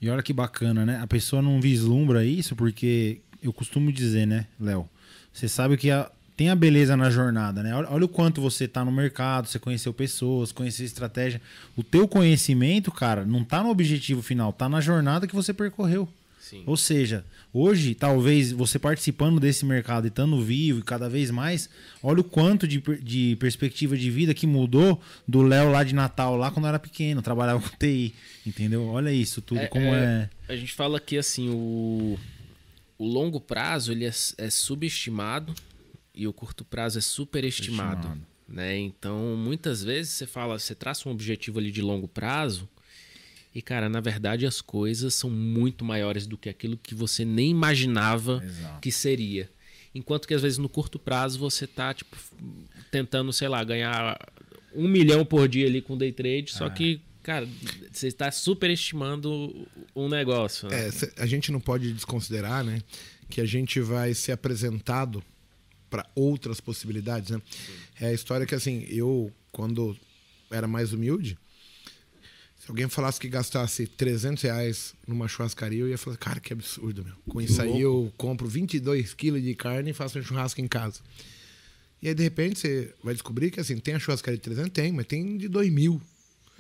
[0.02, 1.00] E olha que bacana, né?
[1.02, 4.90] A pessoa não vislumbra isso porque eu costumo dizer, né, Léo?
[5.34, 7.76] Você sabe que a, tem a beleza na jornada, né?
[7.76, 11.42] Olha, olha, o quanto você tá no mercado, você conheceu pessoas, conheceu estratégia.
[11.76, 16.08] O teu conhecimento, cara, não tá no objetivo final, tá na jornada que você percorreu.
[16.50, 16.64] Sim.
[16.66, 17.24] Ou seja,
[17.54, 21.70] hoje, talvez você participando desse mercado e estando vivo e cada vez mais,
[22.02, 26.36] olha o quanto de, de perspectiva de vida que mudou do Léo lá de Natal,
[26.36, 28.16] lá quando era pequeno, trabalhava com TI.
[28.48, 28.88] Entendeu?
[28.88, 32.18] Olha isso tudo, é, como é, é, A gente fala que assim, o,
[32.98, 35.54] o longo prazo ele é, é subestimado
[36.16, 38.08] e o curto prazo é superestimado.
[38.08, 38.22] Estimado.
[38.48, 38.76] Né?
[38.80, 42.68] Então, muitas vezes você fala, você traça um objetivo ali de longo prazo
[43.54, 47.50] e, cara, na verdade as coisas são muito maiores do que aquilo que você nem
[47.50, 48.82] imaginava Exato.
[48.82, 49.50] que seria.
[49.94, 52.16] Enquanto que às vezes no curto prazo você tá, tipo,
[52.92, 54.20] tentando, sei lá, ganhar
[54.76, 56.70] um milhão por dia ali com day trade, só é.
[56.70, 57.48] que, cara,
[57.92, 60.70] você está superestimando um negócio.
[60.70, 60.88] Né?
[60.88, 62.82] É, a gente não pode desconsiderar, né,
[63.30, 65.24] que a gente vai ser apresentado
[65.90, 67.42] para outras possibilidades, né?
[68.00, 69.98] É a história que, assim, eu, quando
[70.52, 71.36] era mais humilde,
[72.70, 77.16] alguém falasse que gastasse 300 reais numa churrascaria, eu ia falar, cara, que absurdo, meu.
[77.28, 81.00] Com isso aí eu compro 22 quilos de carne e faço um churrasco em casa.
[82.02, 84.72] E aí, de repente, você vai descobrir que, assim, tem a churrascaria de 300?
[84.72, 86.02] Tem, mas tem de 2 mil.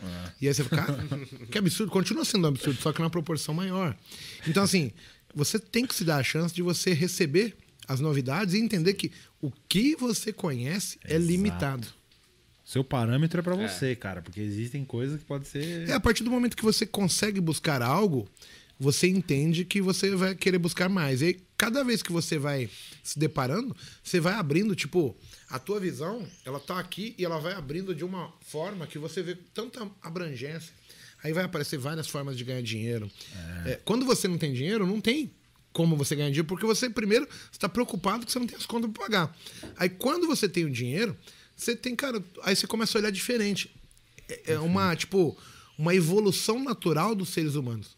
[0.01, 0.31] É.
[0.41, 1.07] E aí você fica, cara,
[1.49, 1.91] que absurdo.
[1.91, 3.95] Continua sendo um absurdo, só que numa proporção maior.
[4.47, 4.91] Então, assim,
[5.33, 7.55] você tem que se dar a chance de você receber
[7.87, 11.23] as novidades e entender que o que você conhece é Exato.
[11.23, 11.87] é limitado.
[12.69, 13.67] Seu parâmetro é para é.
[13.67, 15.89] você, cara, porque existem coisas que pode ser.
[15.89, 18.29] É, a partir do momento que você consegue buscar algo,
[18.79, 21.23] você entende que você vai querer buscar mais.
[21.23, 22.69] E aí, cada vez que você vai
[23.01, 25.17] se deparando, você vai abrindo, tipo,
[25.49, 29.23] a tua visão, ela tá aqui e ela vai abrindo de uma forma que você
[29.23, 30.71] vê tanta abrangência.
[31.23, 33.09] Aí vai aparecer várias formas de ganhar dinheiro.
[33.65, 33.71] É.
[33.71, 35.31] É, quando você não tem dinheiro, não tem
[35.73, 38.91] como você ganhar dinheiro, porque você primeiro está preocupado que você não tem as contas
[38.91, 39.37] para pagar.
[39.75, 41.17] Aí quando você tem o dinheiro,
[41.59, 43.69] você tem, cara, aí você começa a olhar diferente.
[44.29, 45.37] É, é uma, tipo,
[45.77, 47.97] uma evolução natural dos seres humanos.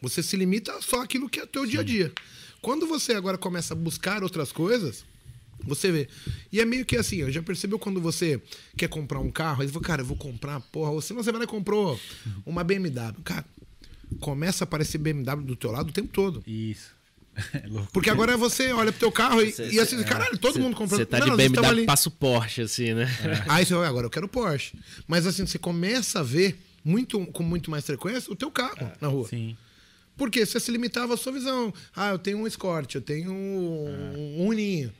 [0.00, 1.70] Você se limita só aquilo que é teu Sim.
[1.70, 2.12] dia a dia.
[2.62, 5.04] Quando você agora começa a buscar outras coisas,
[5.64, 6.08] você vê.
[6.52, 8.40] E é meio que assim, eu já percebeu quando você
[8.76, 11.32] quer comprar um carro, aí você fala, cara, eu vou comprar, porra, ou se você
[11.32, 11.98] vai lá e comprou
[12.46, 13.20] uma BMW.
[13.24, 13.44] Cara,
[14.20, 16.44] começa a aparecer BMW do teu lado o tempo todo.
[16.46, 16.96] Isso.
[17.54, 17.62] É.
[17.92, 20.74] Porque agora você olha pro teu carro e, Cê- e assim, caralho, todo Cê- mundo
[20.76, 21.00] comprando.
[21.00, 21.86] Você tá Não, de BMW ali.
[21.86, 23.06] passa o Porsche, assim, né?
[23.48, 24.76] Aí você agora eu quero Porsche.
[25.06, 29.08] Mas assim, você começa a ver muito, com muito mais frequência o teu carro na
[29.08, 29.28] rua.
[29.28, 29.56] Sim.
[30.16, 31.72] Porque você se limitava à sua visão.
[31.94, 34.92] Ah, eu tenho um Escort, eu tenho um, um Uninho.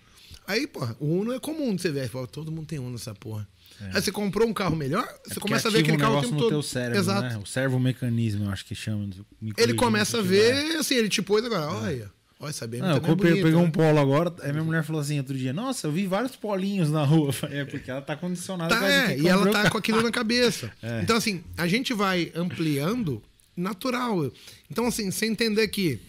[0.47, 2.09] Aí, porra, o Uno é comum de você ver.
[2.09, 3.47] Fala, todo mundo tem Uno nessa porra.
[3.93, 6.21] Aí você comprou um carro melhor, você Porque começa a ver aquele um carro o
[6.23, 6.49] tempo no todo.
[6.51, 7.23] teu cérebro, Exato.
[7.23, 7.37] né?
[7.43, 9.09] O servomecanismo, eu acho que chama.
[9.57, 12.11] Ele começa a ver, assim, ele te pôs agora, olha,
[12.41, 13.67] olha, essa BMW Não, eu também é comprei, bonita, peguei né?
[13.67, 16.91] um polo agora, aí minha mulher falou assim outro dia, nossa, eu vi vários polinhos
[16.91, 17.33] na rua.
[17.51, 18.75] Eu É porque ela tá condicionada.
[18.75, 19.71] Tá, é, e ela tá carro.
[19.71, 20.73] com aquilo na cabeça.
[20.83, 21.03] É.
[21.03, 23.23] Então, assim, a gente vai ampliando
[23.57, 24.31] natural.
[24.71, 26.01] Então, assim, você entender que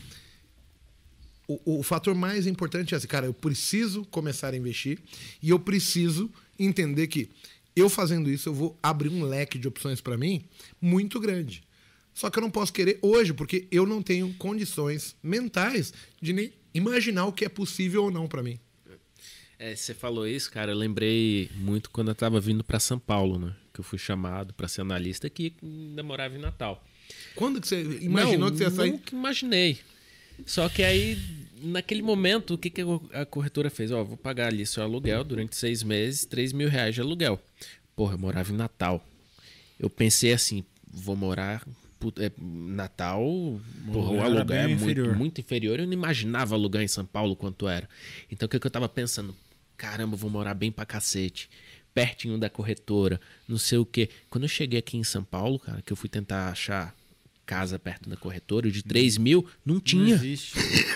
[1.47, 4.99] o, o fator mais importante é assim, cara, eu preciso começar a investir
[5.41, 7.29] e eu preciso entender que
[7.75, 10.43] eu fazendo isso, eu vou abrir um leque de opções para mim
[10.81, 11.63] muito grande.
[12.19, 16.51] Só que eu não posso querer hoje, porque eu não tenho condições mentais de nem
[16.73, 18.59] imaginar o que é possível ou não para mim.
[19.57, 20.73] É, você falou isso, cara.
[20.73, 23.55] Eu lembrei muito quando eu tava vindo pra São Paulo, né?
[23.73, 26.85] Que eu fui chamado pra ser analista aqui, ainda morava em Natal.
[27.35, 28.91] Quando que você imaginou Não, que você ia sair?
[28.91, 29.79] Nunca imaginei.
[30.45, 31.17] Só que aí,
[31.61, 32.81] naquele momento, o que, que
[33.13, 33.91] a corretora fez?
[33.93, 37.41] Ó, vou pagar ali seu aluguel durante seis meses, 3 mil reais de aluguel.
[37.95, 39.01] Porra, eu morava em Natal.
[39.79, 41.65] Eu pensei assim, vou morar.
[41.99, 43.61] Puta, é, Natal, o
[44.45, 45.15] bem é muito, inferior.
[45.15, 45.79] muito inferior.
[45.79, 47.87] Eu não imaginava alugar em São Paulo quanto era.
[48.31, 49.35] Então o que, que eu tava pensando?
[49.75, 51.49] Caramba, vou morar bem pra cacete.
[51.93, 54.09] Pertinho da corretora, não sei o quê.
[54.29, 56.95] Quando eu cheguei aqui em São Paulo, cara, que eu fui tentar achar
[57.49, 60.13] casa perto da corretora de 3 mil, não Não tinha.
[60.13, 60.53] existe.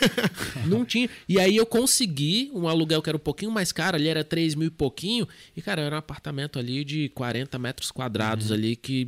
[0.67, 1.09] Não tinha.
[1.27, 4.53] E aí eu consegui um aluguel que era um pouquinho mais caro, ali era 3
[4.53, 5.27] mil e pouquinho.
[5.57, 9.07] E, cara, era um apartamento ali de 40 metros quadrados ali, que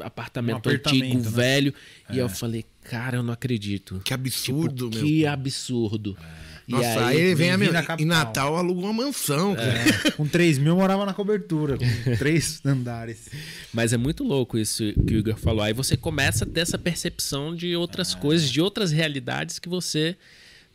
[0.00, 1.28] apartamento, Um antigo, né?
[1.30, 1.74] velho.
[2.10, 4.00] E eu falei, cara, eu não acredito.
[4.04, 5.04] Que absurdo, Tipo, meu.
[5.04, 6.16] Que absurdo.
[6.18, 7.70] E Nossa, aí, ele vem a minha.
[7.98, 9.54] Em Natal aluga uma mansão.
[9.54, 9.68] cara.
[10.06, 11.84] É, com 3 mil eu morava na cobertura, com
[12.16, 13.28] três andares.
[13.72, 15.62] Mas é muito louco isso que o Igor falou.
[15.62, 20.16] Aí você começa a ter essa percepção de outras coisas, de outras realidades que você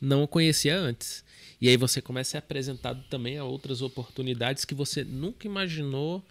[0.01, 1.23] não conhecia antes.
[1.61, 6.23] E aí você começa a ser apresentado também a outras oportunidades que você nunca imaginou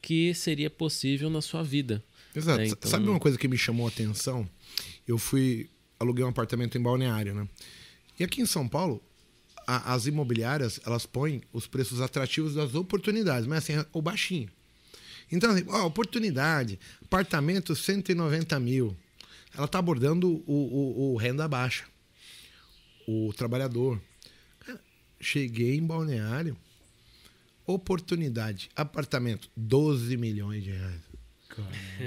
[0.00, 2.02] que seria possível na sua vida.
[2.34, 2.58] Exato.
[2.58, 2.66] né?
[2.66, 4.48] Então, Sabe uma coisa que me chamou a atenção?
[5.06, 5.68] Eu fui.
[6.00, 7.46] Aluguei um apartamento em balneário, né?
[8.22, 9.02] E aqui em São Paulo,
[9.66, 14.48] a- as imobiliárias, elas põem os preços atrativos das oportunidades, mas assim, o baixinho.
[15.30, 18.96] Então, assim, ó, oportunidade, apartamento 190 mil.
[19.52, 21.84] Ela está abordando o, o- o renda baixa,
[23.08, 24.00] o trabalhador.
[24.60, 24.80] Cara,
[25.20, 26.56] cheguei em balneário,
[27.66, 31.00] oportunidade, apartamento, 12 milhões de reais.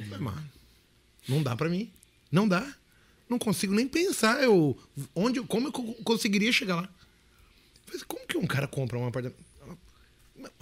[0.07, 0.49] Falei, mano,
[1.27, 1.91] não dá pra mim.
[2.31, 2.73] Não dá.
[3.29, 4.77] Não consigo nem pensar eu,
[5.15, 6.89] onde, como eu co- conseguiria chegar lá.
[8.07, 9.39] Como que um cara compra um apartamento?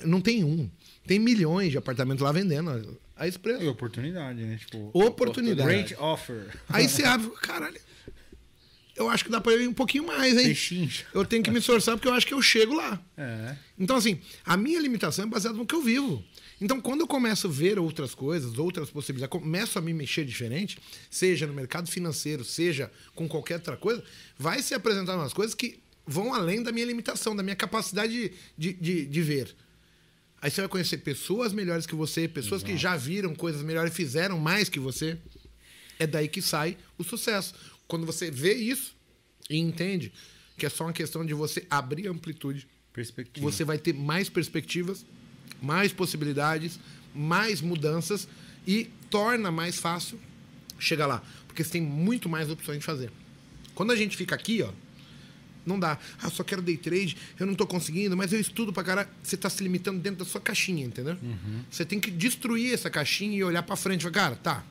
[0.06, 0.70] Não tem um.
[1.06, 3.70] Tem milhões de apartamentos lá vendendo a esse E preço.
[3.70, 4.58] oportunidade, né?
[4.58, 5.68] Tipo, Oportunidade.
[5.68, 6.48] Great offer.
[6.70, 7.80] Aí você abre, caralho.
[8.96, 10.46] Eu acho que dá pra ir um pouquinho mais, hein?
[11.14, 13.02] Eu tenho que me esforçar porque eu acho que eu chego lá.
[13.18, 13.56] É.
[13.78, 16.24] Então, assim, a minha limitação é baseada no que eu vivo.
[16.64, 20.78] Então, quando eu começo a ver outras coisas, outras possibilidades, começo a me mexer diferente,
[21.12, 24.02] seja no mercado financeiro, seja com qualquer outra coisa,
[24.38, 28.74] vai se apresentar umas coisas que vão além da minha limitação, da minha capacidade de,
[28.74, 29.54] de, de, ver.
[30.42, 33.96] Aí você vai conhecer pessoas melhores que você, pessoas que já viram coisas melhores e
[33.96, 35.18] fizeram mais que você.
[36.00, 37.54] É daí que sai o sucesso.
[37.90, 38.96] Quando você vê isso
[39.50, 40.14] e entende
[40.58, 43.52] que é só uma questão de você abrir amplitude Perspectiva.
[43.52, 45.06] você vai ter mais perspectivas,
[45.64, 46.78] mais possibilidades,
[47.16, 48.28] mais mudanças
[48.68, 50.20] e torna mais fácil
[50.78, 51.24] chegar lá.
[51.48, 53.10] Porque você tem muito mais opções de fazer.
[53.74, 54.70] Quando a gente fica aqui, ó,
[55.66, 55.98] não dá.
[56.22, 59.10] Ah, só quero day trade, eu não tô conseguindo, mas eu estudo pra caralho.
[59.24, 61.18] Você tá se limitando dentro da sua caixinha, entendeu?
[61.72, 64.02] Você tem que destruir essa caixinha e olhar pra frente.
[64.02, 64.64] falar, Cara, tá.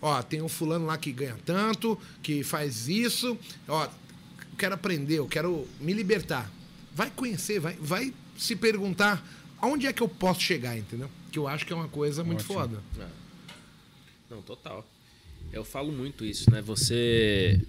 [0.00, 3.36] Ó, tem um fulano lá que ganha tanto, que faz isso.
[3.66, 3.88] Ó,
[4.56, 6.50] quero aprender, eu quero me libertar.
[6.94, 9.22] Vai conhecer, vai, vai se perguntar
[9.60, 11.10] aonde é que eu posso chegar, entendeu?
[11.30, 12.54] Que eu acho que é uma coisa muito Ótimo.
[12.54, 12.82] foda.
[14.30, 14.86] Não, total.
[15.52, 16.60] Eu falo muito isso, né?
[16.62, 17.60] Você.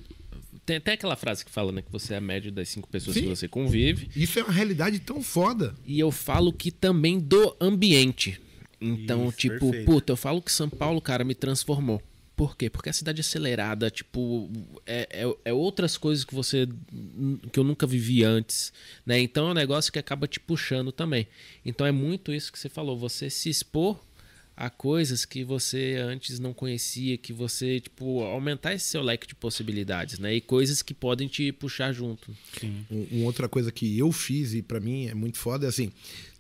[0.65, 1.81] Tem até aquela frase que fala, né?
[1.81, 3.23] Que você é a média das cinco pessoas Sim.
[3.23, 4.09] que você convive.
[4.15, 5.73] Isso é uma realidade tão foda.
[5.85, 8.39] E eu falo que também do ambiente.
[8.79, 9.85] Então, Isso, tipo, perfeito.
[9.85, 12.01] puta, eu falo que São Paulo, cara, me transformou.
[12.39, 12.69] Por quê?
[12.69, 14.49] Porque a cidade é acelerada, tipo,
[14.85, 16.69] é, é, é outras coisas que você.
[17.51, 18.71] que eu nunca vivi antes,
[19.05, 19.19] né?
[19.19, 21.27] Então é um negócio que acaba te puxando também.
[21.65, 23.99] Então é muito isso que você falou, você se expor
[24.55, 29.35] a coisas que você antes não conhecia, que você, tipo, aumentar esse seu leque de
[29.35, 30.33] possibilidades, né?
[30.33, 32.33] E coisas que podem te puxar junto.
[32.57, 32.85] Sim.
[32.89, 35.91] Um, uma outra coisa que eu fiz e para mim é muito foda é assim,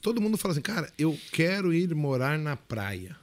[0.01, 3.17] todo mundo fala assim, cara, eu quero ir morar na praia.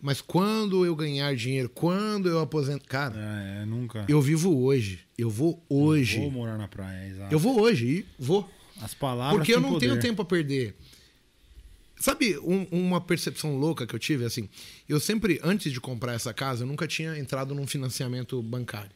[0.00, 4.04] Mas quando eu ganhar dinheiro, quando eu aposentar, cara, É, é, nunca.
[4.08, 5.00] eu vivo hoje.
[5.16, 6.20] Eu vou hoje.
[6.20, 7.34] Vou morar na praia, exato.
[7.34, 8.48] Eu vou hoje e vou.
[8.80, 9.38] As palavras.
[9.38, 10.02] Porque eu não tenho poder.
[10.02, 10.76] tempo a perder.
[11.98, 14.48] Sabe, um- uma percepção louca que eu tive, assim,
[14.88, 18.92] eu sempre, antes de comprar essa casa, eu nunca tinha entrado num financiamento bancário.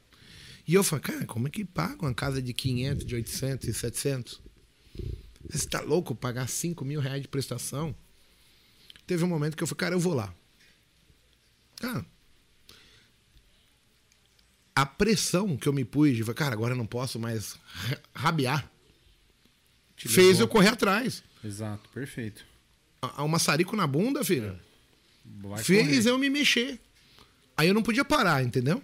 [0.68, 3.74] E eu falei, cara, como é que paga uma casa de 500, de 800 e
[3.74, 4.40] 700?
[5.50, 7.92] Você tá louco pagar 5 mil reais de prestação?
[9.04, 10.32] Teve um momento que eu falei, cara, eu vou lá.
[11.82, 12.06] Cara,
[14.74, 18.70] a pressão que eu me pus de, cara, agora eu não posso mais ra- rabiar,
[19.96, 20.42] Te fez levou.
[20.42, 21.22] eu correr atrás.
[21.44, 22.44] Exato, perfeito.
[23.02, 24.56] A- a- Um maçarico na bunda, filho.
[25.24, 26.09] Vai fez correr.
[26.10, 26.80] eu me mexer.
[27.56, 28.82] Aí eu não podia parar, entendeu?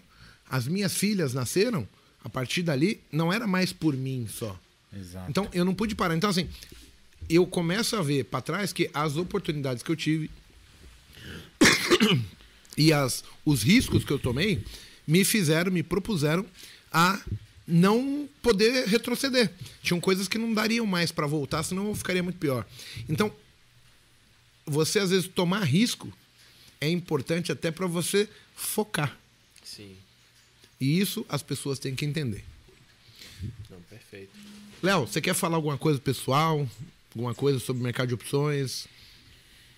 [0.51, 1.89] As minhas filhas nasceram,
[2.25, 4.59] a partir dali, não era mais por mim só.
[4.93, 5.31] Exato.
[5.31, 6.17] Então eu não pude parar.
[6.17, 6.49] Então, assim,
[7.29, 10.31] eu começo a ver para trás que as oportunidades que eu tive
[12.79, 14.65] e as, os riscos que eu tomei
[15.05, 16.47] me fizeram, me propuseram
[16.93, 17.21] a
[17.67, 19.53] não poder retroceder.
[19.83, 22.65] Tinham coisas que não dariam mais para voltar, senão ficaria muito pior.
[23.09, 23.35] Então,
[24.65, 26.11] você às vezes tomar risco
[26.81, 29.19] é importante até para você focar.
[29.65, 29.97] Sim.
[30.81, 32.45] E isso as pessoas têm que entender.
[33.69, 34.31] Não, perfeito.
[34.81, 36.69] Léo, você quer falar alguma coisa pessoal?
[37.15, 38.87] Alguma coisa sobre o mercado de opções?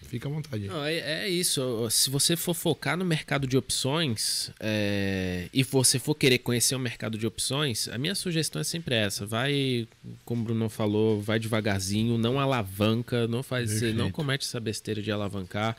[0.08, 0.66] Fica à vontade.
[0.66, 1.88] Não, é, é isso.
[1.90, 6.80] Se você for focar no mercado de opções é, e você for querer conhecer o
[6.80, 9.24] mercado de opções, a minha sugestão é sempre essa.
[9.24, 9.86] Vai,
[10.24, 15.12] como o Bruno falou, vai devagarzinho, não alavanca, não faz, não comete essa besteira de
[15.12, 15.76] alavancar.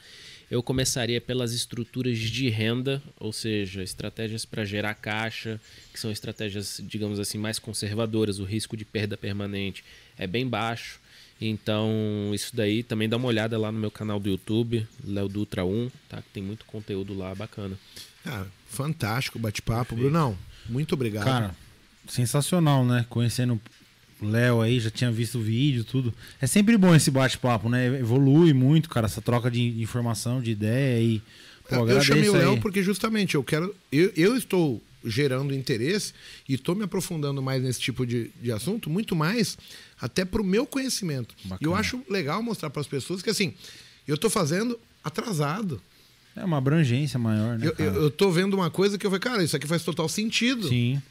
[0.50, 5.60] Eu começaria pelas estruturas de renda, ou seja, estratégias para gerar caixa,
[5.94, 8.38] que são estratégias, digamos assim, mais conservadoras.
[8.38, 9.84] O risco de perda permanente
[10.18, 11.01] é bem baixo.
[11.42, 11.90] Então,
[12.34, 15.90] isso daí também dá uma olhada lá no meu canal do YouTube, Léo Dutra 1,
[16.08, 16.18] tá?
[16.18, 17.76] Que tem muito conteúdo lá bacana.
[18.24, 19.96] Cara, fantástico o bate-papo.
[19.96, 20.38] Brunão,
[20.70, 21.24] muito obrigado.
[21.24, 21.56] Cara,
[22.08, 23.08] sensacional, né?
[23.10, 23.60] Conhecendo
[24.22, 26.14] o Léo aí, já tinha visto o vídeo, tudo.
[26.40, 27.88] É sempre bom esse bate-papo, né?
[27.88, 31.22] Evolui muito, cara, essa troca de informação, de ideia e.
[31.68, 33.76] Pô, eu chamei o Léo porque justamente eu quero.
[33.92, 36.14] Eu, eu estou gerando interesse
[36.48, 39.58] e estou me aprofundando mais nesse tipo de, de assunto, muito mais
[40.00, 41.36] até para o meu conhecimento.
[41.60, 43.54] E eu acho legal mostrar para as pessoas que assim,
[44.08, 45.82] eu estou fazendo atrasado.
[46.36, 47.72] É uma abrangência maior, né?
[47.78, 50.68] Eu, eu tô vendo uma coisa que eu falei, cara, isso aqui faz total sentido.
[50.70, 51.02] Sim.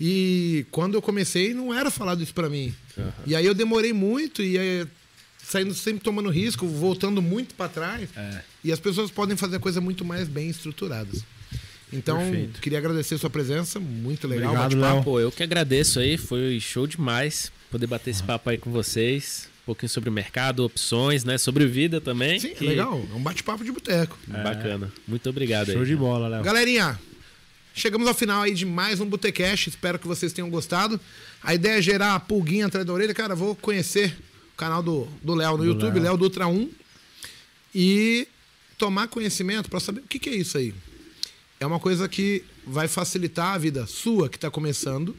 [0.00, 2.74] E quando eu comecei, não era falado isso pra mim.
[3.26, 4.86] E aí eu demorei muito e aí,
[5.42, 8.08] saindo sempre tomando risco, voltando muito pra trás.
[8.16, 8.42] É.
[8.64, 11.24] E as pessoas podem fazer coisas muito mais bem estruturadas.
[11.92, 12.60] Então, Perfeito.
[12.60, 14.48] queria agradecer a sua presença, muito legal.
[14.52, 14.94] Obrigado, bate-papo.
[14.94, 15.04] Léo.
[15.04, 19.48] Pô, eu que agradeço aí, foi show demais poder bater esse papo aí com vocês.
[19.62, 21.38] Um pouquinho sobre o mercado, opções, né?
[21.38, 22.38] Sobre vida também.
[22.40, 23.04] Sim, que- legal.
[23.10, 24.18] É um bate-papo de boteco.
[24.26, 24.92] Bacana.
[25.06, 25.86] Muito obrigado Show aí.
[25.86, 26.42] de bola, Léo.
[26.44, 26.98] Galerinha,
[27.74, 29.68] chegamos ao final aí de mais um Botecast.
[29.68, 31.00] Espero que vocês tenham gostado.
[31.42, 33.12] A ideia é gerar a pulguinha atrás da orelha.
[33.14, 34.16] Cara, vou conhecer
[34.54, 36.02] o canal do do Léo no Do YouTube, Léo.
[36.04, 36.68] Léo Dutra 1.
[37.74, 38.26] E
[38.78, 40.72] tomar conhecimento para saber o que, que é isso aí.
[41.58, 45.16] É uma coisa que vai facilitar a vida sua que está começando.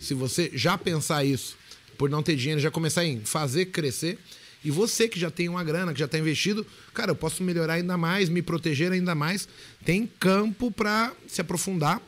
[0.00, 1.56] Se você já pensar isso,
[1.96, 4.18] por não ter dinheiro, já começar em fazer crescer.
[4.64, 7.74] E você que já tem uma grana, que já está investido, cara, eu posso melhorar
[7.74, 9.48] ainda mais, me proteger ainda mais.
[9.84, 12.02] Tem campo para se aprofundar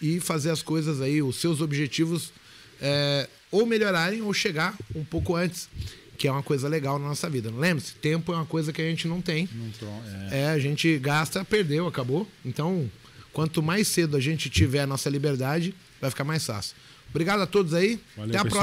[0.00, 2.32] e fazer as coisas aí, os seus objetivos,
[2.80, 5.68] é, ou melhorarem ou chegar um pouco antes,
[6.18, 7.50] que é uma coisa legal na nossa vida.
[7.50, 9.48] Lembre-se, tempo é uma coisa que a gente não tem.
[9.54, 9.88] Não tro-
[10.30, 10.40] é.
[10.42, 12.28] É, a gente gasta, perdeu, acabou.
[12.44, 12.90] Então,
[13.32, 16.74] quanto mais cedo a gente tiver a nossa liberdade, vai ficar mais fácil.
[17.10, 18.00] Obrigado a todos aí.
[18.16, 18.50] Valeu, Até a pessoal.
[18.50, 18.60] próxima.